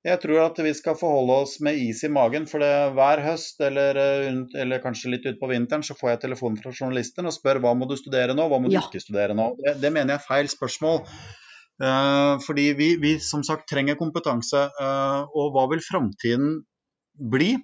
Jeg 0.03 0.19
tror 0.19 0.41
at 0.43 0.57
vi 0.59 0.73
skal 0.75 0.97
forholde 0.99 1.35
oss 1.45 1.59
med 1.62 1.79
is 1.79 2.01
i 2.03 2.11
magen. 2.11 2.49
For 2.51 2.62
det, 2.62 2.71
hver 2.97 3.23
høst, 3.23 3.61
eller, 3.62 3.99
eh, 4.03 4.41
eller 4.65 4.83
kanskje 4.83 5.12
litt 5.15 5.29
utpå 5.31 5.51
vinteren, 5.53 5.85
så 5.87 5.95
får 5.99 6.15
jeg 6.15 6.23
telefon 6.25 6.59
fra 6.59 6.73
journalisten 6.75 7.31
og 7.31 7.35
spør 7.37 7.62
hva 7.62 7.77
må 7.79 7.87
du 7.87 7.95
studere 7.99 8.35
nå, 8.35 8.49
hva 8.51 8.59
må 8.59 8.71
du 8.71 8.75
ja. 8.75 8.83
ikke 8.83 9.03
studere 9.03 9.37
nå. 9.38 9.53
Det, 9.61 9.77
det, 9.85 9.93
mener 9.95 10.17
jeg 10.17 10.23
er 10.23 10.27
feil 10.27 10.51
spørsmål. 10.51 11.05
Uh, 11.83 12.38
fordi 12.43 12.73
vi, 12.79 12.88
vi, 13.03 13.17
som 13.23 13.45
sagt 13.47 13.69
trenger 13.71 13.99
kompetanse. 14.01 14.65
Uh, 14.81 15.23
og 15.38 15.55
hva 15.55 15.69
vil 15.71 15.85
framtiden 15.87 16.59
bli? 17.31 17.55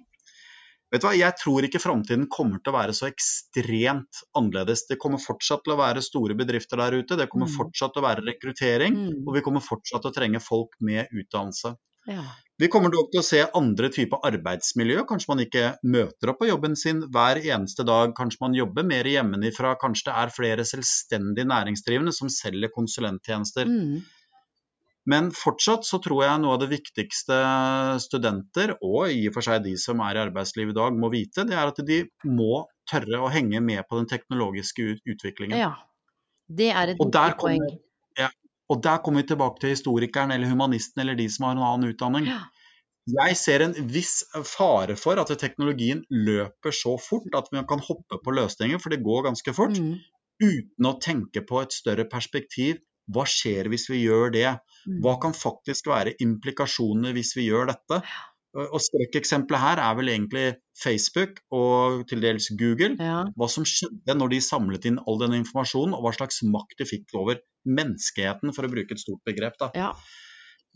Vet 0.89 1.03
du 1.03 1.09
hva, 1.09 1.13
Jeg 1.19 1.35
tror 1.37 1.67
ikke 1.67 1.83
framtiden 1.83 2.25
kommer 2.31 2.63
til 2.63 2.71
å 2.71 2.77
være 2.77 2.95
så 2.95 3.09
ekstremt 3.11 4.23
annerledes. 4.39 4.87
Det 4.87 4.97
kommer 5.01 5.19
fortsatt 5.21 5.67
til 5.67 5.75
å 5.75 5.81
være 5.83 6.01
store 6.07 6.39
bedrifter 6.39 6.79
der 6.81 7.01
ute, 7.03 7.19
det 7.19 7.27
kommer 7.29 7.51
mm. 7.51 7.55
fortsatt 7.59 7.93
til 7.93 8.01
å 8.01 8.07
være 8.07 8.25
rekruttering, 8.31 8.95
mm. 8.95 9.21
og 9.27 9.35
vi 9.35 9.43
kommer 9.45 9.61
fortsatt 9.61 10.07
til 10.07 10.13
å 10.13 10.15
trenge 10.15 10.41
folk 10.41 10.79
med 10.87 11.11
utdannelse. 11.11 11.75
Ja. 12.07 12.23
Vi 12.59 12.67
kommer 12.67 12.91
til 12.91 13.21
å 13.21 13.23
se 13.23 13.39
andre 13.55 13.87
typer 13.93 14.19
arbeidsmiljø. 14.27 15.05
Kanskje 15.07 15.31
man 15.31 15.41
ikke 15.45 15.65
møter 15.87 16.31
opp 16.31 16.41
på 16.41 16.49
jobben 16.49 16.75
sin 16.79 17.05
hver 17.07 17.39
eneste 17.39 17.85
dag. 17.87 18.11
Kanskje 18.17 18.43
man 18.43 18.57
jobber 18.57 18.87
mer 18.87 19.07
hjemmefra. 19.07 19.77
Kanskje 19.79 20.09
det 20.09 20.15
er 20.21 20.33
flere 20.35 20.65
selvstendig 20.67 21.45
næringsdrivende 21.47 22.11
som 22.15 22.31
selger 22.33 22.73
konsulenttjenester. 22.75 23.69
Mm. 23.69 24.01
Men 25.09 25.29
fortsatt 25.33 25.87
så 25.87 26.01
tror 26.03 26.25
jeg 26.25 26.41
noe 26.43 26.57
av 26.57 26.61
det 26.61 26.69
viktigste 26.73 27.37
studenter, 28.03 28.75
og 28.83 29.09
i 29.09 29.23
og 29.29 29.37
for 29.37 29.47
seg 29.47 29.63
de 29.65 29.73
som 29.79 30.03
er 30.05 30.19
i 30.19 30.23
arbeidslivet 30.27 30.75
i 30.75 30.77
dag, 30.77 30.97
må 30.99 31.09
vite, 31.13 31.47
det 31.49 31.55
er 31.55 31.71
at 31.71 31.79
de 31.87 32.03
må 32.27 32.65
tørre 32.89 33.23
å 33.23 33.31
henge 33.33 33.61
med 33.63 33.87
på 33.89 34.01
den 34.01 34.09
teknologiske 34.11 34.85
utviklingen. 35.07 35.57
Ja, 35.57 35.71
det 36.45 36.69
er 36.73 36.93
et 36.93 36.99
viktig 36.99 37.39
poeng. 37.39 37.65
Og 38.69 38.81
der 38.85 39.01
kommer 39.01 39.23
vi 39.23 39.31
tilbake 39.31 39.61
til 39.63 39.73
historikeren 39.73 40.31
eller 40.31 40.49
humanisten 40.51 41.01
eller 41.01 41.17
de 41.17 41.25
som 41.31 41.47
har 41.47 41.55
en 41.57 41.63
annen 41.65 41.93
utdanning. 41.93 42.29
Ja. 42.29 42.43
Jeg 43.09 43.37
ser 43.39 43.63
en 43.65 43.73
viss 43.89 44.19
fare 44.45 44.93
for 44.99 45.17
at 45.17 45.31
teknologien 45.41 46.03
løper 46.13 46.75
så 46.75 46.93
fort 47.01 47.33
at 47.37 47.47
vi 47.51 47.63
kan 47.65 47.81
hoppe 47.81 48.19
på 48.21 48.33
løsninger, 48.37 48.77
for 48.77 48.93
det 48.93 49.01
går 49.05 49.25
ganske 49.31 49.53
fort, 49.57 49.79
Mm. 49.79 49.95
uten 50.43 50.85
å 50.85 50.99
tenke 51.01 51.41
på 51.41 51.61
et 51.63 51.73
større 51.73 52.05
perspektiv. 52.05 52.77
Hva 53.09 53.25
skjer 53.25 53.65
hvis 53.73 53.87
vi 53.89 54.03
gjør 54.05 54.29
det? 54.31 54.59
Mm. 54.85 54.99
Hva 55.01 55.15
kan 55.19 55.33
faktisk 55.33 55.87
være 55.89 56.13
implikasjonene 56.21 57.15
hvis 57.17 57.33
vi 57.35 57.47
gjør 57.49 57.71
dette? 57.73 58.03
Og 58.57 58.79
skrekkeksempelet 58.81 59.61
her 59.61 59.81
er 59.83 59.97
vel 59.99 60.09
egentlig 60.09 60.45
Facebook 60.81 61.37
og 61.53 62.05
til 62.09 62.23
dels 62.23 62.49
Google. 62.57 62.95
Ja. 62.97 63.21
Hva 63.37 63.49
som 63.51 63.67
skjedde 63.67 64.15
når 64.17 64.33
de 64.33 64.39
samlet 64.41 64.87
inn 64.89 64.97
all 65.05 65.19
den 65.21 65.37
informasjonen, 65.37 65.93
og 65.93 66.05
hva 66.05 66.15
slags 66.15 66.41
makt 66.47 66.79
de 66.81 66.87
fikk 66.89 67.13
over 67.19 67.41
menneskeheten, 67.69 68.53
for 68.55 68.65
å 68.65 68.71
bruke 68.71 68.95
et 68.95 69.03
stort 69.03 69.21
begrep. 69.27 69.59
da. 69.61 69.69
ja. 69.77 69.93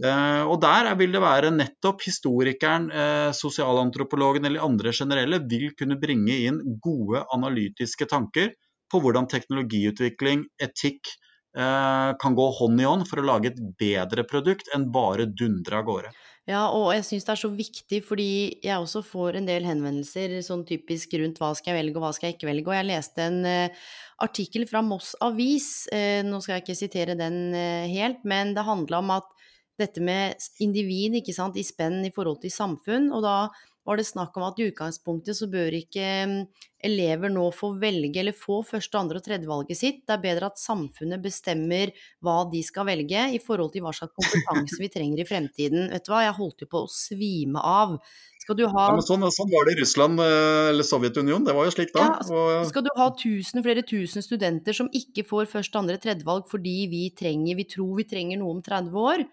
Uh, 0.01 0.49
og 0.49 0.57
der 0.61 0.87
er- 0.89 0.95
vil 0.97 1.11
det 1.13 1.21
være 1.21 1.51
nettopp 1.53 2.01
historikeren, 2.01 2.87
uh, 2.89 3.29
sosialantropologen 3.31 4.45
eller 4.45 4.65
andre 4.65 4.89
generelle 4.89 5.37
vil 5.47 5.69
kunne 5.77 5.99
bringe 6.01 6.33
inn 6.33 6.57
gode 6.81 7.21
analytiske 7.31 8.07
tanker 8.09 8.55
på 8.89 8.99
hvordan 8.99 9.29
teknologiutvikling, 9.29 10.47
etikk, 10.59 11.13
kan 11.53 12.33
gå 12.33 12.45
hånd 12.57 12.81
i 12.81 12.85
hånd 12.87 13.05
for 13.05 13.21
å 13.21 13.25
lage 13.27 13.51
et 13.51 13.59
bedre 13.77 14.23
produkt 14.25 14.71
enn 14.73 14.87
bare 14.93 15.27
dundre 15.29 15.77
av 15.77 15.85
gårde. 15.85 16.13
Ja, 16.43 16.65
og 16.75 16.89
jeg 16.91 17.05
syns 17.07 17.23
det 17.23 17.31
er 17.31 17.39
så 17.39 17.49
viktig, 17.55 18.01
fordi 18.03 18.31
jeg 18.65 18.75
også 18.75 18.99
får 19.07 19.37
en 19.39 19.45
del 19.47 19.63
henvendelser 19.63 20.41
sånn 20.43 20.65
typisk 20.67 21.13
rundt 21.21 21.37
hva 21.39 21.53
skal 21.55 21.71
jeg 21.71 21.79
velge 21.79 21.95
og 21.95 22.03
hva 22.03 22.09
skal 22.15 22.29
jeg 22.29 22.35
ikke 22.35 22.49
velge. 22.49 22.67
Og 22.67 22.75
jeg 22.75 22.87
leste 22.89 23.23
en 23.23 23.37
eh, 23.47 23.85
artikkel 24.25 24.67
fra 24.67 24.81
Moss 24.83 25.13
Avis, 25.23 25.87
eh, 25.95 26.19
nå 26.27 26.41
skal 26.43 26.57
jeg 26.57 26.65
ikke 26.65 26.75
sitere 26.81 27.15
den 27.15 27.55
eh, 27.55 27.87
helt, 27.93 28.25
men 28.27 28.51
det 28.57 28.67
handla 28.67 28.99
om 28.99 29.13
at 29.15 29.31
dette 29.79 30.03
med 30.03 30.35
individ 30.61 31.15
ikke 31.21 31.35
sant, 31.35 31.55
i 31.55 31.63
spenn 31.63 32.01
i 32.03 32.11
forhold 32.13 32.41
til 32.43 32.51
samfunn, 32.51 33.07
og 33.15 33.23
da 33.23 33.37
var 33.83 33.99
det 33.99 34.05
snakk 34.07 34.37
om 34.39 34.45
at 34.47 34.59
i 34.59 34.69
utgangspunktet 34.69 35.37
så 35.37 35.47
bør 35.51 35.75
ikke 35.75 36.07
mm, 36.29 36.35
elever 36.87 37.31
nå 37.31 37.45
få 37.55 37.73
velge 37.81 38.21
eller 38.21 38.35
få 38.35 38.61
første, 38.67 38.99
andre 38.99 39.19
og 39.19 39.25
tredje 39.25 39.49
valget 39.49 39.79
sitt. 39.79 40.03
Det 40.07 40.15
er 40.15 40.23
bedre 40.23 40.49
at 40.51 40.61
samfunnet 40.61 41.23
bestemmer 41.23 41.91
hva 42.23 42.41
de 42.51 42.63
skal 42.63 42.87
velge 42.87 43.25
i 43.35 43.41
forhold 43.43 43.73
til 43.73 43.83
hva 43.83 43.93
slags 43.95 44.15
kompetanse 44.15 44.79
vi 44.79 44.91
trenger 44.93 45.23
i 45.23 45.27
fremtiden. 45.27 45.89
Vet 45.91 46.07
du 46.07 46.13
hva, 46.13 46.23
jeg 46.27 46.37
holdt 46.39 46.63
jo 46.63 46.69
på 46.71 46.85
å 46.85 46.91
svime 46.91 47.63
av. 47.63 47.97
Skal 48.43 48.57
du 48.59 48.65
ha 48.67 48.87
Ja, 48.89 48.95
men 48.95 49.05
sånn, 49.05 49.23
sånn 49.31 49.51
var 49.51 49.67
det 49.67 49.77
i 49.77 49.79
Russland 49.79 50.19
eh, 50.19 50.69
eller 50.71 50.87
Sovjetunionen, 50.87 51.45
det 51.47 51.55
var 51.55 51.67
jo 51.67 51.75
slik 51.75 51.93
da. 51.95 52.07
Ja, 52.27 52.63
skal 52.67 52.83
du 52.87 52.91
ha 52.97 53.07
tusen, 53.19 53.63
flere 53.63 53.85
tusen 53.87 54.25
studenter 54.25 54.75
som 54.75 54.91
ikke 54.95 55.23
får 55.27 55.47
første, 55.51 55.79
andre, 55.79 55.99
tredje 56.01 56.27
valg 56.27 56.49
fordi 56.51 56.81
vi 56.91 57.05
trenger, 57.15 57.55
vi 57.59 57.67
tror 57.71 57.93
vi 58.01 58.07
trenger 58.07 58.41
noe 58.41 58.57
om 58.57 58.63
30 58.63 58.99
år, 58.99 59.23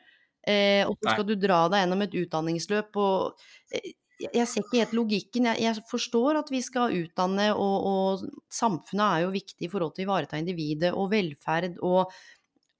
eh, 0.46 0.84
og 0.86 0.94
så 0.94 1.08
Nei. 1.08 1.16
skal 1.16 1.26
du 1.26 1.34
dra 1.42 1.64
deg 1.72 1.82
gjennom 1.82 2.06
et 2.06 2.16
utdanningsløp 2.22 3.00
og 3.02 3.42
eh, 3.74 3.90
jeg- 4.20 4.48
ser 4.48 4.62
ikke 4.64 4.80
helt 4.82 4.96
logikken. 4.96 5.48
Jeg, 5.50 5.60
jeg 5.64 5.84
forstår 5.90 6.38
at 6.40 6.50
vi 6.52 6.60
skal 6.62 6.92
utdanne, 7.02 7.50
og, 7.54 7.86
og 7.92 8.26
samfunnet 8.52 9.06
er 9.06 9.24
jo 9.24 9.32
viktig 9.34 9.66
i 9.66 9.70
forhold 9.72 9.94
til 9.96 10.04
å 10.04 10.08
ivareta 10.10 10.40
individet 10.40 10.92
og 10.94 11.10
velferd 11.14 11.78
og 11.82 12.12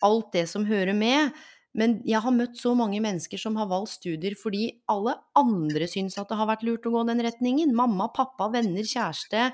alt 0.02 0.30
det 0.32 0.46
som 0.48 0.64
hører 0.68 0.96
med. 0.96 1.32
Men 1.76 2.00
jeg 2.08 2.18
har 2.24 2.34
møtt 2.34 2.56
så 2.58 2.72
mange 2.74 2.98
mennesker 3.02 3.38
som 3.38 3.54
har 3.60 3.68
valgt 3.70 3.92
studier 3.94 4.34
fordi 4.38 4.64
alle 4.90 5.14
andre 5.38 5.86
syns 5.86 6.18
at 6.18 6.28
det 6.32 6.38
har 6.40 6.48
vært 6.50 6.64
lurt 6.66 6.88
å 6.88 6.94
gå 6.96 7.04
den 7.06 7.22
retningen. 7.22 7.74
Mamma, 7.76 8.08
pappa, 8.14 8.48
venner, 8.50 8.82
kjæreste. 8.82 9.52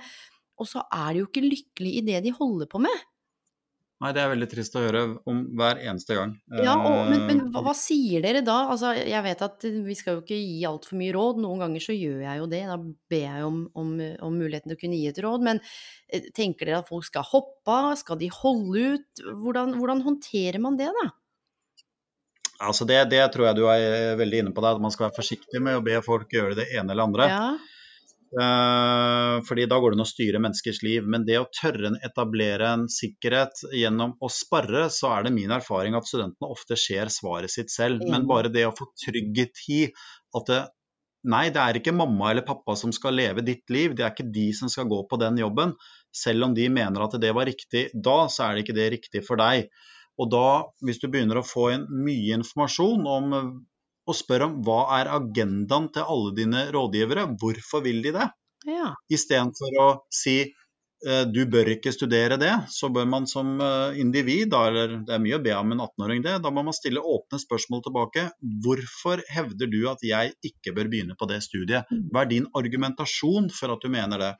Og 0.56 0.70
så 0.70 0.80
er 0.88 1.12
de 1.12 1.20
jo 1.20 1.28
ikke 1.28 1.44
lykkelige 1.44 2.00
i 2.00 2.06
det 2.06 2.22
de 2.24 2.32
holder 2.38 2.70
på 2.72 2.80
med. 2.80 3.04
Nei, 4.02 4.12
det 4.16 4.22
er 4.22 4.30
veldig 4.32 4.48
trist 4.50 4.76
å 4.76 4.82
høre 4.84 5.02
om 5.28 5.42
hver 5.56 5.80
eneste 5.84 6.16
gang. 6.18 6.34
Ja, 6.62 6.76
og, 6.76 7.10
men, 7.10 7.26
men 7.28 7.36
Eh, 7.46 7.52
hva, 7.54 7.62
hva 7.68 7.74
sier 7.76 8.24
dere 8.24 8.42
da? 8.44 8.56
Altså, 8.72 8.92
jeg 8.96 9.22
vet 9.24 9.44
at 9.46 9.66
vi 9.86 9.96
skal 9.98 10.18
jo 10.18 10.24
ikke 10.24 10.38
gi 10.38 10.64
altfor 10.68 10.98
mye 11.00 11.14
råd, 11.16 11.42
noen 11.42 11.62
ganger 11.64 11.84
så 11.84 11.96
gjør 11.96 12.24
jeg 12.26 12.40
jo 12.40 12.48
det. 12.52 12.62
Da 12.70 12.78
ber 13.12 13.22
jeg 13.26 13.44
om, 13.46 13.60
om, 13.78 13.92
om 14.28 14.40
muligheten 14.40 14.72
til 14.72 14.78
å 14.78 14.82
kunne 14.82 14.98
gi 15.00 15.12
et 15.12 15.22
råd. 15.24 15.46
Men 15.46 15.62
eh, 16.08 16.26
tenker 16.36 16.68
dere 16.68 16.82
at 16.82 16.90
folk 16.90 17.06
skal 17.08 17.26
hoppe 17.28 17.76
av? 17.76 17.92
Skal 18.00 18.20
de 18.20 18.32
holde 18.32 18.88
ut? 18.96 19.24
Hvordan, 19.44 19.78
hvordan 19.80 20.04
håndterer 20.06 20.60
man 20.62 20.78
det, 20.80 20.90
da? 21.00 21.08
Altså 22.66 22.86
det, 22.88 23.02
det 23.12 23.20
tror 23.34 23.50
jeg 23.50 23.58
du 23.58 23.66
er 23.68 24.16
veldig 24.16 24.44
inne 24.46 24.52
på 24.56 24.62
der, 24.64 24.78
at 24.78 24.84
man 24.84 24.92
skal 24.94 25.10
være 25.10 25.18
forsiktig 25.18 25.60
med 25.60 25.76
å 25.76 25.84
be 25.84 25.98
folk 26.04 26.30
gjøre 26.32 26.56
det 26.56 26.70
ene 26.72 26.94
eller 26.94 27.10
andre. 27.10 27.26
Ja, 27.28 27.48
Eh, 27.56 27.72
fordi 28.34 29.66
da 29.70 29.78
går 29.80 29.92
det 29.92 29.96
an 29.98 30.04
å 30.04 30.08
styre 30.08 30.40
menneskers 30.42 30.82
liv. 30.84 31.06
Men 31.08 31.26
det 31.28 31.38
å 31.40 31.48
tørre 31.54 31.92
å 31.92 31.98
etablere 32.04 32.70
en 32.74 32.86
sikkerhet 32.92 33.66
gjennom 33.76 34.16
å 34.20 34.30
sparre, 34.32 34.86
så 34.92 35.12
er 35.14 35.26
det 35.26 35.34
min 35.36 35.52
erfaring 35.54 35.96
at 35.98 36.08
studentene 36.08 36.50
ofte 36.52 36.78
ser 36.80 37.12
svaret 37.12 37.52
sitt 37.52 37.72
selv. 37.72 38.04
Men 38.10 38.26
bare 38.28 38.52
det 38.52 38.66
å 38.68 38.74
få 38.76 38.88
trygghet 39.04 39.62
i 39.72 39.82
at 40.36 40.50
det, 40.50 40.62
nei, 41.26 41.48
det 41.54 41.62
er 41.62 41.80
ikke 41.80 41.96
mamma 41.96 42.30
eller 42.32 42.46
pappa 42.46 42.76
som 42.78 42.92
skal 42.94 43.16
leve 43.18 43.44
ditt 43.46 43.70
liv, 43.72 43.94
det 43.96 44.06
er 44.06 44.14
ikke 44.14 44.30
de 44.34 44.48
som 44.56 44.70
skal 44.72 44.88
gå 44.90 45.02
på 45.10 45.20
den 45.22 45.38
jobben. 45.42 45.76
Selv 46.14 46.48
om 46.48 46.56
de 46.56 46.68
mener 46.72 47.04
at 47.04 47.16
det 47.20 47.34
var 47.36 47.48
riktig 47.48 47.88
da, 47.94 48.24
så 48.32 48.48
er 48.48 48.56
det 48.56 48.66
ikke 48.66 48.80
det 48.80 48.90
riktig 48.98 49.24
for 49.26 49.40
deg. 49.40 49.70
Og 50.16 50.30
da, 50.32 50.48
hvis 50.84 51.00
du 51.02 51.10
begynner 51.12 51.42
å 51.42 51.46
få 51.46 51.70
inn 51.74 51.88
mye 52.04 52.38
informasjon 52.38 53.08
om 53.10 53.34
og 54.06 54.16
spør 54.16 54.46
om 54.48 54.58
hva 54.66 54.80
er 55.00 55.10
agendaen 55.18 55.90
til 55.94 56.06
alle 56.06 56.34
dine 56.36 56.66
rådgivere, 56.74 57.28
hvorfor 57.40 57.84
vil 57.86 58.02
de 58.06 58.14
det? 58.16 58.28
ja. 58.66 58.92
Istedenfor 59.12 59.76
å 59.78 59.86
si 60.12 60.36
eh, 60.42 61.24
du 61.30 61.42
bør 61.50 61.70
ikke 61.76 61.92
studere 61.94 62.38
det, 62.40 62.52
så 62.72 62.90
bør 62.92 63.06
man 63.10 63.28
som 63.30 63.56
eh, 63.62 63.98
individ, 64.02 64.54
eller 64.56 64.98
det 65.06 65.16
er 65.16 65.22
mye 65.22 65.38
å 65.38 65.44
be 65.44 65.54
om 65.54 65.74
en 65.74 65.84
18-åring 65.84 66.24
det, 66.26 66.36
da 66.44 66.52
må 66.54 66.64
man 66.66 66.76
stille 66.76 67.02
åpne 67.02 67.40
spørsmål 67.42 67.84
tilbake. 67.86 68.28
Hvorfor 68.64 69.22
hevder 69.32 69.70
du 69.72 69.80
at 69.92 70.02
jeg 70.06 70.34
ikke 70.50 70.74
bør 70.76 70.90
begynne 70.92 71.18
på 71.18 71.30
det 71.30 71.42
studiet? 71.46 71.90
Hva 72.10 72.24
er 72.24 72.32
din 72.32 72.50
argumentasjon 72.58 73.50
for 73.54 73.76
at 73.76 73.84
du 73.84 73.92
mener 73.92 74.22
det? 74.22 74.32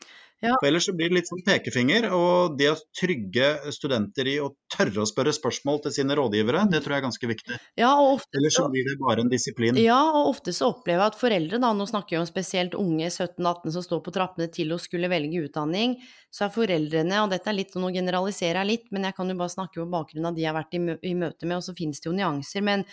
Ja. 0.45 0.53
For 0.61 0.69
ellers 0.69 0.85
så 0.85 0.93
blir 0.93 1.09
det 1.09 1.17
litt 1.17 1.31
sånn 1.31 1.41
pekefinger, 1.47 2.11
og 2.13 2.59
det 2.59 2.69
å 2.69 2.77
trygge 2.99 3.73
studenter 3.73 4.29
i 4.29 4.35
å 4.45 4.51
tørre 4.73 5.01
å 5.03 5.09
spørre 5.09 5.33
spørsmål 5.33 5.81
til 5.87 5.95
sine 5.97 6.17
rådgivere, 6.19 6.67
det 6.73 6.83
tror 6.85 6.97
jeg 6.97 7.03
er 7.03 7.07
ganske 7.07 7.31
viktig. 7.31 7.59
ja 7.81 7.95
og 7.97 8.19
ofte 8.19 8.41
Ellers 8.41 8.59
så 8.59 8.67
blir 8.73 8.85
det 8.85 8.99
bare 9.01 9.25
en 9.25 9.33
disiplin. 9.33 9.81
Ja, 9.81 9.99
og 10.13 10.35
ofte 10.35 10.53
så 10.57 10.71
opplever 10.75 11.07
jeg 11.07 11.15
at 11.15 11.19
foreldre, 11.23 11.63
da, 11.63 11.73
nå 11.73 11.89
snakker 11.89 12.19
jeg 12.19 12.25
om 12.27 12.29
spesielt 12.29 12.77
unge 12.77 13.09
17-18 13.09 13.77
som 13.79 13.89
står 13.89 14.05
på 14.05 14.15
trappene 14.19 14.51
til 14.53 14.77
å 14.77 14.81
skulle 14.83 15.11
velge 15.13 15.47
utdanning, 15.49 15.97
så 16.29 16.47
er 16.47 16.55
foreldrene, 16.55 17.25
og 17.25 17.33
dette 17.33 17.49
er 17.49 17.57
litt, 17.57 17.77
nå 17.81 17.91
generaliserer 17.95 18.61
jeg 18.61 18.73
litt, 18.75 18.89
men 18.93 19.09
jeg 19.09 19.17
kan 19.17 19.33
jo 19.33 19.41
bare 19.41 19.57
snakke 19.57 19.81
på 19.81 19.91
bakgrunn 19.97 20.29
av 20.29 20.37
de 20.37 20.45
jeg 20.45 20.53
har 20.53 20.61
vært 20.61 20.77
i, 20.77 20.85
mø 20.85 21.01
i 21.01 21.17
møte 21.17 21.49
med, 21.49 21.63
og 21.63 21.65
så 21.65 21.77
finnes 21.77 22.03
det 22.03 22.11
jo 22.11 22.17
nyanser, 22.19 22.67
men 22.67 22.85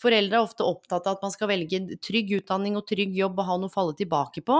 foreldre 0.00 0.38
er 0.38 0.46
ofte 0.46 0.66
opptatt 0.66 1.06
av 1.06 1.18
at 1.18 1.24
man 1.26 1.34
skal 1.34 1.50
velge 1.50 1.82
trygg 2.02 2.32
utdanning 2.40 2.78
og 2.78 2.86
trygg 2.88 3.14
jobb 3.16 3.38
og 3.40 3.48
ha 3.48 3.58
noe 3.60 3.70
å 3.70 3.74
falle 3.74 3.96
tilbake 3.98 4.42
på. 4.46 4.58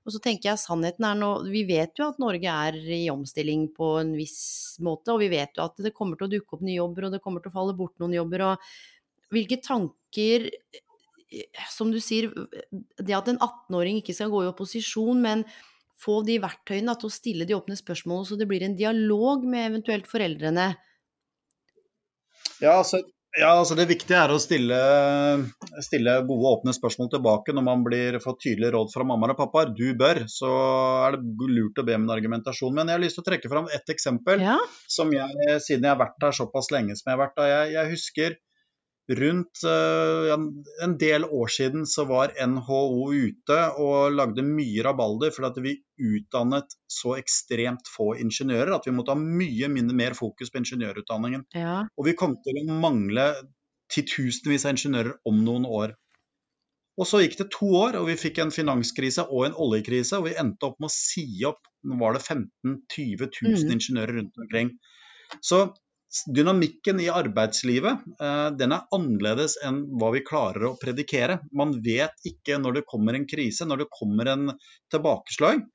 Og 0.00 0.14
så 0.14 0.20
tenker 0.24 0.50
jeg 0.50 0.62
sannheten 0.62 1.04
er 1.06 1.18
nå, 1.18 1.30
vi 1.52 1.62
vet 1.68 1.98
jo 2.00 2.08
at 2.10 2.20
Norge 2.22 2.52
er 2.68 2.78
i 2.96 3.04
omstilling 3.12 3.68
på 3.76 3.92
en 4.00 4.14
viss 4.16 4.78
måte, 4.82 5.12
og 5.12 5.20
vi 5.22 5.28
vet 5.32 5.58
jo 5.58 5.66
at 5.66 5.80
det 5.84 5.94
kommer 5.96 6.18
til 6.18 6.26
å 6.26 6.32
dukke 6.32 6.56
opp 6.56 6.64
nye 6.64 6.78
jobber, 6.78 7.06
og 7.06 7.14
det 7.14 7.22
kommer 7.24 7.44
til 7.44 7.52
å 7.52 7.58
falle 7.58 7.76
bort 7.76 7.98
noen 8.00 8.16
jobber, 8.16 8.46
og 8.48 9.34
hvilke 9.34 9.60
tanker 9.62 10.48
som 11.70 11.92
du 11.92 12.00
sier, 12.02 12.32
det 12.98 13.14
at 13.14 13.28
en 13.30 13.38
18-åring 13.38 14.00
ikke 14.00 14.16
skal 14.16 14.32
gå 14.32 14.42
i 14.42 14.50
opposisjon, 14.50 15.20
men 15.22 15.44
få 16.00 16.20
de 16.26 16.40
verktøyene 16.42 16.96
til 16.98 17.10
å 17.10 17.12
stille 17.12 17.46
de 17.46 17.54
åpne 17.54 17.76
spørsmålene, 17.78 18.26
så 18.26 18.38
det 18.40 18.48
blir 18.50 18.64
en 18.66 18.76
dialog 18.78 19.44
med 19.46 19.68
eventuelt 19.68 20.08
foreldrene. 20.10 20.72
Ja, 22.60 22.78
altså, 22.80 23.04
ja, 23.38 23.50
altså 23.52 23.76
Det 23.78 23.86
viktige 23.86 24.18
er 24.18 24.32
å 24.34 24.40
stille, 24.42 24.78
stille 25.86 26.16
gode, 26.26 26.50
åpne 26.50 26.74
spørsmål 26.74 27.12
tilbake 27.12 27.54
når 27.54 27.64
man 27.66 27.84
blir 27.86 28.18
fått 28.22 28.40
tydelig 28.42 28.72
råd 28.74 28.90
fra 28.94 29.06
mamma 29.06 29.30
og 29.30 29.38
pappa. 29.38 29.64
Du 29.70 29.92
bør. 29.98 30.24
Så 30.30 30.50
er 31.06 31.18
det 31.20 31.50
lurt 31.52 31.78
å 31.78 31.86
be 31.86 31.94
om 31.94 32.08
en 32.08 32.14
argumentasjon. 32.16 32.74
Men 32.74 32.90
jeg 32.90 32.98
har 32.98 33.04
lyst 33.04 33.18
til 33.20 33.24
å 33.24 33.28
trekke 33.30 33.52
fram 33.52 33.70
ett 33.70 33.94
eksempel. 33.94 34.42
Ja, 34.42 34.58
som 34.90 35.14
jeg, 35.14 35.60
siden 35.62 35.86
jeg 35.86 35.94
har 35.94 36.00
vært 36.02 36.26
her 36.26 36.34
såpass 36.40 36.72
lenge 36.74 36.98
som 36.98 37.12
jeg 37.12 37.18
har 37.18 37.22
vært 37.22 37.38
da, 37.38 37.46
Jeg, 37.50 37.74
jeg 37.76 37.92
husker 37.94 38.38
rundt 39.18 39.62
eh, 39.66 40.32
en 40.84 40.96
del 41.00 41.24
år 41.24 41.50
siden 41.52 41.86
så 41.88 42.04
var 42.08 42.32
NHO 42.38 42.80
ute 43.12 43.58
og 43.82 44.14
lagde 44.14 44.44
mye 44.46 44.84
rabalder 44.86 45.32
fordi 45.34 45.64
vi 45.64 45.74
utdannet 46.00 46.76
så 46.90 47.16
ekstremt 47.18 47.90
få 47.90 48.12
ingeniører 48.22 48.74
at 48.76 48.86
vi 48.86 48.94
måtte 48.96 49.16
ha 49.16 49.20
mye 49.20 49.70
mindre, 49.72 49.96
mer 49.96 50.16
fokus 50.18 50.52
på 50.52 50.62
ingeniørutdanningen. 50.62 51.46
ja, 51.54 51.80
Og 51.96 52.06
vi 52.06 52.16
kom 52.18 52.36
til 52.44 52.62
å 52.62 52.78
mangle 52.82 53.26
titusenvis 53.90 54.64
av 54.68 54.76
ingeniører 54.76 55.18
om 55.26 55.42
noen 55.44 55.66
år. 55.66 55.96
Og 57.00 57.08
så 57.08 57.22
gikk 57.22 57.38
det 57.38 57.48
to 57.54 57.66
år, 57.78 57.96
og 57.96 58.10
vi 58.10 58.18
fikk 58.20 58.38
en 58.42 58.52
finanskrise 58.52 59.24
og 59.26 59.46
en 59.46 59.54
oljekrise, 59.56 60.18
og 60.18 60.26
vi 60.28 60.36
endte 60.38 60.68
opp 60.68 60.80
med 60.82 60.90
å 60.90 60.94
si 60.94 61.24
opp 61.48 61.62
nå 61.88 61.96
var 62.00 62.16
det 62.16 62.20
15 62.26 62.74
000-20 62.92 63.30
000 63.40 63.64
Mm. 63.64 63.70
ingeniører 63.76 64.18
rundt 64.18 64.42
omkring. 64.42 64.74
Så 65.40 65.62
dynamikken 66.26 67.00
i 67.00 67.08
arbeidslivet 67.12 68.06
eh, 68.20 68.46
den 68.58 68.74
er 68.74 68.86
annerledes 68.94 69.56
enn 69.66 69.84
hva 69.98 70.12
vi 70.14 70.24
klarer 70.26 70.70
å 70.70 70.76
predikere. 70.80 71.40
Man 71.56 71.76
vet 71.84 72.16
ikke 72.26 72.58
når 72.58 72.80
det 72.80 72.88
kommer 72.90 73.16
en 73.16 73.28
krise, 73.30 73.68
når 73.68 73.84
det 73.84 73.92
kommer 73.94 74.32
en 74.32 74.48
tilbakeslag, 74.92 75.68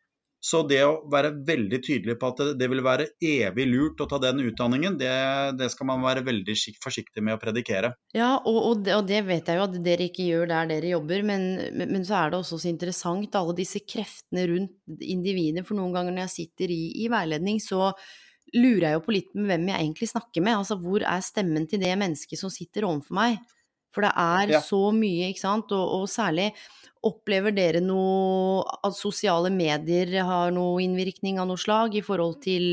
Så 0.45 0.59
det 0.69 0.83
å 0.85 1.07
være 1.09 1.31
veldig 1.47 1.79
tydelig 1.81 2.19
på 2.21 2.27
at 2.29 2.41
det, 2.59 2.67
vil 2.69 2.83
være 2.85 3.07
evig 3.23 3.63
lurt 3.65 4.01
å 4.03 4.05
ta 4.05 4.19
den 4.21 4.43
utdanningen, 4.43 4.97
det, 4.99 5.09
det, 5.57 5.71
skal 5.73 5.87
man 5.89 6.03
være 6.03 6.21
veldig 6.27 6.53
forsiktig 6.83 7.23
med 7.25 7.33
å 7.33 7.39
predikere. 7.41 7.95
Ja, 8.13 8.35
og, 8.37 8.59
og, 8.59 8.83
det, 8.85 8.93
og, 8.93 9.07
det, 9.09 9.23
vet 9.25 9.49
jeg 9.49 9.57
jo 9.57 9.63
at 9.65 9.79
dere 9.87 10.05
ikke 10.05 10.27
gjør 10.27 10.51
der 10.51 10.69
dere 10.69 10.91
jobber, 10.91 11.25
men, 11.25 11.47
men, 11.79 12.05
så 12.05 12.19
er 12.19 12.29
det 12.29 12.43
også 12.43 12.59
så 12.61 12.69
interessant 12.69 13.39
alle 13.39 13.57
disse 13.57 13.81
kreftene 13.89 14.45
rundt 14.51 15.01
individet. 15.01 15.65
For 15.65 15.79
noen 15.79 15.97
ganger 15.97 16.13
når 16.13 16.27
jeg 16.27 16.35
sitter 16.35 16.75
i, 16.77 16.83
i 17.01 17.09
veiledning, 17.09 17.57
så 17.63 17.95
lurer 18.53 18.89
jeg 18.89 18.97
jo 18.97 19.03
på 19.05 19.15
litt 19.15 19.31
med 19.35 19.49
hvem 19.49 19.69
jeg 19.71 19.81
egentlig 19.81 20.09
snakker 20.11 20.43
med. 20.45 20.59
Altså 20.61 20.77
hvor 20.79 21.05
er 21.05 21.25
stemmen 21.25 21.67
til 21.69 21.81
det 21.81 21.93
mennesket 21.99 22.39
som 22.39 22.53
sitter 22.53 22.87
overfor 22.87 23.17
meg? 23.17 23.39
For 23.95 24.03
det 24.03 24.11
er 24.19 24.51
ja. 24.57 24.61
så 24.63 24.81
mye, 24.95 25.31
ikke 25.31 25.45
sant. 25.45 25.71
Og, 25.75 26.01
og, 26.01 26.09
særlig 26.11 26.51
Opplever 27.05 27.53
dere 27.53 27.83
noe 27.85 28.63
at 28.81 28.95
sosiale 28.97 29.51
medier 29.53 30.09
har 30.25 30.49
noe 30.55 30.79
innvirkning 30.81 31.37
av 31.37 31.45
noe 31.45 31.61
slag 31.61 31.93
i 31.99 32.01
forhold 32.01 32.39
til 32.41 32.63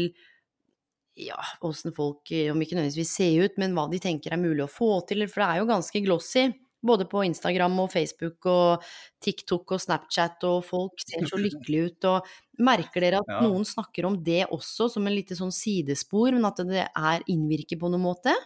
ja, 1.21 1.37
åssen 1.61 1.93
folk, 1.93 2.33
om 2.49 2.63
ikke 2.65 2.79
nødvendigvis 2.79 3.13
ser 3.13 3.45
ut, 3.45 3.59
men 3.61 3.77
hva 3.77 3.85
de 3.93 4.01
tenker 4.01 4.33
er 4.33 4.41
mulig 4.41 4.65
å 4.65 4.71
få 4.73 5.03
til? 5.11 5.27
For 5.29 5.43
det 5.43 5.49
er 5.51 5.61
jo 5.61 5.69
ganske 5.69 6.03
glossy, 6.07 6.47
både 6.83 7.07
på 7.11 7.23
Instagram 7.27 7.79
og 7.85 7.93
Facebook 7.93 8.49
og 8.51 8.85
TikTok 9.23 9.77
og 9.77 9.83
Snapchat, 9.83 10.43
og 10.49 10.65
folk 10.67 11.03
ser 11.03 11.27
så 11.31 11.41
lykkelige 11.45 11.91
ut. 11.91 12.09
Og 12.11 12.63
merker 12.67 13.07
dere 13.07 13.23
at 13.23 13.33
ja. 13.33 13.41
noen 13.47 13.67
snakker 13.69 14.09
om 14.09 14.19
det 14.25 14.45
også 14.51 14.91
som 14.93 15.07
en 15.07 15.17
lite 15.17 15.39
sånn 15.39 15.55
sidespor, 15.55 16.35
men 16.35 16.49
at 16.49 16.63
det 16.69 16.87
er 16.89 17.27
innvirker 17.33 17.81
på 17.81 17.93
noen 17.93 18.07
måte? 18.11 18.37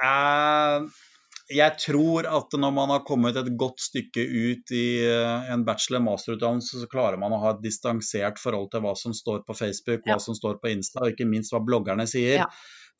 Uh, 0.00 0.86
jeg 1.50 1.76
tror 1.82 2.28
at 2.30 2.54
når 2.56 2.72
man 2.72 2.92
har 2.94 3.02
kommet 3.06 3.36
et 3.36 3.48
godt 3.58 3.82
stykke 3.82 4.22
ut 4.22 4.70
i 4.70 4.84
eh, 5.02 5.48
en 5.50 5.64
bachelor-masterutdannelse, 5.66 6.78
så 6.78 6.90
klarer 6.90 7.18
man 7.18 7.34
å 7.34 7.40
ha 7.42 7.54
et 7.56 7.64
distansert 7.64 8.38
forhold 8.38 8.70
til 8.70 8.84
hva 8.84 8.92
som 8.98 9.14
står 9.16 9.42
på 9.48 9.56
Facebook, 9.58 10.04
ja. 10.04 10.14
hva 10.14 10.22
som 10.22 10.36
står 10.38 10.60
på 10.62 10.70
Insta, 10.70 11.02
og 11.02 11.16
ikke 11.16 11.26
minst 11.26 11.50
hva 11.54 11.62
bloggerne 11.66 12.06
sier. 12.10 12.44
Ja. 12.44 12.46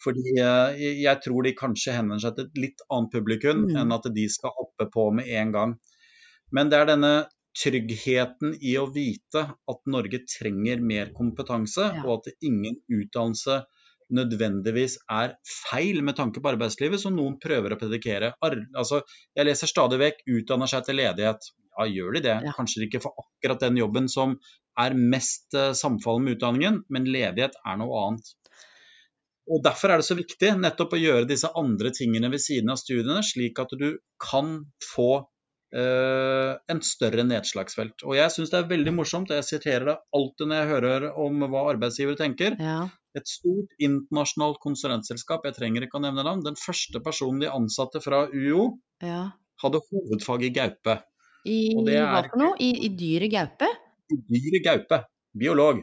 Fordi 0.04 0.36
uh, 0.40 0.76
jeg 0.76 1.16
tror 1.24 1.44
de 1.46 1.56
kanskje 1.56 1.96
henvender 1.96 2.24
seg 2.24 2.36
til 2.36 2.48
et 2.48 2.62
litt 2.64 2.86
annet 2.88 3.12
publikum 3.12 3.66
mm. 3.66 3.76
enn 3.82 3.96
at 3.96 4.08
de 4.14 4.26
skal 4.32 4.54
hoppe 4.56 4.88
på 4.92 5.10
med 5.16 5.28
en 5.40 5.52
gang. 5.56 5.76
Men 6.56 6.72
det 6.72 6.80
er 6.80 6.90
denne 6.90 7.12
tryggheten 7.56 8.54
i 8.62 8.76
å 8.78 8.86
vite 8.94 9.42
at 9.50 9.90
Norge 9.90 10.22
trenger 10.30 10.82
mer 10.82 11.10
kompetanse, 11.16 11.90
ja. 11.96 12.02
og 12.06 12.20
at 12.20 12.46
ingen 12.46 12.78
utdannelse 12.86 13.60
nødvendigvis 14.14 14.96
er 15.10 15.36
feil 15.46 16.00
med 16.06 16.16
tanke 16.18 16.42
på 16.42 16.50
arbeidslivet, 16.50 16.98
som 17.02 17.14
noen 17.14 17.38
prøver 17.42 17.74
å 17.74 17.78
predikere. 17.78 18.32
Altså, 18.42 19.02
jeg 19.36 19.46
leser 19.46 19.70
stadig 19.70 20.00
vekk 20.02 20.24
'utdanner 20.26 20.70
seg 20.70 20.86
til 20.86 20.98
ledighet'. 20.98 21.52
Ja, 21.78 21.86
gjør 21.86 22.16
de 22.16 22.24
det? 22.24 22.36
Ja. 22.44 22.52
Kanskje 22.56 22.82
de 22.82 22.88
ikke 22.90 23.02
får 23.04 23.14
akkurat 23.22 23.62
den 23.62 23.78
jobben 23.78 24.08
som 24.10 24.34
er 24.80 24.96
mest 24.98 25.54
uh, 25.54 25.70
samfallende 25.76 26.26
med 26.26 26.36
utdanningen, 26.36 26.82
men 26.90 27.06
ledighet 27.06 27.54
er 27.64 27.78
noe 27.80 28.02
annet. 28.06 28.34
Og 29.50 29.64
Derfor 29.64 29.90
er 29.90 30.00
det 30.00 30.06
så 30.06 30.16
viktig 30.18 30.54
nettopp 30.60 30.94
å 30.94 31.00
gjøre 31.00 31.28
disse 31.28 31.50
andre 31.58 31.90
tingene 31.96 32.30
ved 32.30 32.42
siden 32.42 32.70
av 32.70 32.78
studiene, 32.78 33.22
slik 33.26 33.58
at 33.58 33.74
du 33.80 33.88
kan 34.22 34.60
få 34.84 35.10
eh, 35.74 36.54
en 36.70 36.82
større 36.86 37.26
nedslagsfelt. 37.26 38.06
Og 38.06 38.14
Jeg 38.18 38.30
syns 38.36 38.54
det 38.54 38.60
er 38.60 38.70
veldig 38.70 38.94
morsomt, 38.94 39.32
og 39.32 39.40
jeg 39.40 39.48
siterer 39.48 39.90
det 39.90 39.98
alltid 40.14 40.50
når 40.52 40.62
jeg 40.62 40.72
hører 40.74 41.08
om 41.26 41.44
hva 41.50 41.66
arbeidsgivere 41.74 42.20
tenker. 42.22 42.58
Ja 42.62 42.86
et 43.18 43.26
stort 43.26 43.72
internasjonalt 43.82 44.60
konsulentselskap, 44.62 45.46
jeg 45.46 45.56
trenger 45.56 45.86
ikke 45.86 45.98
å 45.98 46.04
nevne 46.04 46.24
navn, 46.26 46.44
den 46.46 46.58
første 46.58 47.02
personen 47.02 47.42
de 47.42 47.50
ansatte 47.50 48.02
fra 48.04 48.26
UiO, 48.30 48.68
ja. 49.02 49.22
hadde 49.62 49.82
hovedfag 49.88 50.46
i 50.46 50.52
gaupe. 50.54 50.96
I 51.48 51.58
er, 51.72 52.04
hva 52.06 52.22
for 52.28 52.42
noe? 52.42 52.58
I, 52.62 52.70
i 52.86 52.92
dyret 52.94 53.32
gaupe? 53.32 53.70
I 54.12 54.18
dyret 54.28 54.66
gaupe. 54.66 55.00
Biolog. 55.40 55.82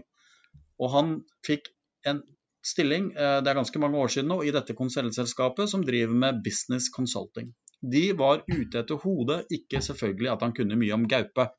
Og 0.77 0.91
han 0.93 1.13
fikk 1.45 1.71
en 2.07 2.21
stilling, 2.67 3.11
eh, 3.15 3.37
det 3.43 3.51
er 3.51 3.59
ganske 3.59 3.81
mange 3.81 3.99
år 4.01 4.11
siden 4.13 4.31
nå, 4.31 4.41
i 4.43 4.53
dette 4.55 4.75
konsulentselskapet 4.77 5.71
som 5.71 5.85
driver 5.85 6.15
med 6.25 6.41
business 6.45 6.91
consulting. 6.93 7.53
De 7.81 8.09
var 8.17 8.43
ute 8.47 8.81
etter 8.81 8.99
hodet, 9.03 9.43
ikke 9.53 9.81
selvfølgelig 9.85 10.33
at 10.33 10.45
han 10.45 10.55
kunne 10.57 10.79
mye 10.79 10.95
om 10.95 11.07
gaupe. 11.09 11.49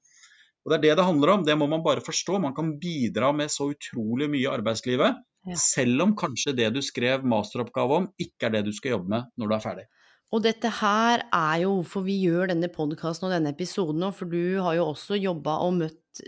Og 0.65 0.73
Det 0.73 0.79
er 0.79 0.83
det 0.83 0.97
det 0.99 1.07
handler 1.07 1.33
om, 1.33 1.45
det 1.47 1.57
må 1.57 1.69
man 1.71 1.85
bare 1.85 2.05
forstå. 2.05 2.41
Man 2.43 2.55
kan 2.55 2.75
bidra 2.81 3.33
med 3.33 3.49
så 3.51 3.71
utrolig 3.73 4.29
mye 4.29 4.45
i 4.45 4.51
arbeidslivet. 4.51 5.23
Ja. 5.49 5.55
Selv 5.57 6.03
om 6.05 6.17
kanskje 6.19 6.53
det 6.59 6.73
du 6.75 6.83
skrev 6.85 7.25
masteroppgave 7.25 8.03
om, 8.03 8.11
ikke 8.21 8.49
er 8.49 8.59
det 8.59 8.67
du 8.67 8.75
skal 8.77 8.99
jobbe 8.99 9.15
med 9.15 9.31
når 9.39 9.49
du 9.49 9.55
er 9.57 9.65
ferdig. 9.65 9.87
Og 10.29 10.43
dette 10.45 10.69
her 10.83 11.23
er 11.33 11.63
jo 11.63 11.79
hvorfor 11.79 12.05
vi 12.05 12.19
gjør 12.27 12.51
denne 12.51 12.69
podkasten 12.69 13.31
og 13.31 13.33
denne 13.33 13.55
episoden 13.55 14.03
nå, 14.03 14.11
for 14.13 14.29
du 14.29 14.61
har 14.61 14.77
jo 14.77 14.91
også 14.91 15.17
jobba 15.17 15.57
og 15.65 15.79
møtt 15.79 16.25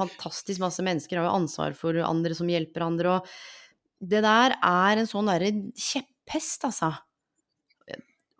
fantastisk 0.00 0.62
masse 0.62 0.84
mennesker, 0.84 1.18
har 1.18 1.26
jo 1.26 1.40
ansvar 1.40 1.74
for 1.76 1.98
andre 2.04 2.36
som 2.36 2.48
hjelper 2.50 2.86
andre, 2.86 3.18
og 3.18 3.59
det 4.00 4.22
der 4.24 4.56
er 4.56 5.00
en 5.00 5.08
sånn 5.08 5.28
derre 5.28 5.52
kjepphest, 5.76 6.64
altså. 6.68 6.94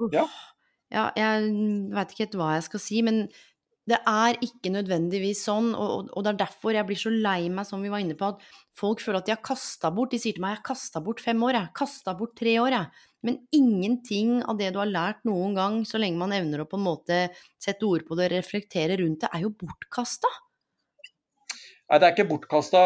Uff. 0.00 0.14
Ja. 0.14 0.26
ja. 0.92 1.06
Jeg 1.18 1.52
veit 1.92 2.12
ikke 2.14 2.26
helt 2.26 2.38
hva 2.40 2.54
jeg 2.56 2.68
skal 2.70 2.82
si, 2.82 3.02
men 3.04 3.26
det 3.90 3.98
er 4.06 4.36
ikke 4.44 4.70
nødvendigvis 4.72 5.42
sånn, 5.48 5.72
og, 5.74 6.10
og, 6.12 6.24
det 6.24 6.32
er 6.32 6.40
derfor 6.44 6.76
jeg 6.76 6.86
blir 6.86 6.98
så 7.00 7.10
lei 7.10 7.48
meg, 7.50 7.66
som 7.66 7.82
vi 7.82 7.90
var 7.92 8.02
inne 8.04 8.16
på, 8.18 8.28
at 8.34 8.44
folk 8.76 9.02
føler 9.02 9.20
at 9.20 9.28
de 9.28 9.34
har 9.34 9.42
kasta 9.44 9.90
bort. 9.94 10.12
De 10.12 10.20
sier 10.20 10.36
til 10.36 10.44
meg 10.44 10.54
'jeg 10.54 10.60
har 10.60 10.68
kasta 10.70 11.02
bort 11.04 11.22
fem 11.24 11.40
år', 11.42 11.58
jeg. 11.58 11.72
Kasta 11.74 12.14
bort 12.16 12.36
tre 12.38 12.54
år, 12.60 12.70
jeg. 12.76 13.06
Men 13.26 13.40
ingenting 13.52 14.42
av 14.44 14.60
det 14.60 14.70
du 14.72 14.78
har 14.80 14.88
lært 14.88 15.24
noen 15.28 15.56
gang, 15.56 15.82
så 15.84 15.98
lenge 16.00 16.20
man 16.20 16.32
evner 16.32 16.62
å 16.62 16.68
på 16.68 16.78
en 16.78 16.86
måte 16.86 17.18
sette 17.60 17.84
ord 17.84 18.06
på 18.06 18.16
det 18.16 18.30
og 18.30 18.36
reflektere 18.38 18.96
rundt 19.00 19.20
det, 19.20 19.32
er 19.34 19.44
jo 19.44 19.50
bortkasta. 19.50 20.30
Nei, 21.90 21.98
Det 21.98 22.06
er 22.06 22.12
ikke 22.14 22.28
bortkasta, 22.30 22.80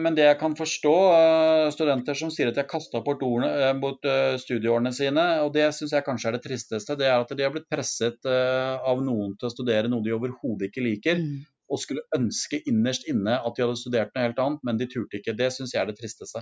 men 0.00 0.14
det 0.16 0.24
jeg 0.24 0.38
kan 0.40 0.54
forstå 0.56 0.92
eh, 1.12 1.66
studenter 1.74 2.16
som 2.16 2.30
sier 2.32 2.48
at 2.48 2.56
de 2.56 2.62
har 2.62 2.70
kasta 2.70 3.02
bort, 3.04 3.20
ordene, 3.26 3.74
bort 3.82 4.06
eh, 4.08 4.38
studieårene 4.40 4.88
sine, 4.96 5.24
og 5.44 5.50
det 5.52 5.66
syns 5.76 5.92
jeg 5.92 6.06
kanskje 6.06 6.30
er 6.30 6.38
det 6.38 6.46
tristeste, 6.46 6.96
det 6.96 7.10
er 7.10 7.18
at 7.18 7.34
de 7.36 7.44
har 7.44 7.52
blitt 7.52 7.68
presset 7.68 8.24
eh, 8.24 8.86
av 8.88 9.02
noen 9.04 9.34
til 9.36 9.50
å 9.50 9.52
studere 9.52 9.90
noe 9.92 10.00
de 10.06 10.14
overhodet 10.16 10.70
ikke 10.70 10.84
liker. 10.86 11.20
Mm. 11.20 11.42
Og 11.72 11.80
skulle 11.80 12.06
ønske 12.16 12.62
innerst 12.68 13.04
inne 13.08 13.36
at 13.36 13.56
de 13.56 13.66
hadde 13.66 13.80
studert 13.80 14.16
noe 14.16 14.24
helt 14.24 14.40
annet, 14.40 14.64
men 14.64 14.80
de 14.80 14.88
turte 14.88 15.20
ikke. 15.20 15.36
Det 15.36 15.50
syns 15.52 15.74
jeg 15.76 15.82
er 15.82 15.92
det 15.92 15.98
tristeste. 16.00 16.40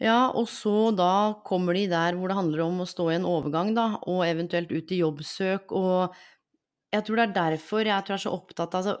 Ja, 0.00 0.26
og 0.28 0.44
så 0.48 0.90
da 0.96 1.40
kommer 1.44 1.76
de 1.76 1.86
der 1.88 2.16
hvor 2.16 2.32
det 2.32 2.36
handler 2.36 2.66
om 2.66 2.82
å 2.84 2.88
stå 2.88 3.10
i 3.10 3.16
en 3.16 3.28
overgang, 3.28 3.72
da, 3.76 3.94
og 4.08 4.26
eventuelt 4.28 4.72
ut 4.72 4.92
i 4.92 5.00
jobbsøk. 5.00 5.72
Og 5.72 6.20
jeg 6.92 7.06
tror 7.06 7.20
det 7.20 7.26
er 7.26 7.36
derfor 7.36 7.88
jeg 7.88 8.04
tror 8.04 8.16
jeg 8.16 8.20
er 8.20 8.24
så 8.28 8.36
opptatt 8.36 8.76
av 8.76 8.80
altså, 8.80 8.96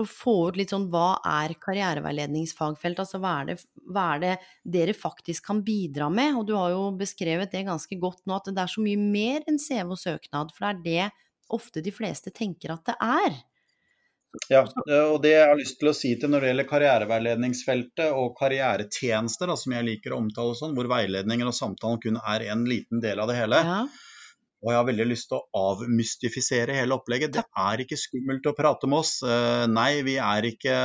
å 0.00 0.04
få 0.08 0.34
ut 0.50 0.58
litt 0.58 0.72
sånn 0.74 0.88
hva 0.90 1.20
er 1.28 1.54
karriereveiledningsfagfelt, 1.62 3.00
altså 3.04 3.20
hva 3.22 3.36
er, 3.40 3.52
det, 3.52 3.56
hva 3.94 4.06
er, 4.14 4.22
det, 4.24 4.34
dere 4.76 4.94
faktisk 4.96 5.46
kan 5.46 5.62
bidra 5.66 6.08
med? 6.10 6.34
Og 6.40 6.48
du 6.48 6.54
har 6.58 6.72
jo 6.74 6.88
beskrevet 6.98 7.52
det 7.54 7.66
ganske 7.68 7.98
godt 8.02 8.24
nå, 8.26 8.38
at 8.38 8.50
det 8.50 8.64
er 8.64 8.72
så 8.74 8.82
mye 8.84 9.00
mer 9.00 9.44
enn 9.50 9.60
CV 9.62 9.94
og 9.94 10.00
søknad, 10.00 10.54
for 10.54 10.66
det 10.66 10.72
er 10.72 10.84
det 10.84 11.54
ofte 11.54 11.82
de 11.84 11.92
fleste 11.94 12.32
tenker 12.34 12.74
at 12.74 12.88
det 12.90 12.96
er. 13.04 13.42
Ja, 14.50 14.64
og 15.12 15.20
det 15.22 15.30
jeg 15.30 15.46
har 15.46 15.58
lyst 15.58 15.76
til 15.78 15.92
å 15.92 15.94
si 15.94 16.10
til 16.18 16.32
når 16.32 16.42
det 16.42 16.48
gjelder 16.50 16.66
karriereveiledningsfeltet 16.72 18.16
og 18.18 18.32
karrieretjenester, 18.40 19.46
da, 19.46 19.54
som 19.60 19.76
jeg 19.76 19.86
liker 19.86 20.14
å 20.14 20.18
omtale 20.24 20.56
sånn, 20.58 20.74
hvor 20.74 20.90
veiledningen 20.90 21.50
og 21.50 21.54
samtalen 21.54 22.02
kun 22.02 22.18
er 22.18 22.48
en 22.50 22.64
liten 22.66 23.02
del 23.04 23.22
av 23.22 23.30
det 23.30 23.38
hele, 23.38 23.62
ja. 23.62 23.78
Og 24.64 24.70
jeg 24.72 24.78
har 24.78 24.86
veldig 24.88 25.04
lyst 25.10 25.28
til 25.28 25.36
å 25.36 25.64
avmystifisere 25.74 26.78
hele 26.78 26.96
opplegget. 26.96 27.34
Det 27.36 27.42
er 27.44 27.82
ikke 27.84 27.98
skummelt 28.00 28.46
å 28.48 28.54
prate 28.56 28.88
med 28.88 29.02
oss. 29.02 29.18
Eh, 29.20 29.64
nei, 29.68 29.98
vi 30.06 30.14
er 30.16 30.48
ikke 30.48 30.76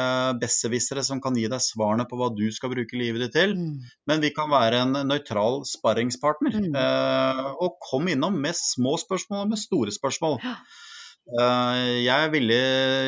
besserwissere 0.42 1.06
som 1.08 1.22
kan 1.24 1.38
gi 1.40 1.46
deg 1.48 1.64
svarene 1.64 2.04
på 2.10 2.20
hva 2.20 2.28
du 2.36 2.44
skal 2.52 2.74
bruke 2.74 3.00
livet 3.00 3.24
ditt 3.24 3.38
til. 3.38 3.56
Mm. 3.56 3.88
Men 4.12 4.26
vi 4.26 4.34
kan 4.36 4.52
være 4.52 4.84
en 4.84 5.00
nøytral 5.08 5.64
sparringspartner. 5.70 6.60
Mm. 6.60 6.76
Eh, 6.76 7.42
og 7.56 7.80
kom 7.88 8.12
innom 8.12 8.36
med 8.44 8.60
små 8.60 8.98
spørsmål 9.00 9.46
og 9.46 9.56
med 9.56 9.64
store 9.64 9.96
spørsmål. 9.96 10.42
Uh, 11.30 12.02
jeg 12.02 12.10
er, 12.10 12.30
veldig, 12.34 12.62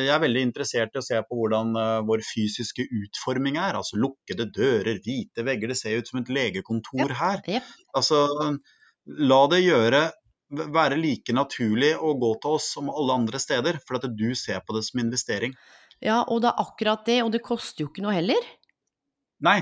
jeg 0.05 0.11
er, 0.13 0.19
veldig, 0.22 0.41
interessert 0.45 0.93
i 0.93 0.99
å 0.99 1.03
se 1.03 1.17
på 1.26 1.39
hvordan 1.39 1.72
vår 2.05 2.22
fysiske 2.22 2.86
utforming 2.86 3.57
er. 3.57 3.80
Altså 3.80 3.97
lukkede 3.99 4.45
dører, 4.55 5.01
hvite 5.03 5.43
vegger. 5.43 5.74
Det 5.74 5.80
ser 5.82 5.99
ut 5.99 6.07
som 6.07 6.22
et 6.22 6.32
legekontor 6.32 7.15
her. 7.17 7.43
Altså, 7.97 8.22
la 9.32 9.41
det 9.51 9.63
gjøre 9.65 10.05
være 10.52 10.99
like 10.99 11.36
naturlig 11.36 11.93
å 11.95 12.14
gå 12.20 12.32
til 12.43 12.58
oss 12.58 12.72
som 12.76 12.89
alle 12.91 13.20
andre 13.24 13.39
steder, 13.41 13.80
for 13.88 13.99
at 13.99 14.10
du 14.12 14.32
ser 14.36 14.64
på 14.66 14.76
det 14.78 14.84
som 14.88 15.04
investering. 15.04 15.56
Ja, 16.02 16.24
og 16.24 16.41
det 16.43 16.52
er 16.52 16.64
akkurat 16.66 17.06
det, 17.08 17.22
og 17.26 17.32
det 17.34 17.43
koster 17.45 17.86
jo 17.86 17.91
ikke 17.91 18.04
noe 18.04 18.16
heller. 18.18 18.49
Nei, 19.45 19.60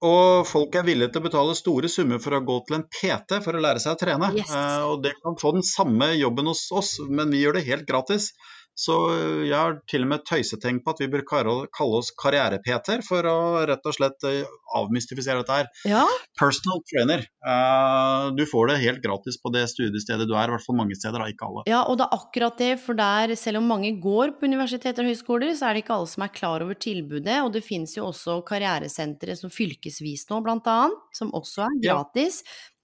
og 0.00 0.46
folk 0.48 0.76
er 0.80 0.84
villige 0.86 1.12
til 1.12 1.20
å 1.20 1.26
betale 1.26 1.54
store 1.56 1.88
summer 1.92 2.20
for 2.24 2.32
å 2.36 2.44
gå 2.44 2.56
til 2.64 2.78
en 2.78 2.86
PT 2.88 3.40
for 3.44 3.56
å 3.56 3.60
lære 3.60 3.82
seg 3.82 3.96
å 3.96 4.00
trene. 4.00 4.30
Yes. 4.38 4.52
Uh, 4.52 4.94
og 4.94 5.02
det 5.04 5.12
kan 5.20 5.36
få 5.40 5.52
den 5.56 5.66
samme 5.66 6.12
jobben 6.16 6.48
hos 6.48 6.66
oss, 6.72 6.94
men 7.04 7.32
vi 7.32 7.42
gjør 7.42 7.58
det 7.58 7.66
helt 7.68 7.88
gratis. 7.88 8.30
Så 8.78 8.96
øh, 9.12 9.42
jeg 9.48 9.56
har 9.56 9.78
til 9.90 10.06
og 10.06 10.10
med 10.12 10.24
tøysetenkt 10.28 10.84
på 10.84 10.94
at 10.94 11.02
vi 11.02 11.10
bør 11.12 11.24
kalle 11.28 11.98
oss 11.98 12.12
Karriere-Peter, 12.16 13.02
for 13.06 13.26
å 13.28 13.38
rett 13.68 13.86
og 13.86 13.96
slett 13.96 14.26
øh, 14.28 14.44
avmystifisere 14.78 15.42
dette 15.42 15.58
her. 15.58 15.68
Ja. 15.88 16.04
Personal 16.38 16.80
trainer. 16.88 17.24
Uh, 17.44 18.30
du 18.36 18.44
får 18.48 18.70
det 18.70 18.78
helt 18.84 19.02
gratis 19.04 19.36
på 19.40 19.52
det 19.54 19.66
studiestedet 19.72 20.28
du 20.28 20.34
er, 20.36 20.48
i 20.48 20.54
hvert 20.54 20.64
fall 20.64 20.78
mange 20.78 20.96
steder, 20.98 21.20
da, 21.20 21.28
ikke 21.32 21.48
alle. 21.48 21.64
ja, 21.70 21.82
og 21.84 21.98
det 22.00 22.06
er 22.06 22.16
akkurat 22.20 22.60
det, 22.60 22.70
for 22.82 22.98
der, 22.98 23.34
selv 23.38 23.60
om 23.60 23.68
mange 23.70 23.92
går 24.02 24.34
på 24.38 24.48
universiteter 24.48 25.04
og 25.04 25.12
høyskoler, 25.12 25.52
så 25.58 25.68
er 25.68 25.76
det 25.76 25.84
ikke 25.84 25.96
alle 25.98 26.10
som 26.12 26.24
er 26.26 26.34
klar 26.34 26.64
over 26.64 26.78
tilbudet, 26.80 27.38
og 27.44 27.52
det 27.56 27.64
finnes 27.66 27.96
jo 27.96 28.06
også 28.08 28.40
karrieresentre 28.48 29.36
som 29.38 29.52
fylkesvis 29.52 30.26
nå, 30.30 30.40
blant 30.46 30.68
annet, 30.70 31.00
som 31.16 31.34
også 31.36 31.66
er 31.66 31.78
Ja. 31.80 31.96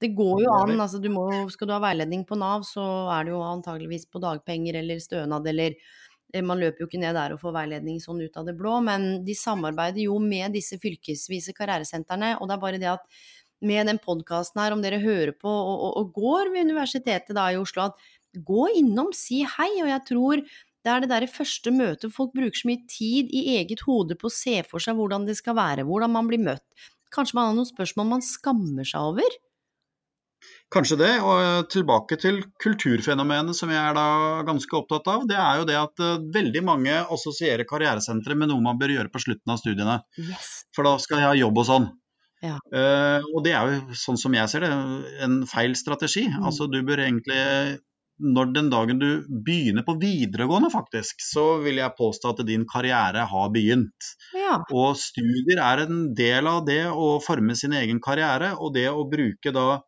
Det 0.02 0.10
går 0.16 0.42
jo 0.44 0.52
an, 0.52 0.74
altså 0.76 1.00
du 1.00 1.08
må, 1.12 1.24
skal 1.52 1.70
du 1.70 1.72
ha 1.72 1.80
veiledning 1.80 2.26
på 2.28 2.36
Nav, 2.36 2.66
så 2.68 2.82
er 3.14 3.24
det 3.24 3.32
jo 3.32 3.40
antageligvis 3.46 4.04
på 4.12 4.20
dagpenger 4.20 4.76
eller 4.82 5.00
stønad 5.00 5.48
eller 5.48 5.72
eh, 5.72 6.44
man 6.44 6.60
løper 6.60 6.84
jo 6.84 6.90
ikke 6.90 7.00
ned 7.00 7.16
der 7.16 7.32
og 7.32 7.40
får 7.40 7.54
veiledning 7.56 8.02
sånn 8.02 8.20
ut 8.20 8.36
av 8.36 8.50
det 8.50 8.56
blå, 8.58 8.76
men 8.84 9.24
de 9.24 9.36
samarbeider 9.38 10.04
jo 10.04 10.18
med 10.20 10.52
disse 10.56 10.76
fylkesvise 10.82 11.56
karrieresentrene, 11.56 12.34
og 12.36 12.50
det 12.50 12.56
er 12.56 12.64
bare 12.66 12.82
det 12.82 12.92
at 12.92 13.08
med 13.64 13.88
den 13.88 13.96
podkasten 14.02 14.60
her, 14.60 14.74
om 14.76 14.82
dere 14.84 15.00
hører 15.00 15.32
på 15.32 15.48
og, 15.48 15.76
og, 15.88 15.92
og 16.02 16.12
går 16.18 16.52
ved 16.52 16.68
universitetet 16.68 17.32
da 17.38 17.48
i 17.52 17.56
Oslo, 17.56 17.88
at 17.88 18.42
gå 18.44 18.66
innom, 18.76 19.14
si 19.16 19.40
hei, 19.48 19.70
og 19.80 19.88
jeg 19.88 20.02
tror 20.10 20.42
det 20.86 20.92
er 20.92 21.02
det 21.02 21.10
der 21.10 21.24
første 21.30 21.72
møtet, 21.74 22.12
folk 22.14 22.36
bruker 22.36 22.60
så 22.60 22.68
mye 22.68 22.84
tid 22.90 23.32
i 23.34 23.56
eget 23.56 23.82
hode 23.88 24.14
på 24.20 24.28
å 24.28 24.34
se 24.34 24.60
for 24.68 24.82
seg 24.82 24.94
hvordan 24.98 25.24
det 25.26 25.34
skal 25.40 25.56
være, 25.58 25.86
hvordan 25.88 26.12
man 26.14 26.28
blir 26.30 26.44
møtt. 26.44 26.62
Kanskje 27.14 27.38
man 27.38 27.48
har 27.48 27.56
noen 27.56 27.68
spørsmål 27.72 28.12
man 28.12 28.22
skammer 28.22 28.86
seg 28.86 29.08
over? 29.08 29.36
Kanskje 30.74 30.96
det, 30.98 31.12
og 31.22 31.36
øh, 31.38 31.60
tilbake 31.70 32.16
til 32.18 32.40
kulturfenomenet 32.62 33.54
som 33.54 33.70
jeg 33.70 33.78
er 33.78 33.94
da 33.94 34.06
ganske 34.48 34.74
opptatt 34.74 35.06
av. 35.12 35.26
Det 35.30 35.36
er 35.38 35.60
jo 35.60 35.68
det 35.68 35.76
at 35.78 36.02
øh, 36.02 36.24
veldig 36.34 36.62
mange 36.66 36.96
assosierer 37.14 37.68
karrieresentre 37.70 38.34
med 38.34 38.50
noe 38.50 38.64
man 38.64 38.80
bør 38.80 38.96
gjøre 38.96 39.12
på 39.14 39.22
slutten 39.22 39.54
av 39.54 39.60
studiene. 39.62 40.00
Yes. 40.18 40.50
For 40.74 40.88
da 40.88 40.96
skal 41.02 41.22
jeg 41.22 41.30
ha 41.30 41.38
jobb 41.38 41.62
og 41.62 41.68
sånn. 41.70 41.88
Ja. 42.44 42.58
Uh, 42.68 43.24
og 43.32 43.40
det 43.46 43.54
er 43.56 43.70
jo 43.72 43.94
sånn 43.96 44.18
som 44.20 44.34
jeg 44.36 44.50
ser 44.52 44.66
det, 44.66 44.68
en 45.24 45.38
feil 45.48 45.72
strategi. 45.78 46.26
Mm. 46.28 46.42
Altså 46.50 46.66
du 46.68 46.82
bør 46.84 47.00
egentlig 47.06 47.38
når 48.16 48.52
den 48.54 48.68
dagen 48.72 49.00
du 49.00 49.08
begynner 49.28 49.84
på 49.84 49.96
videregående, 50.00 50.70
faktisk, 50.72 51.20
så 51.20 51.58
vil 51.64 51.80
jeg 51.82 51.96
påstå 51.98 52.32
at 52.32 52.44
din 52.48 52.64
karriere 52.68 53.26
har 53.28 53.50
begynt. 53.52 54.12
Ja. 54.36 54.62
Og 54.72 54.96
studier 55.00 55.60
er 55.60 55.84
en 55.84 56.06
del 56.16 56.48
av 56.48 56.62
det 56.68 56.82
å 56.88 57.16
forme 57.24 57.56
sin 57.58 57.76
egen 57.76 58.00
karriere, 58.04 58.54
og 58.56 58.72
det 58.76 58.88
å 58.88 59.04
bruke 59.10 59.52
da 59.52 59.82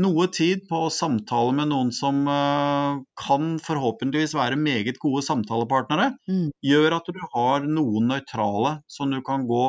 noe 0.00 0.26
tid 0.32 0.62
på 0.70 0.78
å 0.86 0.90
samtale 0.94 1.52
med 1.56 1.68
noen 1.72 1.90
som 1.92 2.22
eh, 2.30 3.00
kan 3.20 3.54
forhåpentligvis 3.60 4.34
være 4.38 4.56
meget 4.60 4.98
gode 5.02 5.22
samtalepartnere, 5.26 6.14
Mm. 6.30 6.50
gjør 6.64 6.96
at 6.98 7.06
du 7.12 7.20
har 7.34 7.66
noen 7.68 8.08
nøytrale 8.14 8.78
som 8.88 9.10
du 9.12 9.20
kan 9.26 9.46
gå 9.50 9.64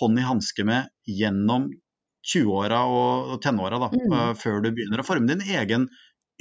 hånd 0.00 0.18
i 0.18 0.26
hanske 0.26 0.64
med 0.66 0.88
gjennom 1.08 1.70
20-åra 2.26 2.82
og 2.90 3.40
tenåra, 3.44 3.78
Mm. 3.92 4.12
eh, 4.12 4.34
før 4.34 4.62
du 4.64 4.72
begynner 4.72 5.00
å 5.00 5.06
forme 5.06 5.28
din 5.30 5.40
egen 5.46 5.88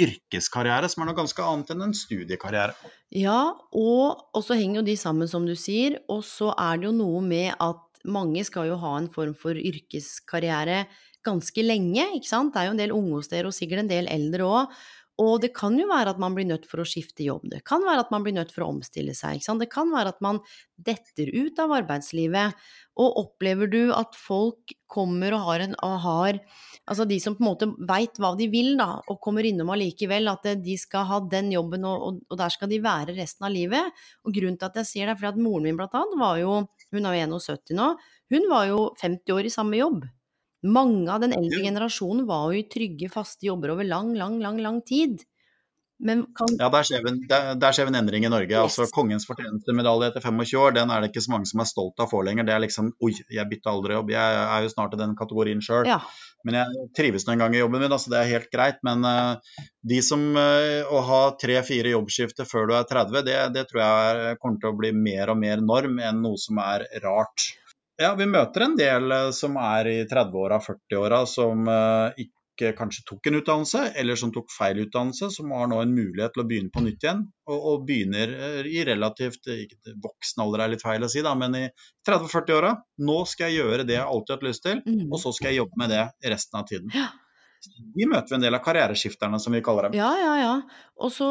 yrkeskarriere, 0.02 0.90
som 0.92 1.04
er 1.04 1.08
noe 1.12 1.16
ganske 1.22 1.40
annet 1.46 1.70
enn 1.72 1.82
en 1.86 1.94
studiekarriere. 1.96 2.74
Ja, 3.16 3.54
og, 3.72 4.26
og 4.36 4.44
så 4.44 4.58
henger 4.60 4.82
jo 4.82 4.88
de 4.90 4.96
sammen, 5.00 5.30
som 5.32 5.46
du 5.48 5.54
sier. 5.56 6.00
Og 6.12 6.24
så 6.28 6.50
er 6.52 6.82
det 6.82 6.90
jo 6.90 6.96
noe 6.98 7.22
med 7.24 7.54
at 7.64 7.80
mange 8.04 8.44
skal 8.46 8.68
jo 8.68 8.76
ha 8.82 8.98
en 9.00 9.08
form 9.14 9.34
for 9.40 9.56
yrkeskarriere 9.56 10.86
ganske 11.26 11.66
lenge, 11.66 12.06
ikke 12.18 12.30
sant. 12.30 12.54
Det 12.54 12.62
er 12.62 12.70
jo 12.70 12.76
en 12.76 12.84
del 12.84 12.94
unge 12.96 13.20
hos 13.20 13.32
dere, 13.32 13.50
og 13.50 13.58
sikkert 13.58 13.84
en 13.84 13.92
del 13.92 14.10
eldre 14.12 14.48
òg. 14.48 14.78
Og 15.22 15.38
det 15.40 15.54
kan 15.56 15.78
jo 15.80 15.86
være 15.88 16.12
at 16.12 16.20
man 16.20 16.34
blir 16.36 16.48
nødt 16.48 16.66
for 16.68 16.84
å 16.84 16.88
skifte 16.88 17.24
jobb. 17.24 17.46
Det 17.54 17.62
kan 17.68 17.86
være 17.86 18.04
at 18.04 18.10
man 18.12 18.24
blir 18.26 18.36
nødt 18.36 18.50
for 18.52 18.66
å 18.66 18.72
omstille 18.74 19.14
seg. 19.16 19.38
Ikke 19.38 19.48
sant? 19.48 19.64
Det 19.64 19.72
kan 19.72 19.92
være 19.94 20.12
at 20.12 20.20
man 20.24 20.42
detter 20.76 21.30
ut 21.32 21.60
av 21.64 21.72
arbeidslivet. 21.78 22.66
Og 23.00 23.20
opplever 23.22 23.72
du 23.72 23.94
at 23.96 24.18
folk 24.20 24.74
kommer 24.92 25.36
og 25.38 25.46
har 25.48 25.64
en 25.66 25.78
og 25.84 25.96
har 26.04 26.42
Altså 26.86 27.02
de 27.10 27.16
som 27.18 27.34
på 27.34 27.42
en 27.42 27.48
måte 27.48 27.66
veit 27.90 28.20
hva 28.22 28.36
de 28.38 28.46
vil, 28.46 28.76
da, 28.78 29.00
og 29.10 29.18
kommer 29.18 29.42
innom 29.48 29.72
allikevel, 29.74 30.28
at 30.30 30.44
eh, 30.52 30.60
de 30.62 30.76
skal 30.78 31.08
ha 31.10 31.18
den 31.32 31.48
jobben, 31.50 31.82
og, 31.90 32.20
og, 32.30 32.36
der 32.38 32.54
skal 32.54 32.70
de 32.70 32.78
være 32.84 33.16
resten 33.18 33.48
av 33.48 33.56
livet. 33.56 34.04
Og 34.22 34.36
grunnen 34.36 34.60
til 34.62 34.70
at 34.70 34.78
jeg 34.84 34.92
sier 34.92 35.10
det, 35.10 35.16
er 35.16 35.18
fordi 35.18 35.32
at 35.32 35.40
moren 35.42 35.66
min 35.66 35.80
blant 35.80 35.98
annet 35.98 36.22
var 36.22 36.38
jo 36.44 36.60
Hun 36.94 37.10
er 37.10 37.18
jo 37.18 37.40
71 37.40 37.74
nå. 37.80 37.90
Hun 38.36 38.46
var 38.52 38.70
jo 38.70 38.84
50 39.02 39.34
år 39.34 39.50
i 39.50 39.56
samme 39.56 39.82
jobb. 39.82 40.06
Mange 40.66 41.12
av 41.14 41.22
den 41.22 41.36
eldre 41.36 41.62
generasjonen 41.62 42.26
var 42.30 42.50
jo 42.52 42.60
i 42.62 42.68
trygge, 42.72 43.12
faste 43.14 43.48
jobber 43.48 43.76
over 43.76 43.88
lang, 43.88 44.14
lang, 44.18 44.40
lang, 44.42 44.60
lang 44.64 44.82
tid. 44.86 45.22
Men 45.98 46.26
kan 46.36 46.52
Ja, 46.60 46.68
der 46.70 46.84
skjer 46.84 47.04
vi 47.06 47.12
en, 47.14 47.20
der, 47.30 47.54
der 47.60 47.76
skjer 47.76 47.88
vi 47.88 47.94
en 47.94 48.00
endring 48.02 48.26
i 48.28 48.32
Norge. 48.32 48.52
Yes. 48.52 48.76
Altså 48.76 48.92
Kongens 48.92 49.28
fortjenestemedalje 49.30 50.10
etter 50.12 50.24
25 50.26 50.60
år, 50.60 50.76
den 50.76 50.92
er 50.92 51.02
det 51.02 51.12
ikke 51.12 51.24
så 51.24 51.32
mange 51.32 51.48
som 51.48 51.64
er 51.64 51.70
stolt 51.70 52.02
av 52.02 52.10
å 52.10 52.12
få 52.12 52.24
lenger. 52.28 52.48
Det 52.48 52.56
er 52.56 52.64
liksom 52.66 52.92
Oi, 53.06 53.14
jeg 53.32 53.50
bytta 53.52 53.72
aldri 53.72 53.96
jobb. 53.96 54.12
Jeg 54.12 54.42
er 54.44 54.66
jo 54.66 54.74
snart 54.74 54.96
i 54.98 55.00
den 55.00 55.16
kategorien 55.16 55.64
sjøl. 55.64 55.88
Ja. 55.88 56.02
Men 56.46 56.60
jeg 56.60 56.88
trives 56.98 57.26
nå 57.26 57.34
en 57.34 57.46
gang 57.46 57.56
i 57.56 57.62
jobben 57.62 57.82
min, 57.82 57.96
altså 57.96 58.12
det 58.12 58.20
er 58.20 58.34
helt 58.34 58.52
greit. 58.52 58.82
Men 58.86 59.08
uh, 59.08 59.62
de 59.88 60.02
som 60.06 60.26
uh, 60.36 60.84
Å 60.84 61.04
ha 61.10 61.22
tre-fire 61.42 61.96
jobbskifter 61.96 62.50
før 62.50 62.70
du 62.70 62.76
er 62.78 62.90
30, 62.92 63.22
det, 63.30 63.38
det 63.56 63.68
tror 63.70 63.86
jeg 63.86 64.10
er, 64.12 64.42
kommer 64.42 64.62
til 64.62 64.74
å 64.74 64.80
bli 64.82 64.92
mer 64.98 65.32
og 65.32 65.40
mer 65.42 65.64
norm 65.64 66.02
enn 66.04 66.20
noe 66.26 66.42
som 66.42 66.60
er 66.66 66.90
rart. 67.06 67.54
Ja, 68.02 68.14
vi 68.20 68.26
møter 68.28 68.66
en 68.66 68.76
del 68.80 69.12
eh, 69.12 69.30
som 69.36 69.56
er 69.62 69.88
i 69.92 70.00
30-åra, 70.10 70.60
40-åra, 70.64 71.22
som 71.30 71.68
eh, 71.72 72.26
ikke 72.26 72.74
kanskje 72.76 73.04
tok 73.08 73.28
en 73.28 73.38
utdannelse, 73.42 73.82
eller 74.00 74.20
som 74.20 74.32
tok 74.36 74.52
feil 74.52 74.82
utdannelse, 74.86 75.30
som 75.32 75.52
har 75.56 75.68
nå 75.72 75.82
en 75.84 75.96
mulighet 75.96 76.36
til 76.36 76.44
å 76.44 76.48
begynne 76.48 76.72
på 76.76 76.84
nytt 76.84 77.04
igjen. 77.04 77.26
Og, 77.52 77.58
og 77.72 77.86
begynner 77.88 78.32
eh, 78.36 78.70
i 78.72 78.84
relativt 78.88 79.48
ikke 79.52 79.96
voksen 80.04 80.44
alder 80.44 80.66
er 80.66 80.74
litt 80.76 80.84
feil 80.84 81.08
å 81.08 81.12
si, 81.12 81.24
da, 81.24 81.36
men 81.40 81.56
i 81.60 81.66
30-40-åra. 82.08 82.74
Nå 83.08 83.20
skal 83.32 83.52
jeg 83.52 83.62
gjøre 83.64 83.88
det 83.88 84.00
jeg 84.00 84.08
alltid 84.08 84.36
har 84.36 84.42
hatt 84.42 84.50
lyst 84.50 84.68
til, 84.68 84.84
Mm. 84.86 85.06
og 85.12 85.22
så 85.22 85.32
skal 85.36 85.54
jeg 85.54 85.64
jobbe 85.64 85.80
med 85.80 85.96
det 85.96 86.04
resten 86.36 86.60
av 86.60 86.68
tiden. 86.72 86.92
Ja. 86.96 87.10
De 87.66 88.06
møter 88.06 88.30
vi 88.30 88.36
en 88.38 88.44
del 88.44 88.56
av 88.58 88.62
karriereskifterne, 88.62 89.40
som 89.42 89.56
vi 89.56 89.62
kaller 89.66 89.88
dem. 89.88 89.96
Ja, 89.98 90.12
ja, 90.20 90.34
ja. 90.38 90.56
Og 91.02 91.10
så 91.16 91.30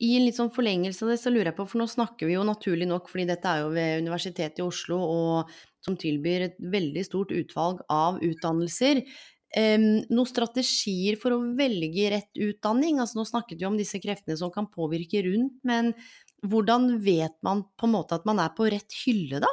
i 0.00 0.14
en 0.16 0.24
litt 0.26 0.38
sånn 0.38 0.52
forlengelse 0.54 1.04
av 1.04 1.12
det, 1.12 1.18
så 1.20 1.32
lurer 1.32 1.50
jeg 1.50 1.56
på, 1.58 1.66
for 1.68 1.80
nå 1.82 1.86
snakker 1.90 2.28
vi 2.28 2.36
jo 2.36 2.44
naturlig 2.46 2.88
nok, 2.88 3.10
fordi 3.12 3.26
dette 3.28 3.50
er 3.50 3.64
jo 3.64 3.72
ved 3.74 4.02
Universitetet 4.04 4.62
i 4.62 4.64
Oslo, 4.64 4.98
og 5.04 5.52
som 5.86 5.96
tilbyr 6.00 6.48
et 6.48 6.56
veldig 6.58 7.02
stort 7.06 7.32
utvalg 7.34 7.82
av 7.92 8.18
utdannelser. 8.26 9.04
Noen 9.56 10.28
strategier 10.28 11.16
for 11.20 11.36
å 11.36 11.42
velge 11.56 12.08
rett 12.12 12.40
utdanning? 12.48 12.98
Altså 13.00 13.20
nå 13.20 13.26
snakket 13.28 13.60
vi 13.62 13.68
om 13.68 13.78
disse 13.78 14.00
kreftene 14.02 14.36
som 14.40 14.50
kan 14.52 14.66
påvirke 14.72 15.22
rundt, 15.28 15.60
men 15.64 15.92
hvordan 16.46 16.96
vet 17.04 17.38
man 17.46 17.62
på 17.78 17.86
en 17.86 17.94
måte 17.94 18.18
at 18.18 18.26
man 18.28 18.42
er 18.42 18.50
på 18.56 18.66
rett 18.72 18.98
hylle, 19.04 19.40
da? 19.46 19.52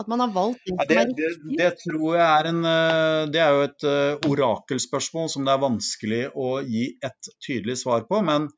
At 0.00 0.08
man 0.12 0.20
har 0.24 0.32
valgt 0.32 0.64
det 0.64 0.72
Ja, 0.72 0.84
som 0.84 0.88
det, 0.88 0.96
er 0.96 1.12
det, 1.12 1.28
riktig? 1.34 1.58
det 1.60 1.68
tror 1.84 2.16
jeg 2.18 2.26
er 2.26 2.48
en 2.50 2.58
eh, 2.68 3.20
Det 3.32 3.40
er 3.40 3.54
jo 3.54 3.62
et 3.64 3.86
eh, 3.88 4.26
orakelspørsmål 4.28 5.30
som 5.32 5.46
det 5.46 5.54
er 5.54 5.62
vanskelig 5.62 6.18
å 6.36 6.48
gi 6.68 6.82
et 7.06 7.30
tydelig 7.46 7.78
svar 7.80 8.04
på. 8.10 8.20
Men 8.26 8.50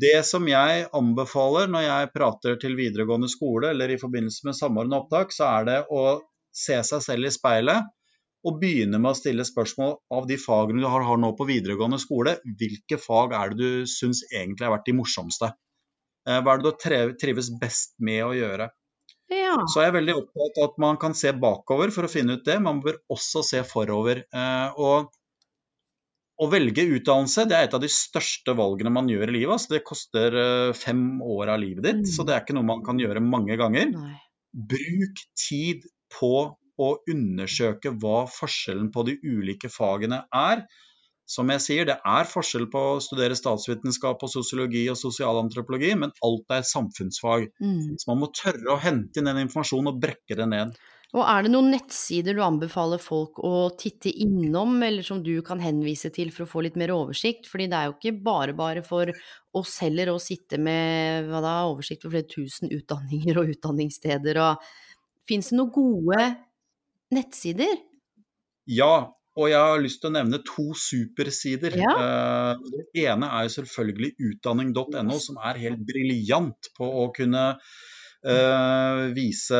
det 0.00 0.18
som 0.26 0.46
jeg 0.48 0.88
anbefaler 0.96 1.70
når 1.72 1.84
jeg 1.86 2.10
prater 2.14 2.58
til 2.60 2.76
videregående 2.78 3.30
skole 3.32 3.70
eller 3.72 3.92
i 3.94 4.00
forbindelse 4.00 4.48
med 4.48 4.58
samordna 4.58 5.00
opptak, 5.02 5.32
så 5.34 5.48
er 5.48 5.68
det 5.68 5.78
å 5.90 6.02
se 6.54 6.80
seg 6.84 7.04
selv 7.04 7.28
i 7.28 7.32
speilet 7.32 7.94
og 8.46 8.58
begynne 8.62 9.00
med 9.02 9.12
å 9.12 9.18
stille 9.18 9.46
spørsmål 9.46 9.96
av 10.14 10.26
de 10.30 10.38
fagene 10.40 10.82
du 10.82 10.88
har, 10.88 11.04
har 11.04 11.18
nå 11.20 11.32
på 11.36 11.46
videregående 11.48 11.98
skole. 12.02 12.36
Hvilke 12.60 13.00
fag 13.02 13.34
er 13.34 13.54
det 13.54 13.58
du 13.58 13.88
syns 13.90 14.22
egentlig 14.30 14.68
har 14.68 14.76
vært 14.76 14.86
de 14.88 14.94
morsomste? 15.00 15.50
Eh, 16.28 16.38
Hva 16.38 16.54
er 16.54 16.62
det 16.62 16.74
du 16.74 17.16
trives 17.18 17.50
best 17.60 17.96
med 17.98 18.22
å 18.28 18.34
gjøre? 18.36 18.70
Ja. 19.28 19.56
Så 19.68 19.82
er 19.82 19.88
jeg 19.88 19.98
veldig 19.98 20.16
opptatt 20.22 20.60
av 20.60 20.70
at 20.70 20.78
man 20.80 20.98
kan 21.00 21.16
se 21.18 21.34
bakover 21.36 21.92
for 21.92 22.06
å 22.06 22.12
finne 22.12 22.38
ut 22.38 22.46
det. 22.46 22.56
Man 22.64 22.80
bør 22.84 23.00
også 23.12 23.42
se 23.44 23.60
forover. 23.66 24.22
Eh, 24.32 24.78
og 24.80 25.10
å 26.38 26.46
velge 26.52 26.84
utdannelse 26.86 27.44
det 27.50 27.56
er 27.58 27.66
et 27.66 27.74
av 27.74 27.82
de 27.82 27.90
største 27.90 28.54
valgene 28.58 28.92
man 28.94 29.08
gjør 29.10 29.32
i 29.32 29.36
livet. 29.40 29.56
Altså, 29.56 29.74
det 29.74 29.84
koster 29.86 30.36
eh, 30.38 30.72
fem 30.78 31.20
år 31.24 31.54
av 31.54 31.62
livet 31.62 31.84
ditt, 31.84 32.02
Mm. 32.04 32.10
så 32.14 32.26
det 32.26 32.34
er 32.36 32.44
ikke 32.44 32.54
noe 32.58 32.68
man 32.68 32.84
kan 32.86 33.00
gjøre 33.02 33.22
mange 33.24 33.56
ganger. 33.58 33.90
Nei. 33.90 34.16
Bruk 34.54 35.22
tid 35.36 35.86
på 36.14 36.34
å 36.78 36.90
undersøke 37.10 37.90
hva 37.98 38.20
forskjellen 38.30 38.92
på 38.94 39.02
de 39.08 39.16
ulike 39.26 39.70
fagene 39.70 40.22
er. 40.30 40.62
Som 41.28 41.50
jeg 41.52 41.60
sier, 41.60 41.84
det 41.84 41.98
er 42.06 42.24
forskjell 42.30 42.70
på 42.72 42.82
å 42.94 43.00
studere 43.04 43.36
statsvitenskap 43.36 44.22
og 44.24 44.30
sosiologi 44.32 44.86
og 44.88 44.96
sosialantropologi, 44.96 45.90
men 46.00 46.14
alt 46.24 46.54
er 46.54 46.62
samfunnsfag. 46.64 47.50
Mm. 47.60 47.98
Så 48.00 48.08
man 48.08 48.22
må 48.22 48.30
tørre 48.32 48.72
å 48.72 48.78
hente 48.80 49.20
inn 49.20 49.28
den 49.28 49.42
informasjonen 49.42 49.90
og 49.90 49.98
brekke 50.00 50.38
det 50.38 50.46
ned. 50.48 50.78
Og 51.16 51.22
er 51.24 51.46
det 51.46 51.50
noen 51.54 51.70
nettsider 51.72 52.36
du 52.36 52.42
anbefaler 52.44 53.00
folk 53.00 53.38
å 53.40 53.70
titte 53.80 54.10
innom, 54.12 54.74
eller 54.84 55.06
som 55.06 55.22
du 55.24 55.38
kan 55.44 55.62
henvise 55.62 56.10
til 56.12 56.28
for 56.34 56.44
å 56.44 56.50
få 56.50 56.66
litt 56.66 56.76
mer 56.76 56.92
oversikt? 56.92 57.48
Fordi 57.48 57.68
det 57.70 57.78
er 57.78 57.88
jo 57.88 57.94
ikke 57.96 58.12
bare 58.26 58.56
bare 58.56 58.82
for 58.84 59.08
oss 59.56 59.78
heller 59.86 60.12
å 60.12 60.18
sitte 60.20 60.60
med 60.60 61.30
da, 61.32 61.54
oversikt 61.70 62.04
over 62.04 62.18
flere 62.18 62.28
tusen 62.28 62.74
utdanninger 62.76 63.40
og 63.40 63.54
utdanningssteder 63.56 64.42
og 64.44 64.68
Fins 65.28 65.50
det 65.50 65.58
noen 65.58 65.72
gode 65.74 66.22
nettsider? 67.12 67.74
Ja, 68.72 69.12
Og 69.38 69.46
jeg 69.52 69.60
har 69.60 69.78
lyst 69.78 70.00
til 70.02 70.08
å 70.08 70.14
nevne 70.16 70.40
to 70.42 70.72
supersider. 70.74 71.76
Ja. 71.78 71.92
Eh, 71.94 72.62
det 72.72 73.04
ene 73.04 73.28
er 73.36 73.44
jo 73.46 73.52
selvfølgelig 73.54 74.08
utdanning.no, 74.32 75.18
som 75.22 75.36
er 75.46 75.60
helt 75.62 75.84
briljant 75.86 76.72
på 76.74 76.88
å 77.04 77.04
kunne 77.14 77.44
vise 79.14 79.58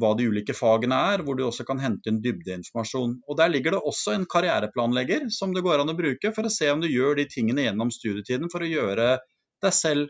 hva 0.00 0.10
de 0.16 0.24
ulike 0.30 0.54
fagene 0.56 0.96
er, 1.12 1.20
hvor 1.24 1.36
du 1.36 1.42
også 1.44 1.66
kan 1.68 1.82
hente 1.82 2.08
inn 2.08 2.22
dybdeinformasjon. 2.24 3.18
Og 3.28 3.36
Der 3.36 3.52
ligger 3.52 3.76
det 3.76 3.82
også 3.84 4.14
en 4.16 4.24
karriereplanlegger 4.24 5.28
som 5.34 5.52
det 5.52 5.62
går 5.66 5.82
an 5.82 5.92
å 5.92 5.98
bruke 5.98 6.32
for 6.32 6.48
å 6.48 6.52
se 6.54 6.70
om 6.72 6.80
du 6.80 6.88
gjør 6.88 7.20
de 7.20 7.28
tingene 7.28 7.66
gjennom 7.66 7.92
studietiden 7.92 8.48
for 8.52 8.64
å 8.64 8.70
gjøre 8.70 9.18
deg 9.60 9.76
selv 9.76 10.08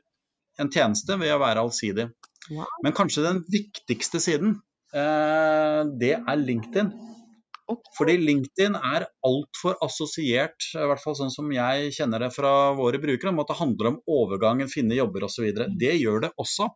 en 0.61 0.71
tjeneste 0.71 1.17
ved 1.19 1.35
å 1.35 1.43
være 1.43 1.65
allsidig. 1.65 2.11
Men 2.85 2.97
kanskje 2.97 3.27
den 3.27 3.45
viktigste 3.51 4.21
siden, 4.23 4.61
eh, 4.95 5.83
det 6.01 6.17
er 6.19 6.37
LinkedIn. 6.37 6.93
Fordi 7.97 8.17
LinkedIn 8.19 8.75
er 8.75 9.07
altfor 9.27 9.77
assosiert, 9.85 10.59
i 10.75 10.87
hvert 10.91 11.03
fall 11.03 11.15
sånn 11.15 11.31
som 11.31 11.51
jeg 11.55 11.93
kjenner 11.95 12.25
det 12.25 12.33
fra 12.35 12.73
våre 12.75 12.99
brukere, 12.99 13.31
om 13.31 13.43
at 13.43 13.53
det 13.53 13.61
handler 13.61 13.93
om 13.93 14.01
overgangen, 14.11 14.71
finne 14.73 14.99
jobber 14.99 15.29
osv. 15.29 15.53
Det 15.79 15.95
gjør 16.01 16.27
det 16.27 16.33
også. 16.41 16.67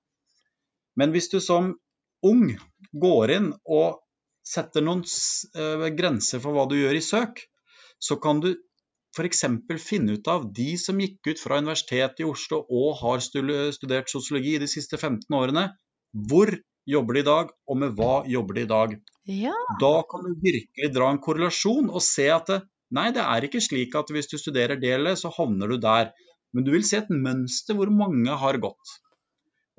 Men 1.01 1.14
hvis 1.14 1.30
du 1.32 1.40
som 1.42 1.74
ung 2.24 2.45
går 2.92 3.34
inn 3.36 3.51
og 3.64 4.01
setter 4.45 4.84
noen 4.84 5.03
uh, 5.57 5.88
grenser 5.97 6.42
for 6.42 6.55
hva 6.55 6.66
du 6.70 6.76
gjør 6.78 6.99
i 6.99 7.05
søk, 7.05 7.42
så 8.01 8.18
kan 8.20 8.42
du 8.45 8.53
f.eks. 9.14 9.45
finne 9.80 10.18
ut 10.18 10.28
av 10.28 10.49
de 10.55 10.74
som 10.80 10.99
gikk 11.01 11.30
ut 11.30 11.40
fra 11.40 11.61
Universitetet 11.62 12.24
i 12.24 12.28
Oslo 12.28 12.64
og 12.66 12.99
har 13.01 13.22
studert 13.22 14.11
sosiologi 14.11 14.57
de 14.59 14.68
siste 14.70 14.99
15 14.99 15.36
årene, 15.38 15.68
hvor 16.28 16.51
jobber 16.90 17.16
de 17.16 17.22
i 17.22 17.28
dag, 17.28 17.53
og 17.70 17.78
med 17.80 17.95
hva 17.97 18.14
jobber 18.28 18.59
de 18.59 18.64
i 18.64 18.70
dag. 18.70 18.97
Ja. 19.30 19.55
Da 19.80 19.95
kan 20.11 20.26
du 20.26 20.34
virkelig 20.42 20.90
dra 20.92 21.09
en 21.12 21.22
korrelasjon 21.22 21.88
og 21.88 22.03
se 22.05 22.26
at 22.34 22.51
det, 22.51 22.61
nei, 22.95 23.09
det 23.14 23.22
er 23.24 23.47
ikke 23.47 23.62
slik 23.64 23.95
at 23.99 24.11
hvis 24.12 24.28
du 24.30 24.36
studerer 24.40 24.76
det 24.80 24.92
eller 24.99 25.16
så 25.18 25.32
havner 25.32 25.70
du 25.70 25.78
der. 25.80 26.12
Men 26.55 26.66
du 26.66 26.74
vil 26.74 26.84
se 26.86 27.01
et 27.01 27.11
mønster 27.11 27.78
hvor 27.78 27.90
mange 27.90 28.36
har 28.42 28.61
gått. 28.62 28.99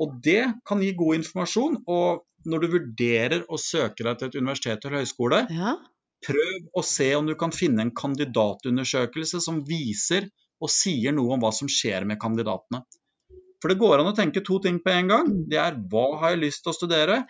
Og 0.02 0.16
det 0.24 0.44
kan 0.68 0.82
gi 0.84 0.94
god 0.98 1.22
informasjon. 1.22 1.78
Og 1.92 2.24
når 2.50 2.64
du 2.64 2.72
vurderer 2.76 3.46
å 3.50 3.60
søke 3.60 4.06
deg 4.06 4.20
til 4.20 4.30
et 4.30 4.40
universitet 4.40 4.86
eller 4.86 5.04
høyskole, 5.04 5.42
ja. 5.50 5.76
prøv 6.26 6.68
å 6.78 6.84
se 6.86 7.10
om 7.18 7.30
du 7.30 7.36
kan 7.40 7.56
finne 7.56 7.86
en 7.86 7.96
kandidatundersøkelse 7.96 9.42
som 9.44 9.64
viser 9.68 10.30
og 10.64 10.72
sier 10.72 11.16
noe 11.16 11.36
om 11.36 11.42
hva 11.44 11.52
som 11.56 11.70
skjer 11.72 12.06
med 12.08 12.22
kandidatene. 12.22 12.84
For 13.62 13.72
det 13.72 13.80
går 13.82 14.02
an 14.02 14.12
å 14.12 14.18
tenke 14.18 14.44
to 14.46 14.60
ting 14.62 14.78
på 14.84 14.92
en 14.94 15.10
gang. 15.10 15.32
Det 15.50 15.58
er 15.58 15.78
hva 15.92 16.06
har 16.22 16.36
jeg 16.36 16.44
lyst 16.44 16.66
til 16.66 16.74
å 16.74 16.78
studere? 16.78 17.24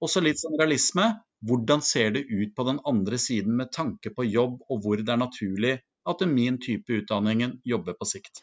Og 0.00 0.12
så 0.12 0.22
litt 0.22 0.40
sånn 0.40 0.56
realisme. 0.60 1.08
Hvordan 1.44 1.82
ser 1.84 2.12
det 2.14 2.26
ut 2.28 2.52
på 2.56 2.66
den 2.68 2.78
andre 2.86 3.18
siden 3.20 3.56
med 3.56 3.72
tanke 3.72 4.12
på 4.12 4.26
jobb, 4.28 4.60
og 4.68 4.84
hvor 4.84 5.00
det 5.00 5.08
er 5.08 5.20
naturlig 5.20 5.78
at 6.10 6.24
min 6.28 6.58
type 6.60 7.00
utdanningen 7.00 7.58
jobber 7.64 7.96
på 7.96 8.08
sikt? 8.08 8.42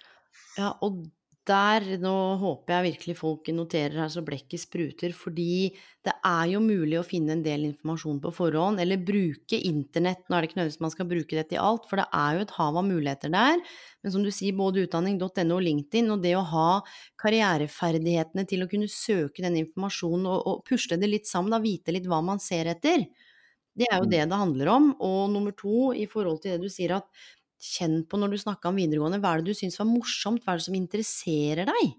Ja, 0.57 0.73
og 0.81 1.05
der 1.47 1.83
Nå 2.01 2.13
håper 2.41 2.73
jeg 2.77 2.85
virkelig 2.91 3.15
folk 3.19 3.47
noterer 3.55 3.95
her 4.03 4.09
så 4.11 4.21
blekket 4.25 4.61
spruter, 4.61 5.13
fordi 5.15 5.71
det 6.05 6.13
er 6.25 6.45
jo 6.53 6.61
mulig 6.63 6.97
å 6.99 7.05
finne 7.07 7.33
en 7.35 7.43
del 7.43 7.65
informasjon 7.67 8.19
på 8.23 8.31
forhånd, 8.35 8.79
eller 8.83 9.01
bruke 9.03 9.59
internett. 9.67 10.21
Nå 10.27 10.37
er 10.37 10.43
det 10.45 10.49
ikke 10.51 10.59
nødvendigvis 10.59 10.83
man 10.85 10.93
skal 10.93 11.09
bruke 11.09 11.35
det 11.39 11.45
til 11.51 11.61
alt, 11.63 11.87
for 11.89 11.99
det 12.01 12.07
er 12.15 12.37
jo 12.37 12.45
et 12.45 12.53
hav 12.59 12.79
av 12.81 12.87
muligheter 12.87 13.33
der. 13.33 13.63
Men 14.03 14.13
som 14.15 14.23
du 14.23 14.31
sier, 14.31 14.55
både 14.59 14.85
utdanning.no 14.87 15.57
og 15.57 15.65
LinkedIn, 15.67 16.11
og 16.15 16.23
det 16.23 16.35
å 16.39 16.45
ha 16.53 16.67
karriereferdighetene 17.23 18.45
til 18.47 18.63
å 18.63 18.69
kunne 18.71 18.89
søke 18.91 19.43
den 19.45 19.57
informasjonen 19.63 20.27
og, 20.31 20.43
og 20.51 20.63
pusle 20.67 20.99
det 21.01 21.09
litt 21.11 21.29
sammen, 21.29 21.53
da 21.55 21.61
vite 21.63 21.95
litt 21.95 22.07
hva 22.09 22.21
man 22.25 22.39
ser 22.43 22.71
etter. 22.75 23.07
Det 23.77 23.85
er 23.91 23.99
jo 24.01 24.07
Mm. 24.07 24.11
det 24.11 24.23
det 24.29 24.39
handler 24.39 24.71
om. 24.73 24.87
Og 25.05 25.29
nummer 25.33 25.53
to, 25.57 25.91
i 25.93 26.07
forhold 26.09 26.41
til 26.41 26.55
det 26.55 26.63
du 26.65 26.71
sier 26.73 26.95
at 26.97 27.07
kjenn 27.57 28.01
på 28.09 28.19
når 28.19 28.33
du 28.33 28.41
snakka 28.41 28.69
om 28.69 28.77
videregående, 28.79 29.19
hva 29.23 29.33
er 29.33 29.41
det 29.41 29.53
du 29.53 29.57
syns 29.57 29.79
var 29.79 29.89
morsomt, 29.89 30.43
hva 30.43 30.53
er 30.53 30.61
det 30.61 30.67
som 30.67 30.77
interesserer 30.77 31.69
deg? 31.69 31.95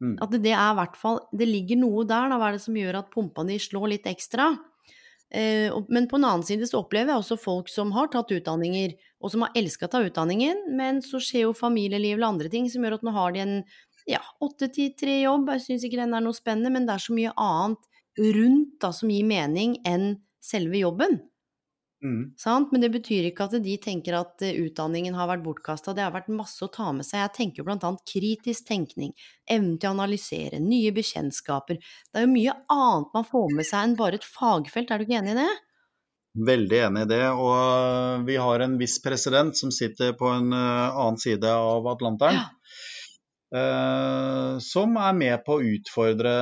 Mm. 0.00 0.16
At 0.24 0.32
det 0.32 0.54
er 0.54 0.70
i 0.72 0.76
hvert 0.78 0.94
fall 0.96 1.18
Det 1.36 1.44
ligger 1.44 1.76
noe 1.76 2.06
der, 2.08 2.30
da. 2.32 2.38
Hva 2.40 2.46
er 2.48 2.56
det 2.56 2.62
som 2.64 2.76
gjør 2.78 3.02
at 3.02 3.10
pumpa 3.12 3.44
di 3.44 3.58
slår 3.60 3.90
litt 3.92 4.06
ekstra? 4.08 4.54
Eh, 5.30 5.68
men 5.92 6.08
på 6.10 6.16
en 6.16 6.24
annen 6.26 6.46
side 6.46 6.66
så 6.66 6.80
opplever 6.80 7.12
jeg 7.12 7.22
også 7.22 7.36
folk 7.38 7.68
som 7.70 7.92
har 7.94 8.08
tatt 8.10 8.32
utdanninger, 8.34 8.96
og 9.20 9.32
som 9.32 9.44
har 9.44 9.54
elska 9.58 9.86
å 9.86 9.92
ta 9.92 10.00
utdanningen, 10.02 10.64
men 10.74 10.98
så 11.04 11.20
skjer 11.22 11.44
jo 11.44 11.54
familieliv 11.54 12.16
eller 12.16 12.32
andre 12.32 12.50
ting 12.50 12.66
som 12.72 12.82
gjør 12.82 12.98
at 12.98 13.06
nå 13.06 13.14
har 13.14 13.36
de 13.36 13.44
en 13.44 13.54
ja, 14.08 14.22
åtte 14.42 14.70
til 14.74 14.90
tre 14.98 15.20
jobb. 15.20 15.52
Jeg 15.54 15.66
syns 15.68 15.86
ikke 15.86 16.00
den 16.00 16.16
er 16.16 16.24
noe 16.24 16.34
spennende, 16.34 16.72
men 16.74 16.88
det 16.88 16.96
er 16.96 17.04
så 17.04 17.14
mye 17.14 17.34
annet 17.38 17.86
rundt 18.18 18.80
da 18.82 18.90
som 18.96 19.12
gir 19.12 19.28
mening 19.28 19.78
enn 19.86 20.16
selve 20.42 20.80
jobben. 20.80 21.20
Mm. 22.04 22.32
Sant? 22.40 22.70
Men 22.72 22.80
det 22.80 22.90
betyr 22.94 23.28
ikke 23.28 23.46
at 23.48 23.56
de 23.60 23.74
tenker 23.82 24.16
at 24.16 24.44
eh, 24.46 24.56
utdanningen 24.64 25.16
har 25.18 25.28
vært 25.28 25.44
bortkasta. 25.44 25.92
Det 25.96 26.04
har 26.04 26.14
vært 26.14 26.30
masse 26.32 26.64
å 26.64 26.70
ta 26.72 26.88
med 26.96 27.06
seg. 27.06 27.20
Jeg 27.20 27.34
tenker 27.36 27.66
blant 27.66 27.84
annet 27.84 28.04
kritisk 28.08 28.68
tenkning, 28.70 29.12
evnen 29.44 29.76
til 29.76 29.90
å 29.90 29.96
analysere, 29.98 30.62
nye 30.64 30.94
bekjentskaper. 30.96 31.80
Det 31.80 32.22
er 32.22 32.24
jo 32.24 32.32
mye 32.32 32.54
annet 32.72 33.18
man 33.18 33.28
får 33.28 33.50
med 33.56 33.68
seg 33.68 33.84
enn 33.84 33.98
bare 34.00 34.20
et 34.20 34.28
fagfelt, 34.28 34.90
er 34.90 35.02
du 35.02 35.08
ikke 35.08 35.20
enig 35.20 35.34
i 35.36 35.42
det? 35.42 35.50
Veldig 36.46 36.78
enig 36.86 37.04
i 37.04 37.10
det. 37.10 37.24
Og 37.34 38.24
vi 38.28 38.38
har 38.40 38.64
en 38.64 38.78
viss 38.80 39.00
president 39.02 39.56
som 39.58 39.72
sitter 39.74 40.14
på 40.16 40.30
en 40.32 40.54
eh, 40.56 41.00
annen 41.04 41.20
side 41.20 41.52
av 41.52 41.88
Atlanteren. 41.90 42.46
Eh, 43.54 44.58
som 44.62 44.96
er 45.00 45.14
med 45.16 45.44
på 45.46 45.58
å 45.58 45.68
utfordre 45.74 46.32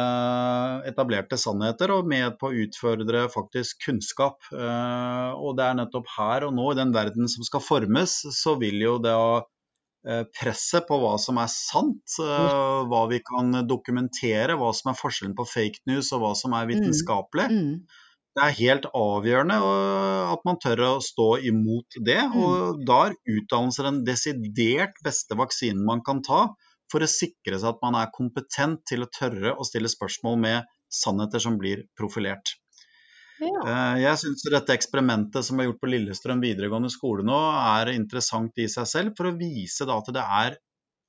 etablerte 0.88 1.38
sannheter 1.40 1.92
og 1.94 2.08
med 2.10 2.38
på 2.40 2.50
å 2.50 2.64
utfordre 2.64 3.26
faktisk 3.32 3.86
kunnskap. 3.88 4.40
Uh, 4.52 5.32
og 5.38 5.56
det 5.58 5.68
er 5.68 5.78
nettopp 5.80 6.10
her 6.16 6.48
og 6.48 6.56
nå, 6.56 6.72
i 6.72 6.80
den 6.80 6.94
verden 6.96 7.30
som 7.30 7.46
skal 7.46 7.64
formes, 7.64 8.20
så 8.36 8.58
vil 8.60 8.80
jo 8.84 8.98
det 9.02 9.14
å 9.14 9.30
uh, 9.40 10.24
Presset 10.38 10.88
på 10.88 10.98
hva 11.02 11.16
som 11.20 11.40
er 11.42 11.50
sant, 11.52 12.18
eh, 12.22 12.82
hva 12.88 13.00
vi 13.10 13.18
kan 13.24 13.64
dokumentere, 13.68 14.56
hva 14.56 14.70
som 14.76 14.92
er 14.92 15.00
forskjellen 15.00 15.34
på 15.36 15.44
fake 15.48 15.82
news 15.90 16.12
og 16.14 16.22
hva 16.22 16.30
som 16.38 16.54
er 16.56 16.68
vitenskapelig, 16.70 17.48
Mm. 17.50 17.74
det 18.38 18.44
er 18.44 18.56
helt 18.60 18.86
avgjørende 18.94 19.58
at 20.32 20.46
man 20.46 20.60
tør 20.62 20.84
å 20.86 20.92
stå 21.02 21.28
imot 21.50 21.98
det. 22.06 22.20
Mm. 22.30 22.38
Og 22.40 22.86
da 22.86 23.00
er 23.08 23.18
utdannelse 23.26 23.84
den 23.84 24.00
desidert 24.06 24.96
beste 25.04 25.36
vaksinen 25.36 25.84
man 25.84 26.00
kan 26.06 26.22
ta 26.22 26.46
for 26.92 27.04
å 27.04 27.10
sikre 27.10 27.58
seg 27.58 27.74
at 27.74 27.82
man 27.84 27.98
er 28.00 28.12
kompetent 28.14 28.84
til 28.88 29.04
å 29.04 29.10
tørre 29.12 29.54
å 29.56 29.66
stille 29.66 29.90
spørsmål 29.92 30.38
med 30.44 30.70
sannheter 30.92 31.42
som 31.42 31.58
blir 31.60 31.84
profilert. 31.98 32.56
Ja. 33.38 33.60
Eh, 33.70 33.98
Jeg 34.02 34.18
syns 34.22 34.42
dette 34.50 34.74
eksperimentet 34.74 35.46
som 35.46 35.60
er 35.60 35.68
gjort 35.68 35.82
på 35.82 35.90
Lillestrøm 35.92 36.40
videregående 36.42 36.90
skole 36.90 37.26
nå, 37.26 37.38
er 37.78 37.92
interessant 37.94 38.56
i 38.58 38.66
seg 38.70 38.88
selv, 38.90 39.14
for 39.18 39.30
å 39.30 39.36
vise 39.38 39.86
at 39.86 40.10
det 40.14 40.24
er 40.24 40.58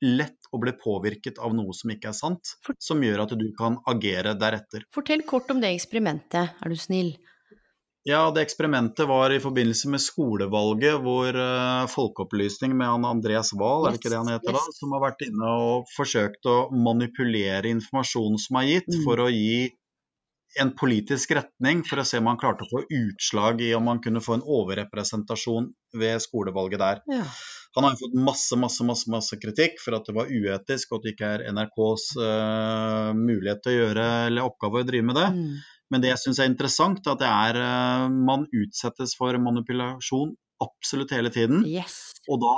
lett 0.06 0.48
å 0.56 0.60
bli 0.62 0.72
påvirket 0.80 1.42
av 1.44 1.56
noe 1.56 1.74
som 1.76 1.92
ikke 1.92 2.12
er 2.12 2.16
sant, 2.16 2.54
som 2.80 3.02
gjør 3.04 3.26
at 3.26 3.34
du 3.40 3.50
kan 3.58 3.80
agere 3.90 4.36
deretter. 4.40 4.86
Fortell 4.96 5.26
kort 5.28 5.50
om 5.52 5.60
det 5.60 5.74
eksperimentet, 5.76 6.56
er 6.56 6.72
du 6.72 6.78
snill. 6.80 7.18
Ja, 8.10 8.24
det 8.34 8.42
eksperimentet 8.48 9.06
var 9.10 9.30
i 9.30 9.42
forbindelse 9.44 9.90
med 9.94 10.02
skolevalget, 10.02 10.98
hvor 11.04 11.36
uh, 11.36 11.86
Folkeopplysning 11.94 12.74
med 12.78 12.90
han 12.90 13.06
Andreas 13.06 13.52
Wahl, 13.54 13.86
er 13.86 13.94
det 13.94 14.02
ikke 14.02 14.14
det 14.16 14.22
han 14.22 14.32
heter 14.34 14.56
da, 14.56 14.64
som 14.80 14.96
har 14.96 15.04
vært 15.04 15.22
inne 15.28 15.52
og 15.66 15.92
forsøkt 15.94 16.50
å 16.50 16.56
manipulere 16.74 17.70
informasjonen 17.70 18.42
som 18.42 18.58
er 18.62 18.72
gitt, 18.74 18.90
Mm. 18.90 19.04
for 19.06 19.22
å 19.22 19.30
gi 19.30 19.70
en 20.58 20.72
politisk 20.74 21.36
retning, 21.38 21.84
for 21.86 22.02
å 22.02 22.06
se 22.08 22.18
om 22.18 22.26
han 22.32 22.40
klarte 22.42 22.66
å 22.66 22.72
få 22.72 22.82
utslag 22.90 23.62
i 23.62 23.74
om 23.78 23.88
han 23.92 24.02
kunne 24.02 24.24
få 24.26 24.40
en 24.40 24.46
overrepresentasjon 24.58 25.70
ved 25.94 26.24
skolevalget 26.26 26.82
der. 26.82 27.02
Ja. 27.14 27.26
Han 27.78 27.86
har 27.86 27.94
jo 27.94 28.08
fått 28.08 28.16
masse, 28.18 28.58
masse, 28.58 28.84
masse, 28.84 29.10
masse 29.14 29.38
kritikk 29.38 29.78
for 29.84 30.00
at 30.00 30.10
det 30.10 30.16
var 30.18 30.32
uetisk, 30.32 30.90
og 30.90 31.00
at 31.00 31.06
det 31.06 31.14
ikke 31.14 31.34
er 31.36 31.44
NRKs 31.54 32.06
uh, 32.18 33.12
mulighet 33.14 33.62
til 33.62 33.76
å 33.76 33.84
gjøre 33.84 34.08
eller 34.32 34.50
oppgave 34.50 34.82
å 34.82 34.88
drive 34.90 35.06
med 35.12 35.20
det. 35.22 35.28
Mm. 35.38 35.60
Men 35.92 36.02
det 36.02 36.10
jeg 36.12 36.22
syns 36.24 36.40
er 36.40 36.50
interessant, 36.52 37.00
er 37.08 37.12
at 37.16 37.20
det 37.20 37.30
er 37.30 37.60
eh, 37.64 38.10
man 38.10 38.48
utsettes 38.54 39.16
for 39.18 39.34
manipulasjon 39.42 40.36
absolutt 40.62 41.12
hele 41.16 41.30
tiden. 41.34 41.64
Yes. 41.66 42.14
Og 42.30 42.42
da 42.44 42.56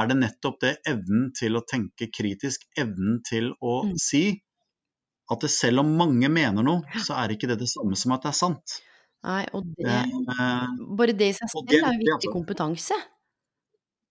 er 0.00 0.08
det 0.10 0.16
nettopp 0.18 0.58
det 0.60 0.74
evnen 0.88 1.30
til 1.36 1.56
å 1.56 1.62
tenke 1.68 2.08
kritisk, 2.12 2.64
evnen 2.80 3.20
til 3.28 3.52
å 3.62 3.84
Mm. 3.84 3.96
si 4.00 4.42
at 5.30 5.40
det 5.40 5.50
selv 5.50 5.80
om 5.80 5.96
mange 5.96 6.28
mener 6.28 6.62
noe, 6.62 6.82
så 7.00 7.14
er 7.16 7.32
ikke 7.32 7.48
det 7.48 7.58
det 7.60 7.68
samme 7.68 7.96
som 7.96 8.12
at 8.12 8.22
det 8.22 8.28
er 8.28 8.38
sant. 8.38 8.80
Nei, 9.24 9.46
og 9.54 9.64
det 9.76 9.86
Eh, 9.88 10.66
Bare 10.96 11.12
det 11.16 11.28
i 11.30 11.32
seg 11.32 11.48
selv 11.48 11.66
det- 11.68 11.80
er 11.80 11.86
er 11.88 11.98
viktig 11.98 12.28
altså- 12.28 12.32
kompetanse. 12.32 12.94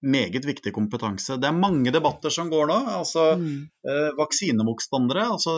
Meget 0.04 0.44
viktig 0.46 0.74
kompetanse. 0.76 1.38
Det 1.40 1.48
er 1.48 1.56
mange 1.56 1.92
debatter 1.96 2.30
som 2.34 2.50
går 2.52 2.68
nå. 2.68 2.78
altså 3.00 3.24
Mm. 3.40 3.70
eh, 3.88 4.10
Vaksinemotstandere. 4.20 5.24
altså 5.32 5.54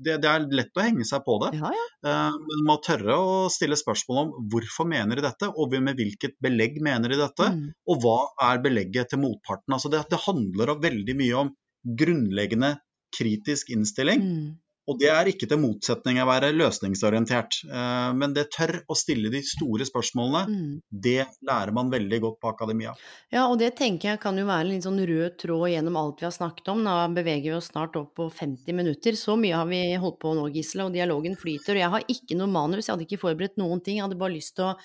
det, 0.00 0.16
det 0.22 0.28
er 0.30 0.46
lett 0.48 0.72
å 0.76 0.84
henge 0.84 1.04
seg 1.04 1.22
på 1.26 1.36
det. 1.44 1.50
Ja, 1.60 1.70
ja. 1.76 1.86
Eh, 2.08 2.30
men 2.32 2.64
man 2.64 2.68
må 2.70 2.76
tørre 2.84 3.16
å 3.20 3.50
stille 3.52 3.76
spørsmål 3.76 4.22
om 4.24 4.48
hvorfor 4.52 4.88
mener 4.88 5.16
de 5.20 5.26
dette, 5.28 5.50
og 5.52 5.76
med 5.80 5.96
hvilket 6.00 6.38
belegg 6.40 6.80
mener 6.82 7.08
de 7.12 7.20
dette, 7.20 7.50
Mm. 7.50 7.72
og 7.88 8.00
hva 8.02 8.18
er 8.50 8.58
belegget 8.64 9.10
til 9.10 9.18
motparten. 9.20 9.72
Altså 9.76 9.90
det, 9.90 10.04
det 10.10 10.20
handler 10.26 10.74
veldig 10.80 11.16
mye 11.16 11.36
om 11.44 11.54
grunnleggende 11.84 12.78
kritisk 13.16 13.70
innstilling, 13.74 14.20
Mm. 14.22 14.56
Og 14.90 14.98
det 14.98 15.10
er 15.12 15.28
ikke 15.30 15.46
til 15.46 15.60
motsetning 15.62 16.18
å 16.18 16.26
være 16.26 16.50
løsningsorientert. 16.56 17.60
Eh, 17.68 18.08
men 18.18 18.32
det 18.34 18.48
tør 18.56 18.80
å 18.90 18.96
stille 18.98 19.30
de 19.30 19.42
store 19.46 19.86
spørsmålene, 19.86 20.42
mm. 20.50 20.72
det 20.90 21.28
lærer 21.46 21.70
man 21.76 21.92
veldig 21.92 22.18
godt 22.24 22.40
på 22.42 22.50
akademia. 22.50 22.94
Ja, 23.30 23.44
og 23.46 23.60
det 23.62 23.72
tenker 23.78 24.12
jeg 24.12 24.22
kan 24.22 24.38
jo 24.40 24.48
være 24.48 24.66
en 24.66 24.72
litt 24.72 24.88
sånn 24.88 24.98
rød 24.98 25.38
tråd 25.44 25.68
gjennom 25.70 25.98
alt 26.00 26.22
vi 26.22 26.26
har 26.26 26.34
snakket 26.34 26.72
om. 26.74 26.82
Nå 26.86 26.96
beveger 27.14 27.52
vi 27.52 27.56
oss 27.60 27.70
snart 27.70 27.98
opp 28.00 28.16
på 28.18 28.26
50 28.40 28.78
minutter. 28.80 29.18
Så 29.18 29.38
mye 29.38 29.62
har 29.62 29.70
vi 29.70 29.82
holdt 30.02 30.18
på 30.22 30.34
nå, 30.34 30.48
Gisle, 30.56 30.88
og 30.88 30.96
dialogen 30.96 31.38
flyter. 31.38 31.78
Og 31.78 31.84
jeg 31.84 31.94
har 31.94 32.10
ikke 32.16 32.38
noe 32.40 32.50
manus, 32.50 32.88
jeg 32.88 32.96
hadde 32.96 33.06
ikke 33.06 33.22
forberedt 33.28 33.60
noen 33.62 33.84
ting. 33.84 34.00
Jeg 34.00 34.08
hadde 34.08 34.18
bare 34.20 34.34
lyst 34.34 34.56
til 34.58 34.72
å 34.72 34.76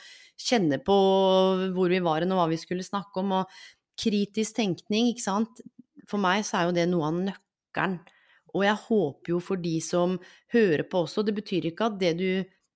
kjenne 0.46 0.82
på 0.86 0.96
hvor 1.74 1.90
vi 1.90 2.04
var 2.04 2.26
og 2.26 2.38
hva 2.38 2.50
vi 2.52 2.62
skulle 2.62 2.86
snakke 2.86 3.24
om. 3.24 3.40
Og 3.42 3.62
kritisk 3.98 4.60
tenkning, 4.60 5.10
ikke 5.10 5.26
sant. 5.26 5.66
For 6.06 6.22
meg 6.22 6.46
så 6.46 6.60
er 6.60 6.70
jo 6.70 6.78
det 6.78 6.92
noe 6.92 7.10
av 7.10 7.24
nøkkelen 7.32 8.04
og 8.56 8.64
jeg 8.64 8.82
håper 8.88 9.34
jo 9.34 9.40
for 9.44 9.60
de 9.62 9.76
som 9.84 10.16
hører 10.56 10.86
på 10.88 11.04
også, 11.04 11.26
det 11.28 11.36
betyr 11.36 11.70
ikke 11.72 11.90
at 11.90 11.98
det 12.00 12.14
du 12.22 12.30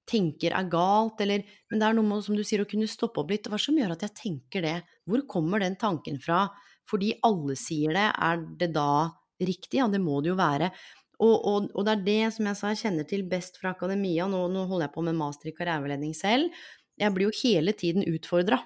tenker 0.10 0.56
er 0.58 0.70
galt, 0.72 1.22
eller 1.22 1.46
Men 1.70 1.80
det 1.80 1.88
er 1.88 1.96
noe 1.96 2.08
med, 2.08 2.24
som 2.26 2.36
du 2.36 2.44
sier, 2.44 2.64
å 2.64 2.70
kunne 2.70 2.90
stoppe 2.90 3.22
opp 3.22 3.30
litt. 3.30 3.48
Hva 3.48 3.60
som 3.62 3.78
gjør 3.78 3.94
at 3.94 4.08
jeg 4.08 4.18
tenker 4.18 4.66
det? 4.66 4.78
Hvor 5.06 5.22
kommer 5.30 5.62
den 5.62 5.78
tanken 5.80 6.18
fra? 6.22 6.48
Fordi 6.90 7.14
alle 7.24 7.56
sier 7.60 7.94
det, 7.94 8.08
er 8.18 8.42
det 8.58 8.72
da 8.74 9.12
riktig? 9.40 9.78
Ja, 9.78 9.88
det 9.88 10.02
må 10.02 10.18
det 10.26 10.34
jo 10.34 10.40
være. 10.40 10.72
Og, 11.20 11.36
og, 11.36 11.70
og 11.76 11.86
det 11.86 11.94
er 11.94 12.04
det 12.08 12.34
som 12.36 12.48
jeg 12.48 12.58
sa 12.58 12.74
jeg 12.74 12.82
kjenner 12.82 13.08
til 13.08 13.26
best 13.30 13.60
fra 13.62 13.76
akademia. 13.76 14.26
Nå, 14.32 14.48
nå 14.50 14.66
holder 14.70 14.88
jeg 14.88 14.96
på 14.96 15.06
med 15.06 15.20
master 15.20 15.52
i 15.52 15.56
karriereveiledning 15.56 16.16
selv. 16.18 16.56
Jeg 17.00 17.16
blir 17.16 17.30
jo 17.30 17.40
hele 17.44 17.76
tiden 17.78 18.08
utfordra 18.08 18.62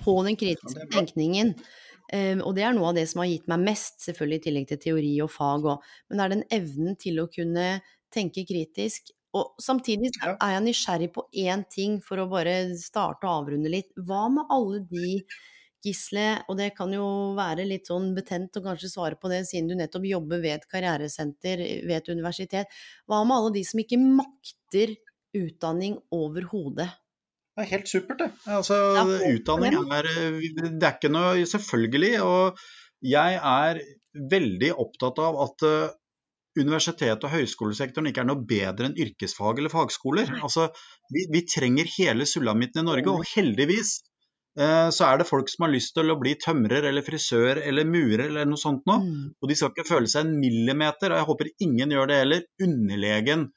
på 0.00 0.16
den 0.26 0.36
kritiske 0.40 0.86
tenkningen. 0.92 1.54
Um, 2.10 2.42
og 2.42 2.56
det 2.56 2.64
er 2.66 2.74
noe 2.74 2.90
av 2.90 2.98
det 2.98 3.06
som 3.10 3.22
har 3.22 3.30
gitt 3.30 3.46
meg 3.50 3.62
mest, 3.68 4.00
selvfølgelig 4.02 4.40
i 4.40 4.44
tillegg 4.48 4.68
til 4.70 4.82
teori 4.82 5.14
og 5.22 5.30
fag 5.30 5.68
òg. 5.74 5.88
Men 6.08 6.18
det 6.18 6.24
er 6.24 6.34
den 6.34 6.46
evnen 6.56 6.98
til 6.98 7.22
å 7.22 7.28
kunne 7.30 7.66
tenke 8.10 8.44
kritisk. 8.48 9.12
Og 9.38 9.54
samtidig 9.62 10.10
er 10.32 10.56
jeg 10.56 10.64
nysgjerrig 10.64 11.12
på 11.14 11.28
én 11.38 11.62
ting, 11.70 12.00
for 12.02 12.18
å 12.18 12.26
bare 12.32 12.74
starte 12.80 13.28
og 13.28 13.44
avrunde 13.44 13.70
litt. 13.70 13.92
Hva 13.94 14.24
med 14.32 14.50
alle 14.50 14.82
de 14.90 15.20
Gisle, 15.80 16.42
og 16.50 16.58
det 16.58 16.74
kan 16.76 16.90
jo 16.92 17.04
være 17.38 17.64
litt 17.64 17.88
sånn 17.88 18.10
betent 18.16 18.58
å 18.58 18.64
kanskje 18.66 18.90
svare 18.92 19.16
på 19.16 19.30
det, 19.32 19.46
siden 19.48 19.70
du 19.70 19.78
nettopp 19.78 20.04
jobber 20.04 20.42
ved 20.42 20.58
et 20.58 20.66
karrieresenter 20.68 21.62
ved 21.88 21.94
et 21.96 22.10
universitet. 22.12 22.74
Hva 23.08 23.22
med 23.24 23.38
alle 23.38 23.54
de 23.54 23.62
som 23.64 23.80
ikke 23.80 24.00
makter 24.02 24.92
utdanning 25.40 25.96
overhodet? 26.12 26.90
Det 27.56 27.64
er 27.64 27.70
helt 27.74 27.88
supert, 27.90 28.20
det. 28.22 28.28
Altså, 28.48 28.76
utdanning 29.34 29.74
er 29.92 30.06
Det 30.08 30.86
er 30.86 30.92
ikke 30.94 31.10
noe 31.12 31.46
selvfølgelig. 31.48 32.12
Og 32.24 32.60
jeg 33.04 33.40
er 33.40 33.80
veldig 34.30 34.70
opptatt 34.82 35.18
av 35.22 35.38
at 35.44 35.64
uh, 35.66 35.90
universitet- 36.58 37.24
og 37.26 37.32
høyskolesektoren 37.34 38.10
ikke 38.10 38.24
er 38.24 38.30
noe 38.30 38.44
bedre 38.46 38.88
enn 38.88 38.98
yrkesfag 38.98 39.60
eller 39.60 39.72
fagskoler. 39.72 40.30
Altså, 40.40 40.68
vi, 41.12 41.26
vi 41.32 41.44
trenger 41.48 41.90
hele 41.98 42.26
sulamitten 42.28 42.84
i 42.84 42.88
Norge, 42.88 43.12
og 43.12 43.26
heldigvis 43.34 43.96
uh, 44.60 44.88
så 44.94 45.10
er 45.10 45.20
det 45.20 45.28
folk 45.30 45.50
som 45.52 45.66
har 45.66 45.74
lyst 45.74 45.94
til 45.98 46.12
å 46.12 46.18
bli 46.20 46.36
tømrer 46.42 46.86
eller 46.90 47.06
frisør 47.06 47.62
eller 47.64 47.88
murer 47.88 48.28
eller 48.28 48.50
noe 48.50 48.60
sånt 48.60 48.86
noe. 48.90 49.02
Mm. 49.04 49.26
Og 49.40 49.50
de 49.50 49.58
skal 49.58 49.74
ikke 49.74 49.88
føle 49.90 50.10
seg 50.10 50.26
en 50.26 50.38
millimeter, 50.42 51.10
og 51.10 51.22
jeg 51.22 51.30
håper 51.32 51.52
ingen 51.66 51.96
gjør 51.96 52.12
det 52.12 52.22
heller, 52.24 52.46
underlegen 52.68 53.50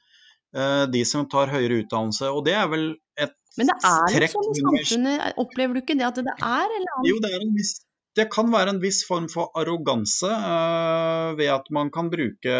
de 0.93 0.99
som 1.09 1.23
tar 1.25 1.49
høyere 1.49 1.79
utdannelse. 1.81 2.27
Og 2.29 2.43
det 2.45 2.53
er 2.53 2.67
vel 2.69 2.83
et 3.17 3.33
men 3.57 3.69
det 3.69 3.79
er 3.85 4.19
litt 4.23 4.33
sånn 4.33 4.49
i 4.49 4.59
samfunnet, 4.59 5.39
opplever 5.41 5.77
du 5.77 5.83
ikke 5.83 5.97
det 5.99 6.05
at 6.09 6.21
det 6.25 6.37
er? 6.37 6.77
Eller 6.77 7.09
Jo, 7.09 7.17
det, 7.21 7.33
er 7.37 7.43
en 7.45 7.53
viss, 7.53 7.75
det 8.17 8.25
kan 8.33 8.49
være 8.53 8.73
en 8.73 8.81
viss 8.81 9.01
form 9.07 9.27
for 9.29 9.53
arroganse 9.57 10.29
uh, 10.29 11.33
ved 11.37 11.49
at 11.53 11.69
man 11.73 11.89
kan 11.93 12.09
bruke 12.13 12.57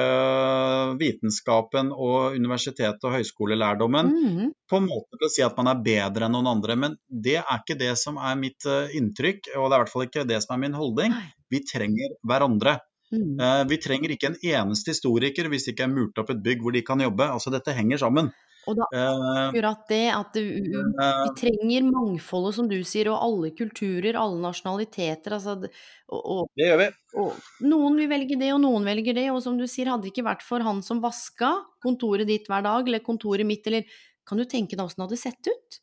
vitenskapen 1.02 1.92
og 1.94 2.38
universitet- 2.38 3.06
og 3.06 3.18
høyskolelærdommen 3.18 4.14
mm 4.14 4.30
-hmm. 4.38 4.54
på 4.70 4.78
en 4.78 4.88
måte 4.90 5.18
til 5.18 5.28
å 5.30 5.34
si 5.36 5.46
at 5.46 5.58
man 5.58 5.68
er 5.74 5.84
bedre 5.90 6.26
enn 6.26 6.38
noen 6.38 6.54
andre. 6.56 6.76
Men 6.76 6.98
det 7.10 7.38
er 7.42 7.60
ikke 7.60 7.80
det 7.80 7.98
som 7.98 8.18
er 8.18 8.36
mitt 8.36 8.66
inntrykk, 8.94 9.54
og 9.58 9.70
det 9.70 9.74
er 9.74 9.78
i 9.78 9.84
hvert 9.84 9.94
fall 9.94 10.08
ikke 10.08 10.28
det 10.30 10.42
som 10.44 10.56
er 10.56 10.66
min 10.66 10.80
holdning. 10.82 11.14
Vi 11.50 11.60
trenger 11.74 12.18
hverandre. 12.26 12.80
Mm. 13.14 13.38
Uh, 13.38 13.64
vi 13.70 13.78
trenger 13.78 14.10
ikke 14.10 14.32
en 14.32 14.42
eneste 14.42 14.90
historiker 14.92 15.50
hvis 15.50 15.66
det 15.66 15.76
ikke 15.76 15.86
er 15.86 15.94
murt 15.94 16.18
opp 16.18 16.30
et 16.34 16.42
bygg 16.42 16.62
hvor 16.62 16.74
de 16.74 16.82
kan 16.82 17.02
jobbe. 17.02 17.30
Altså, 17.30 17.54
dette 17.54 17.74
henger 17.78 17.98
sammen. 17.98 18.32
Og 18.70 18.78
da 18.78 18.88
eh, 18.96 19.26
akkurat 19.48 19.84
det 19.90 20.06
at 20.16 20.38
du, 20.38 20.44
vi 20.44 20.72
eh, 20.80 21.26
trenger 21.40 21.88
mangfoldet, 21.90 22.56
som 22.58 22.70
du 22.72 22.78
sier, 22.88 23.10
og 23.12 23.26
alle 23.26 23.52
kulturer, 23.58 24.16
alle 24.20 24.40
nasjonaliteter. 24.44 25.36
Altså, 25.38 25.58
og, 26.08 26.22
og, 26.22 26.42
det 26.60 26.70
gjør 26.70 26.82
vi. 26.84 26.90
Og 27.20 27.68
noen 27.68 28.00
vil 28.00 28.12
velge 28.12 28.40
det, 28.40 28.52
og 28.56 28.64
noen 28.64 28.88
velger 28.88 29.20
det. 29.20 29.30
Og 29.34 29.42
som 29.44 29.60
du 29.60 29.66
sier, 29.68 29.92
hadde 29.92 30.08
det 30.08 30.14
ikke 30.14 30.28
vært 30.30 30.46
for 30.48 30.64
han 30.64 30.84
som 30.86 31.04
vaska 31.04 31.54
kontoret 31.84 32.30
ditt 32.30 32.48
hver 32.52 32.66
dag, 32.66 32.88
eller 32.88 33.04
kontoret 33.04 33.48
mitt, 33.48 33.68
eller 33.72 33.88
Kan 34.24 34.40
du 34.40 34.46
tenke 34.48 34.78
deg 34.78 34.86
åssen 34.86 35.02
det 35.02 35.10
hadde 35.10 35.20
sett 35.20 35.50
ut? 35.52 35.82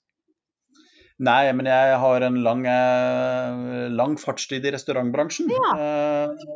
Nei, 1.21 1.51
men 1.53 1.67
jeg 1.69 1.97
har 2.01 2.25
en 2.25 2.39
lang, 2.41 2.63
eh, 2.65 3.91
lang 3.93 4.15
fartstid 4.17 4.65
i 4.65 4.71
restaurantbransjen. 4.73 5.51
Ja. 5.53 5.75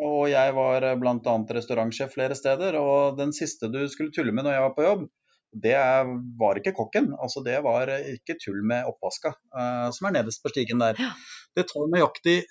Og 0.01 0.31
jeg 0.33 0.55
var 0.57 0.87
bl.a. 0.97 1.35
restaurantsjef 1.59 2.17
flere 2.17 2.39
steder. 2.39 2.79
Og 2.81 3.19
den 3.21 3.37
siste 3.37 3.69
du 3.69 3.83
skulle 3.93 4.15
tulle 4.17 4.33
med 4.33 4.49
når 4.49 4.57
jeg 4.57 4.65
var 4.65 4.73
på 4.79 4.87
jobb, 4.87 5.05
det 5.63 5.77
var 6.41 6.59
ikke 6.59 6.75
kokken. 6.77 7.13
altså 7.15 7.45
Det 7.45 7.61
var 7.65 7.93
ikke 8.15 8.39
tull 8.43 8.63
med 8.67 8.89
oppvaska, 8.91 9.35
uh, 9.55 9.89
som 9.95 10.09
er 10.09 10.19
nederst 10.19 10.43
på 10.43 10.53
stigen 10.53 10.83
der. 10.83 10.99
Ja. 10.99 11.13
Det 11.55 11.69
tar 11.71 11.87
nøyaktig 11.93 12.43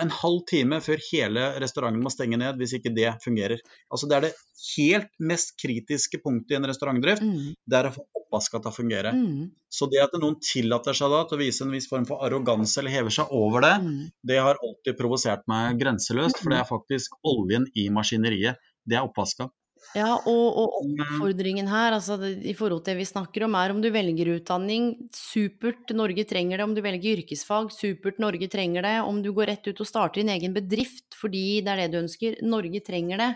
en 0.00 0.10
halv 0.12 0.42
time 0.48 0.78
før 0.84 1.00
hele 1.10 1.44
restauranten 1.62 2.02
må 2.04 2.12
stenge 2.12 2.38
ned, 2.40 2.58
hvis 2.60 2.74
ikke 2.76 2.92
det 2.94 3.14
fungerer. 3.24 3.60
Altså 3.90 4.08
Det 4.08 4.16
er 4.16 4.26
det 4.26 4.32
helt 4.76 5.10
mest 5.32 5.54
kritiske 5.60 6.20
punktet 6.24 6.54
i 6.54 6.58
en 6.58 6.68
restaurantdrift. 6.68 7.24
Mm. 7.24 7.54
Det 7.66 7.78
er 7.78 7.88
å 7.88 7.94
få 7.94 8.04
oppvaska 8.20 8.60
til 8.60 8.70
å 8.70 8.74
fungere. 8.76 9.14
Mm. 9.16 9.50
Så 9.72 9.88
det 9.90 10.02
at 10.04 10.16
noen 10.20 10.38
tillater 10.44 10.96
seg 10.96 11.12
da 11.12 11.22
til 11.26 11.38
å 11.38 11.42
vise 11.42 11.64
en 11.64 11.74
viss 11.74 11.88
form 11.90 12.06
for 12.08 12.24
arroganse 12.26 12.80
eller 12.82 12.94
hever 12.94 13.14
seg 13.14 13.32
over 13.36 13.64
det, 13.66 13.76
mm. 13.86 14.02
det 14.30 14.42
har 14.42 14.60
alltid 14.60 14.98
provosert 14.98 15.46
meg 15.50 15.80
grenseløst. 15.80 16.42
For 16.42 16.52
det 16.52 16.60
er 16.60 16.68
faktisk 16.68 17.16
oljen 17.26 17.66
i 17.74 17.88
maskineriet. 17.94 18.60
Det 18.84 18.98
er 18.98 19.08
oppvaska. 19.08 19.50
Ja, 19.96 20.12
og, 20.28 20.44
og 20.60 20.74
oppfordringen 20.92 21.66
her, 21.66 21.96
altså 21.96 22.14
i 22.22 22.52
forhold 22.54 22.84
til 22.84 22.94
det 22.94 23.00
vi 23.00 23.08
snakker 23.08 23.46
om, 23.46 23.56
er 23.58 23.72
om 23.74 23.80
du 23.82 23.88
velger 23.90 24.30
utdanning, 24.36 24.92
supert, 25.16 25.90
Norge 25.98 26.24
trenger 26.30 26.60
det. 26.60 26.66
Om 26.68 26.76
du 26.76 26.82
velger 26.84 27.18
yrkesfag, 27.18 27.72
supert, 27.74 28.20
Norge 28.22 28.46
trenger 28.52 28.86
det. 28.86 28.96
Om 29.02 29.18
du 29.24 29.32
går 29.34 29.50
rett 29.50 29.66
ut 29.66 29.82
og 29.82 29.88
starter 29.88 30.22
din 30.22 30.34
egen 30.36 30.54
bedrift 30.54 31.18
fordi 31.18 31.60
det 31.66 31.74
er 31.74 31.82
det 31.82 31.88
du 31.94 32.02
ønsker, 32.04 32.38
Norge 32.46 32.82
trenger 32.86 33.24
det. 33.24 33.32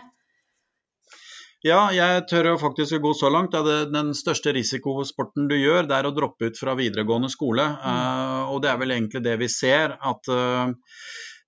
Ja, 1.65 1.87
jeg 1.89 2.27
tør 2.29 2.51
jo 2.51 2.57
faktisk 2.61 2.99
å 2.99 3.03
gå 3.07 3.11
så 3.17 3.29
langt. 3.33 3.55
Det 3.65 3.89
den 3.89 4.13
største 4.17 4.53
risikosporten 4.53 5.47
du 5.49 5.55
gjør, 5.57 5.87
det 5.89 5.97
er 5.97 6.07
å 6.07 6.13
droppe 6.13 6.51
ut 6.51 6.59
fra 6.61 6.75
videregående 6.77 7.31
skole. 7.33 7.65
Mm. 7.65 7.85
Uh, 7.85 8.41
og 8.53 8.59
det 8.61 8.69
er 8.69 8.81
vel 8.83 8.93
egentlig 8.93 9.23
det 9.25 9.33
vi 9.41 9.49
ser. 9.49 9.97
at 9.97 10.29
uh, 10.29 10.69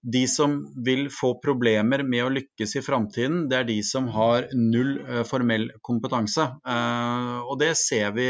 de 0.02 0.24
som 0.30 0.60
vil 0.86 1.08
få 1.12 1.34
problemer 1.42 2.04
med 2.06 2.24
å 2.24 2.32
lykkes 2.32 2.78
i 2.78 2.84
framtiden, 2.86 3.46
det 3.50 3.58
er 3.60 3.68
de 3.68 3.78
som 3.84 4.08
har 4.14 4.48
null 4.56 4.98
uh, 5.08 5.24
formell 5.28 5.70
kompetanse. 5.86 6.46
Uh, 6.68 7.42
og 7.48 7.58
det 7.64 7.74
ser 7.80 8.14
vi 8.16 8.28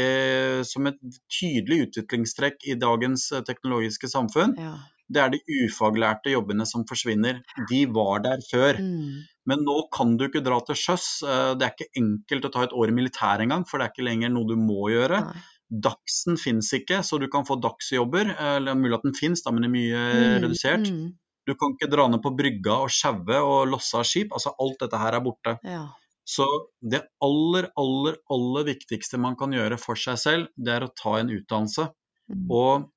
som 0.66 0.88
et 0.88 0.98
tydelig 1.30 1.88
utviklingstrekk 1.88 2.64
i 2.72 2.78
dagens 2.80 3.28
uh, 3.36 3.42
teknologiske 3.46 4.10
samfunn. 4.10 4.56
Ja. 4.58 4.78
Det 5.08 5.20
er 5.22 5.30
de 5.32 5.42
ufaglærte 5.64 6.32
jobbene 6.32 6.66
som 6.68 6.84
forsvinner. 6.88 7.42
De 7.70 7.84
var 7.92 8.24
der 8.24 8.42
før. 8.44 8.80
Mm. 8.80 9.22
Men 9.48 9.62
nå 9.64 9.76
kan 9.94 10.16
du 10.20 10.26
ikke 10.26 10.42
dra 10.44 10.58
til 10.68 10.76
sjøs. 10.76 11.06
Det 11.56 11.64
er 11.64 11.72
ikke 11.72 11.96
enkelt 11.96 12.44
å 12.44 12.50
ta 12.52 12.66
et 12.66 12.74
år 12.76 12.92
i 12.92 12.96
militæret 12.98 13.46
engang, 13.46 13.64
for 13.64 13.80
det 13.80 13.86
er 13.86 13.94
ikke 13.94 14.04
lenger 14.04 14.34
noe 14.34 14.50
du 14.50 14.58
må 14.60 14.90
gjøre. 14.92 15.22
Nei. 15.30 15.46
Dagsen 15.88 16.36
fins 16.40 16.68
ikke, 16.76 17.00
så 17.00 17.16
du 17.22 17.24
kan 17.32 17.48
få 17.48 17.56
dagsjobber. 17.56 18.34
Eller 18.58 18.76
mulig 18.76 18.98
at 18.98 19.08
den 19.08 19.16
fins, 19.16 19.46
men 19.48 19.64
det 19.64 19.70
er 19.70 19.74
mye 19.78 20.04
mm. 20.04 20.36
redusert. 20.44 20.92
Mm. 20.92 21.08
Du 21.48 21.54
kan 21.56 21.72
ikke 21.74 21.88
dra 21.90 22.04
ned 22.12 22.20
på 22.24 22.34
brygga 22.36 22.82
og 22.84 22.92
sjaue 22.92 23.40
og 23.40 23.70
losse 23.72 23.96
av 23.96 24.04
skip. 24.08 24.34
Altså 24.36 24.52
alt 24.60 24.84
dette 24.84 25.00
her 25.00 25.16
er 25.16 25.24
borte. 25.24 25.56
Ja. 25.64 25.86
Så 26.28 26.44
det 26.84 27.06
aller, 27.24 27.70
aller, 27.80 28.18
aller 28.34 28.66
viktigste 28.68 29.16
man 29.20 29.36
kan 29.40 29.54
gjøre 29.56 29.78
for 29.80 29.96
seg 29.96 30.18
selv, 30.20 30.50
det 30.60 30.74
er 30.74 30.84
å 30.84 30.92
ta 30.92 31.14
en 31.22 31.32
utdannelse. 31.32 31.86
Mm. 32.28 32.42
Og 32.52 32.90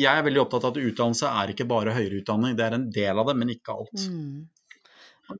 jeg 0.00 0.12
er 0.12 0.24
veldig 0.24 0.40
opptatt 0.40 0.64
av 0.64 0.72
at 0.72 0.80
utdannelse 0.80 1.28
er 1.42 1.52
ikke 1.52 1.68
bare 1.68 1.92
høyere 1.96 2.22
utdanning, 2.22 2.56
det 2.56 2.64
er 2.64 2.78
en 2.78 2.86
del 2.92 3.20
av 3.20 3.28
det, 3.28 3.34
men 3.36 3.52
ikke 3.52 3.76
alt. 3.76 4.06
Mm. 4.08 4.46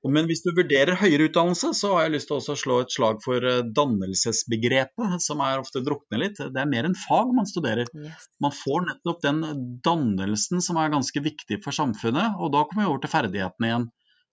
Men 0.02 0.26
hvis 0.26 0.42
du 0.42 0.50
vurderer 0.54 0.98
høyere 0.98 1.28
utdannelse, 1.28 1.70
så 1.78 1.92
har 1.94 2.06
jeg 2.06 2.14
lyst 2.16 2.30
til 2.30 2.38
å 2.38 2.56
slå 2.58 2.78
et 2.82 2.94
slag 2.94 3.20
for 3.24 3.44
eh, 3.46 3.62
dannelsesbegrepet, 3.76 5.16
som 5.22 5.42
er 5.46 5.62
ofte 5.62 5.82
drukner 5.86 6.22
litt. 6.24 6.40
Det 6.40 6.62
er 6.62 6.70
mer 6.70 6.88
enn 6.88 6.98
fag 6.98 7.30
man 7.36 7.46
studerer. 7.46 7.90
Yes. 7.94 8.26
Man 8.42 8.54
får 8.54 8.88
nettopp 8.88 9.22
den 9.22 9.42
dannelsen 9.86 10.64
som 10.64 10.80
er 10.82 10.92
ganske 10.94 11.22
viktig 11.22 11.60
for 11.64 11.76
samfunnet, 11.76 12.40
og 12.40 12.52
da 12.54 12.64
kommer 12.66 12.84
vi 12.84 12.90
over 12.90 13.04
til 13.04 13.14
ferdighetene 13.14 13.70
igjen. 13.70 13.88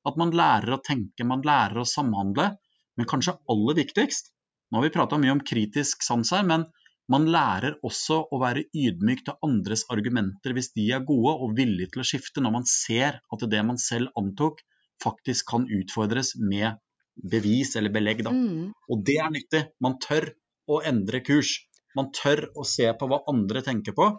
At 0.09 0.17
man 0.19 0.33
lærer 0.35 0.75
å 0.75 0.81
tenke, 0.83 1.27
man 1.27 1.45
lærer 1.45 1.83
å 1.83 1.87
samhandle. 1.87 2.49
Men 2.97 3.09
kanskje 3.09 3.37
aller 3.49 3.77
viktigst, 3.77 4.33
nå 4.69 4.79
har 4.79 4.87
vi 4.87 4.95
prata 4.95 5.17
mye 5.21 5.33
om 5.35 5.45
kritisk 5.45 6.03
sans 6.05 6.33
her, 6.33 6.45
men 6.49 6.65
man 7.11 7.25
lærer 7.29 7.75
også 7.85 8.19
å 8.31 8.39
være 8.41 8.65
ydmyk 8.73 9.25
til 9.27 9.39
andres 9.45 9.83
argumenter 9.91 10.53
hvis 10.55 10.71
de 10.77 10.85
er 10.95 11.03
gode 11.05 11.33
og 11.45 11.55
villige 11.57 11.93
til 11.93 12.03
å 12.03 12.05
skifte 12.07 12.43
når 12.43 12.53
man 12.55 12.67
ser 12.69 13.19
at 13.19 13.43
det 13.51 13.63
man 13.67 13.81
selv 13.81 14.13
antok, 14.19 14.61
faktisk 15.01 15.49
kan 15.49 15.67
utfordres 15.71 16.33
med 16.39 16.79
bevis 17.15 17.75
eller 17.79 17.93
belegg. 17.93 18.23
Mm. 18.25 18.71
Og 18.89 19.05
det 19.05 19.19
er 19.21 19.31
nyttig. 19.33 19.63
Man 19.83 19.99
tør 20.03 20.31
å 20.69 20.81
endre 20.85 21.21
kurs. 21.25 21.57
Man 21.97 22.09
tør 22.15 22.47
å 22.57 22.65
se 22.65 22.87
på 22.97 23.09
hva 23.09 23.21
andre 23.29 23.61
tenker 23.65 23.95
på. 23.97 24.09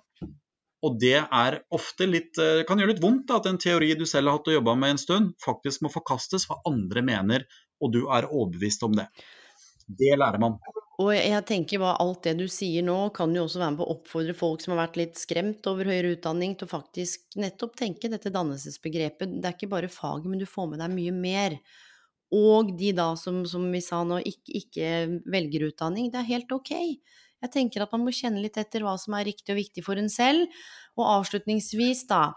Og 0.85 0.99
det 1.01 1.17
er 1.17 1.59
ofte 1.73 2.07
litt, 2.07 2.37
eh, 2.39 2.63
kan 2.69 2.79
gjøre 2.79 2.93
litt 2.93 3.03
vondt 3.03 3.27
da, 3.31 3.39
at 3.41 3.47
en 3.49 3.59
teori 3.59 3.95
du 3.97 4.05
selv 4.07 4.29
har 4.29 4.39
hatt 4.39 4.51
og 4.53 4.59
jobba 4.59 4.75
med 4.77 4.95
en 4.95 5.01
stund, 5.01 5.31
faktisk 5.41 5.81
må 5.83 5.91
forkastes 5.93 6.45
hva 6.51 6.59
andre 6.69 7.03
mener, 7.03 7.47
og 7.81 7.95
du 7.95 8.03
er 8.13 8.29
overbevist 8.29 8.85
om 8.85 8.93
det. 8.99 9.07
Det 9.89 10.13
lærer 10.21 10.41
man. 10.43 10.59
Og 11.03 11.11
jeg 11.11 11.43
tenker 11.49 11.81
hva 11.83 11.97
alt 11.99 12.23
det 12.27 12.37
du 12.39 12.45
sier 12.51 12.85
nå, 12.87 12.97
kan 13.17 13.33
jo 13.35 13.49
også 13.49 13.59
være 13.59 13.75
med 13.75 13.81
på 13.81 13.87
å 13.87 13.95
oppfordre 13.97 14.35
folk 14.39 14.63
som 14.63 14.75
har 14.75 14.85
vært 14.85 14.99
litt 15.01 15.19
skremt 15.19 15.67
over 15.67 15.91
høyere 15.91 16.13
utdanning, 16.15 16.55
til 16.55 16.69
å 16.69 16.71
faktisk 16.71 17.35
nettopp 17.41 17.75
tenke 17.81 18.11
dette 18.13 18.31
dannelsesbegrepet. 18.35 19.41
Det 19.41 19.51
er 19.51 19.57
ikke 19.57 19.73
bare 19.73 19.91
faget, 19.91 20.29
men 20.31 20.39
du 20.39 20.47
får 20.47 20.71
med 20.71 20.85
deg 20.85 20.95
mye 20.95 21.17
mer. 21.17 21.59
Og 22.35 22.71
de 22.79 22.93
da 22.95 23.11
som, 23.19 23.43
som 23.47 23.67
vi 23.75 23.83
sa 23.83 24.05
nå, 24.07 24.21
ikke, 24.23 24.55
ikke 24.61 24.93
velger 25.35 25.67
utdanning, 25.73 26.13
det 26.15 26.23
er 26.23 26.31
helt 26.31 26.55
ok. 26.55 26.73
Jeg 27.45 27.53
tenker 27.53 27.83
at 27.85 27.93
man 27.93 28.07
må 28.07 28.15
kjenne 28.15 28.41
litt 28.41 28.57
etter 28.61 28.87
hva 28.87 28.95
som 29.01 29.19
er 29.19 29.27
riktig 29.29 29.53
og 29.53 29.61
viktig 29.61 29.85
for 29.85 30.01
en 30.01 30.09
selv. 30.13 30.47
Og 30.95 31.11
avslutningsvis, 31.19 32.07
da, 32.11 32.29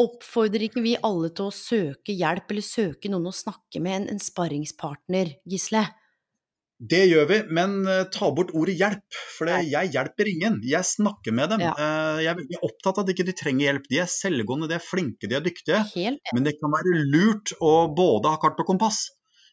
oppfordrer 0.00 0.66
ikke 0.66 0.82
vi 0.82 0.98
alle 1.06 1.30
til 1.30 1.46
å 1.46 1.54
søke 1.54 2.14
hjelp, 2.14 2.50
eller 2.50 2.66
søke 2.66 3.10
noen 3.12 3.30
å 3.30 3.34
snakke 3.34 3.82
med, 3.82 4.02
en, 4.02 4.12
en 4.16 4.22
sparringspartner, 4.22 5.36
Gisle? 5.48 5.86
Det 6.80 7.02
gjør 7.10 7.26
vi, 7.28 7.38
men 7.52 7.74
uh, 7.84 8.06
ta 8.08 8.30
bort 8.32 8.54
ordet 8.56 8.78
hjelp. 8.80 9.18
For 9.36 9.50
det, 9.50 9.58
jeg 9.68 9.92
hjelper 9.92 10.30
ingen. 10.30 10.58
Jeg 10.64 10.88
snakker 10.88 11.34
med 11.36 11.52
dem. 11.52 11.64
Ja. 11.66 11.74
Uh, 11.76 12.20
jeg 12.24 12.32
er 12.32 12.64
opptatt 12.64 12.96
av 12.96 13.04
at 13.04 13.12
ikke 13.12 13.26
de 13.28 13.34
trenger 13.36 13.66
hjelp. 13.66 13.88
De 13.92 14.00
er 14.00 14.08
selvgående, 14.08 14.68
de 14.70 14.78
er 14.78 14.84
flinke, 14.84 15.28
de 15.28 15.36
er 15.36 15.44
dyktige. 15.44 15.82
Helt 15.92 16.32
Men 16.32 16.46
det 16.48 16.56
kan 16.56 16.72
være 16.72 17.02
lurt 17.12 17.52
å 17.60 17.74
både 17.92 18.32
ha 18.32 18.40
kart 18.40 18.62
og 18.64 18.70
kompass. 18.72 19.02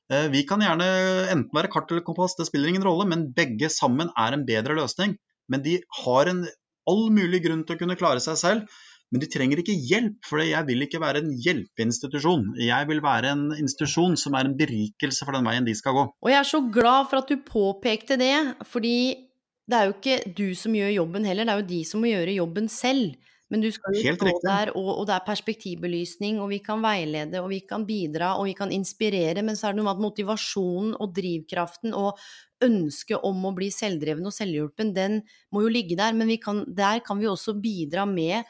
Uh, 0.07 0.29
vi 0.31 0.45
kan 0.47 0.63
gjerne 0.63 0.87
enten 1.33 1.51
være 1.57 1.71
kart 1.73 1.91
eller 1.91 2.05
kompass, 2.07 2.37
det 2.39 2.47
spiller 2.47 2.71
ingen 2.71 2.87
rolle, 2.87 3.09
men 3.11 3.27
begge 3.35 3.67
sammen 3.75 4.13
er 4.15 4.37
en 4.37 4.47
bedre 4.47 4.79
løsning. 4.79 5.17
Men 5.51 5.67
de 5.67 5.81
har 6.05 6.31
en 6.31 6.45
all 6.87 7.09
mulig 7.11 7.43
grunn 7.43 7.67
til 7.67 7.75
å 7.75 7.81
kunne 7.81 7.99
klare 7.99 8.23
seg 8.23 8.39
selv. 8.39 8.79
Men 9.11 9.23
de 9.23 9.29
trenger 9.31 9.61
ikke 9.61 9.75
hjelp, 9.87 10.17
for 10.27 10.43
jeg 10.43 10.67
vil 10.67 10.83
ikke 10.83 10.99
være 10.99 11.21
en 11.23 11.29
hjelpeinstitusjon. 11.43 12.49
Jeg 12.59 12.89
vil 12.89 12.99
være 13.03 13.31
en 13.31 13.45
institusjon 13.55 14.17
som 14.19 14.35
er 14.35 14.49
en 14.49 14.57
berikelse 14.59 15.23
for 15.23 15.37
den 15.37 15.47
veien 15.47 15.67
de 15.67 15.75
skal 15.79 15.95
gå. 15.95 16.03
Og 16.11 16.31
jeg 16.33 16.39
er 16.41 16.49
så 16.49 16.59
glad 16.73 17.07
for 17.07 17.21
at 17.21 17.31
du 17.31 17.39
påpekte 17.47 18.19
det, 18.19 18.35
fordi 18.67 18.97
det 19.67 19.77
er 19.77 19.87
jo 19.87 19.95
ikke 19.95 20.19
du 20.35 20.49
som 20.55 20.75
gjør 20.75 20.93
jobben 20.95 21.27
heller, 21.27 21.47
det 21.47 21.55
er 21.55 21.63
jo 21.63 21.71
de 21.71 21.81
som 21.87 22.03
må 22.03 22.11
gjøre 22.11 22.35
jobben 22.35 22.69
selv. 22.71 23.15
Men 23.47 23.63
du 23.63 23.69
skal 23.71 23.95
jo 23.95 24.11
stå 24.17 24.31
der, 24.43 24.73
og, 24.75 24.89
og 24.91 25.05
det 25.07 25.13
er 25.15 25.23
perspektivbelysning, 25.23 26.41
og 26.43 26.49
vi 26.51 26.59
kan 26.63 26.81
veilede, 26.83 27.39
og 27.39 27.47
vi 27.53 27.61
kan 27.63 27.85
bidra, 27.87 28.33
og 28.35 28.49
vi 28.49 28.55
kan 28.57 28.73
inspirere, 28.75 29.39
men 29.39 29.55
så 29.55 29.69
er 29.69 29.75
det 29.75 29.79
noe 29.79 29.87
med 29.87 29.95
at 29.95 30.03
motivasjonen 30.03 30.97
og 30.99 31.13
drivkraften 31.15 31.95
og 31.95 32.19
ønsket 32.67 33.23
om 33.23 33.45
å 33.47 33.53
bli 33.55 33.69
selvdreven 33.71 34.27
og 34.27 34.35
selvhjulpen, 34.35 34.91
den 34.95 35.21
må 35.55 35.63
jo 35.63 35.71
ligge 35.71 35.95
der, 35.95 36.15
men 36.17 36.27
vi 36.27 36.41
kan, 36.43 36.65
der 36.67 36.99
kan 37.05 37.21
vi 37.21 37.29
også 37.31 37.55
bidra 37.63 38.03
med 38.09 38.43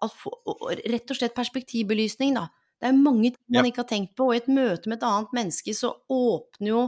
rett 0.00 1.12
og 1.12 1.18
slett 1.18 1.36
perspektivbelysning, 1.36 2.34
da. 2.38 2.48
Det 2.80 2.88
er 2.88 2.96
mange 2.96 3.34
ting 3.34 3.56
man 3.58 3.68
ikke 3.68 3.82
har 3.82 3.90
tenkt 3.90 4.14
på, 4.16 4.30
og 4.30 4.36
i 4.36 4.40
et 4.40 4.48
møte 4.48 4.88
med 4.88 5.00
et 5.00 5.08
annet 5.08 5.34
menneske 5.36 5.74
så 5.76 5.92
åpner 6.08 6.70
jo 6.70 6.84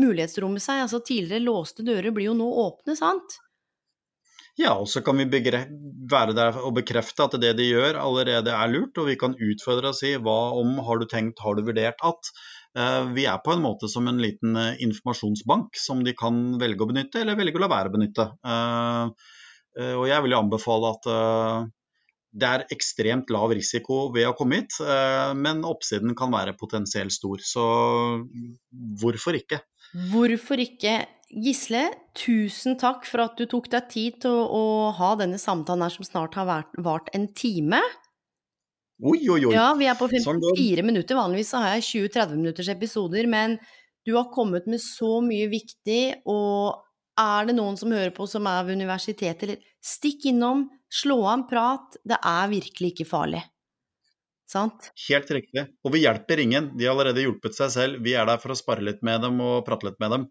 mulighetsrommet 0.00 0.64
seg. 0.64 0.84
Altså 0.86 1.02
tidligere 1.04 1.44
låste 1.44 1.84
dører 1.84 2.14
blir 2.16 2.30
jo 2.30 2.38
nå 2.38 2.46
åpne, 2.62 2.96
sant? 2.96 3.36
Ja, 4.56 4.72
og 4.80 4.88
så 4.88 5.02
kan 5.04 5.20
vi 5.20 5.26
være 5.28 6.32
der 6.32 6.56
og 6.62 6.78
bekrefte 6.78 7.26
at 7.26 7.34
det 7.42 7.52
de 7.58 7.66
gjør 7.68 7.98
allerede 8.00 8.54
er 8.56 8.70
lurt, 8.72 8.96
og 8.96 9.10
vi 9.10 9.18
kan 9.20 9.36
utfordre 9.36 9.92
og 9.92 9.98
si 9.98 10.14
hva 10.16 10.36
om, 10.56 10.78
har 10.86 11.02
du 11.02 11.04
tenkt, 11.10 11.42
har 11.44 11.58
du 11.58 11.66
vurdert 11.66 12.00
at? 12.00 12.30
Eh, 12.76 13.02
vi 13.16 13.26
er 13.28 13.42
på 13.44 13.52
en 13.52 13.64
måte 13.64 13.88
som 13.92 14.08
en 14.08 14.20
liten 14.20 14.56
eh, 14.56 14.80
informasjonsbank 14.84 15.76
som 15.80 16.00
de 16.04 16.16
kan 16.16 16.56
velge 16.60 16.84
å 16.84 16.88
benytte, 16.88 17.20
eller 17.20 17.36
velge 17.36 17.60
å 17.60 17.66
la 17.66 17.70
være 17.72 17.92
å 17.92 17.96
benytte. 17.98 18.26
Eh, 18.48 19.32
og 19.76 20.06
jeg 20.08 20.24
vil 20.24 20.32
jo 20.32 20.38
anbefale 20.40 20.90
at 20.94 21.06
det 22.32 22.48
er 22.48 22.64
ekstremt 22.74 23.30
lav 23.32 23.52
risiko 23.56 24.06
ved 24.14 24.28
å 24.28 24.34
komme 24.36 24.60
hit, 24.60 24.78
eh, 24.82 25.32
men 25.38 25.64
oppsiden 25.66 26.16
kan 26.18 26.32
være 26.34 26.56
potensielt 26.58 27.14
stor. 27.14 27.42
Så 27.44 27.66
hvorfor 29.00 29.38
ikke? 29.38 29.62
Hvorfor 30.12 30.60
ikke? 30.60 30.98
Gisle, 31.26 31.88
tusen 32.14 32.76
takk 32.78 33.06
for 33.08 33.24
at 33.24 33.38
du 33.38 33.48
tok 33.50 33.70
deg 33.72 33.88
tid 33.90 34.18
til 34.22 34.34
å, 34.34 34.44
å 34.46 34.64
ha 34.94 35.14
denne 35.18 35.40
samtalen 35.42 35.82
her 35.82 35.94
som 35.94 36.06
snart 36.06 36.36
har 36.38 36.46
vært, 36.46 36.76
vart 36.86 37.10
en 37.16 37.26
time. 37.34 37.80
Oi, 39.02 39.18
oi, 39.28 39.42
oi. 39.44 39.52
Ja, 39.52 39.72
vi 39.76 39.88
er 39.90 39.96
på 39.98 40.08
Sånn 40.08 40.40
54 40.40 40.84
minutter. 40.86 41.18
Vanligvis 41.18 41.50
så 41.52 41.60
har 41.60 41.74
jeg 41.76 42.08
20-30 42.12 42.38
minutters 42.38 42.70
episoder, 42.72 43.26
men 43.28 43.58
du 44.06 44.14
har 44.14 44.30
kommet 44.32 44.68
med 44.70 44.80
så 44.80 45.18
mye 45.24 45.50
viktig, 45.52 46.22
og 46.30 46.78
er 47.20 47.48
det 47.48 47.56
noen 47.56 47.76
som 47.80 47.92
hører 47.92 48.14
på 48.14 48.28
som 48.30 48.46
er 48.48 48.64
ved 48.68 48.78
universitetet, 48.78 49.42
eller 49.48 49.75
stikk 49.86 50.26
innom, 50.32 50.66
slå 50.92 51.20
av 51.24 51.34
en 51.38 51.46
prat. 51.50 52.00
Det 52.04 52.18
er 52.18 52.50
virkelig 52.52 52.94
ikke 52.94 53.08
farlig. 53.08 53.42
Sant? 54.46 54.92
Helt 55.08 55.30
riktig. 55.34 55.64
Og 55.82 55.92
vi 55.94 56.04
hjelper 56.04 56.38
ingen. 56.44 56.70
De 56.78 56.86
har 56.86 56.94
allerede 56.94 57.24
hjulpet 57.24 57.56
seg 57.56 57.72
selv. 57.74 58.02
Vi 58.06 58.14
er 58.14 58.28
der 58.28 58.38
for 58.42 58.54
å 58.54 58.58
spare 58.58 58.84
litt 58.86 59.02
med 59.06 59.24
dem 59.26 59.40
og 59.42 59.64
prate 59.66 59.88
litt 59.88 59.98
med 60.02 60.14
dem. 60.14 60.26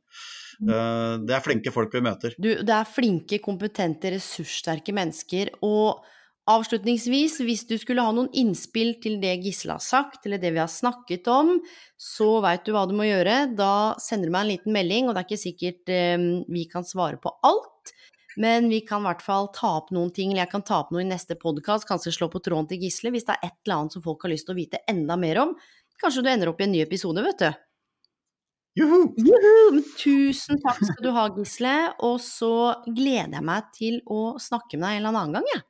Eh, 0.63 1.15
Det 1.27 1.35
er 1.35 1.43
flinke 1.43 1.73
folk 1.75 1.93
vi 1.93 2.03
møter. 2.05 2.35
Du, 2.39 2.53
det 2.63 2.75
er 2.77 2.87
flinke, 2.87 3.41
kompetente, 3.43 4.13
ressurssterke 4.15 4.95
mennesker. 4.95 5.51
Og 5.67 5.99
avslutningsvis, 6.47 7.41
hvis 7.43 7.65
du 7.67 7.75
skulle 7.81 8.05
ha 8.05 8.13
noen 8.15 8.31
innspill 8.37 8.93
til 9.03 9.19
det 9.19 9.33
Gisle 9.43 9.75
har 9.75 9.83
sagt, 9.83 10.23
eller 10.23 10.39
det 10.39 10.53
vi 10.55 10.63
har 10.63 10.71
snakket 10.71 11.27
om, 11.27 11.57
så 11.99 12.37
veit 12.45 12.63
du 12.63 12.71
hva 12.75 12.85
du 12.87 12.95
må 12.95 13.09
gjøre. 13.09 13.41
Da 13.57 13.97
sender 13.99 14.31
du 14.31 14.37
meg 14.37 14.45
en 14.45 14.53
liten 14.53 14.77
melding, 14.79 15.09
og 15.09 15.15
det 15.15 15.25
er 15.25 15.27
ikke 15.27 15.43
sikkert 15.43 15.91
eh, 15.91 16.29
vi 16.47 16.67
kan 16.71 16.87
svare 16.87 17.19
på 17.19 17.35
alt. 17.43 17.95
Men 18.41 18.69
vi 18.71 18.81
kan 18.87 19.03
i 19.03 19.09
hvert 19.09 19.23
fall 19.23 19.49
ta 19.55 19.77
opp 19.79 19.93
noen 19.95 20.11
ting, 20.15 20.33
eller 20.33 20.43
jeg 20.43 20.51
kan 20.51 20.65
ta 20.67 20.81
opp 20.83 20.91
noe 20.91 21.03
i 21.03 21.07
neste 21.07 21.37
podkast, 21.39 21.87
kanskje 21.87 22.13
slå 22.15 22.29
på 22.31 22.41
tråden 22.43 22.67
til 22.71 22.83
Gisle 22.83 23.13
hvis 23.15 23.27
det 23.27 23.37
er 23.37 23.47
et 23.47 23.57
eller 23.63 23.77
annet 23.77 23.95
som 23.95 24.03
folk 24.05 24.25
har 24.25 24.33
lyst 24.33 24.49
til 24.49 24.55
å 24.55 24.59
vite 24.59 24.81
enda 24.91 25.15
mer 25.19 25.39
om. 25.45 25.53
Kanskje 26.01 26.25
du 26.25 26.31
ender 26.31 26.51
opp 26.51 26.59
i 26.59 26.67
en 26.67 26.75
ny 26.75 26.81
episode, 26.83 27.23
vet 27.23 27.45
du. 27.45 27.61
Juhu! 28.75 29.13
Juhu! 29.15 29.79
Tusen 30.01 30.59
takk 30.59 30.81
skal 30.83 30.99
du 31.05 31.13
ha, 31.15 31.29
Gisle. 31.37 31.77
Og 32.03 32.19
så 32.23 32.51
gleder 32.89 33.37
jeg 33.37 33.47
meg 33.47 33.71
til 33.77 34.01
å 34.11 34.35
snakke 34.41 34.75
med 34.75 34.83
deg 34.89 34.97
en 34.97 35.05
eller 35.05 35.21
annen 35.21 35.39
gang, 35.39 35.47
jeg. 35.53 35.63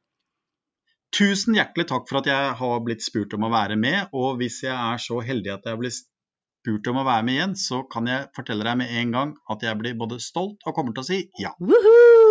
Tusen 1.16 1.56
hjertelig 1.56 1.86
takk 1.88 2.10
for 2.10 2.20
at 2.20 2.28
jeg 2.28 2.56
har 2.60 2.82
blitt 2.84 3.06
spurt 3.06 3.38
om 3.38 3.46
å 3.46 3.54
være 3.54 3.78
med. 3.80 4.10
Og 4.18 4.42
hvis 4.42 4.64
jeg 4.66 4.74
er 4.74 5.00
så 5.00 5.22
heldig 5.24 5.54
at 5.54 5.70
jeg 5.70 5.80
blir 5.84 5.94
spurt 5.94 6.90
om 6.92 7.00
å 7.00 7.06
være 7.08 7.28
med 7.30 7.38
igjen, 7.38 7.56
så 7.62 7.84
kan 7.94 8.10
jeg 8.10 8.28
fortelle 8.36 8.66
deg 8.68 8.82
med 8.82 8.98
en 9.04 9.16
gang 9.20 9.38
at 9.54 9.70
jeg 9.70 9.80
blir 9.80 9.96
både 10.02 10.20
stolt 10.20 10.66
og 10.66 10.76
kommer 10.76 10.98
til 10.98 11.06
å 11.06 11.10
si 11.14 11.22
ja. 11.40 11.54
Woohoo! 11.62 12.25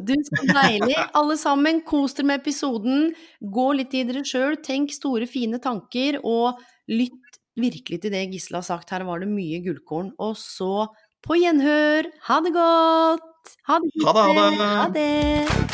Du, 0.00 0.14
så 0.28 0.46
deilig. 0.48 0.96
Alle 1.14 1.36
sammen, 1.40 1.82
kos 1.86 2.16
dere 2.18 2.30
med 2.32 2.42
episoden. 2.42 3.12
Gå 3.40 3.66
litt 3.78 3.94
i 3.94 4.04
dere 4.08 4.24
sjøl, 4.26 4.58
tenk 4.64 4.94
store, 4.94 5.28
fine 5.30 5.60
tanker, 5.62 6.20
og 6.24 6.60
lytt 6.90 7.38
virkelig 7.60 8.02
til 8.02 8.14
det 8.14 8.26
Gisle 8.32 8.60
har 8.60 8.66
sagt. 8.66 8.90
Her 8.94 9.06
var 9.08 9.22
det 9.22 9.30
mye 9.30 9.62
gullkorn. 9.64 10.12
Og 10.18 10.34
så 10.40 10.88
på 11.24 11.38
gjenhør. 11.40 12.10
Ha 12.28 12.40
det 12.44 12.56
godt! 12.56 13.30
Ha 13.68 13.80
det, 13.80 13.92
Ha 14.04 14.12
det, 14.16 14.58
ha 14.60 14.88
det. 14.92 15.73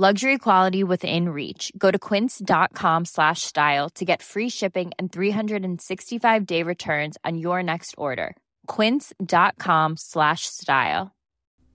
Luxury 0.00 0.38
quality 0.38 0.84
within 0.84 1.30
reach. 1.30 1.72
Go 1.76 1.90
to 1.90 1.98
quince.com 1.98 3.04
slash 3.04 3.42
style 3.42 3.90
to 3.96 4.04
get 4.04 4.22
free 4.22 4.48
shipping 4.48 4.92
and 4.96 5.10
365 5.10 6.46
day 6.46 6.62
returns 6.62 7.18
on 7.24 7.36
your 7.36 7.64
next 7.64 7.96
order. 7.98 8.36
Quince.com 8.68 9.96
slash 9.96 10.42
style. 10.42 11.16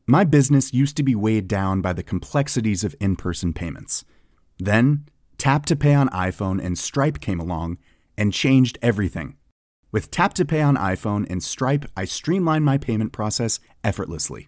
My 0.07 0.23
business 0.23 0.73
used 0.73 0.95
to 0.95 1.03
be 1.03 1.15
weighed 1.15 1.49
down 1.49 1.81
by 1.81 1.91
the 1.91 2.01
complexities 2.01 2.85
of 2.85 2.95
in 3.01 3.17
person 3.17 3.51
payments. 3.51 4.05
Then, 4.57 5.03
Tap 5.37 5.65
to 5.65 5.75
Pay 5.75 5.93
on 5.93 6.07
iPhone 6.07 6.63
and 6.63 6.79
Stripe 6.79 7.19
came 7.19 7.41
along 7.41 7.77
and 8.17 8.31
changed 8.31 8.77
everything. 8.81 9.35
With 9.91 10.11
Tap 10.11 10.33
to 10.35 10.45
Pay 10.45 10.61
on 10.61 10.77
iPhone 10.77 11.29
and 11.29 11.43
Stripe, 11.43 11.83
I 11.97 12.05
streamlined 12.05 12.63
my 12.63 12.77
payment 12.77 13.11
process 13.11 13.59
effortlessly. 13.83 14.47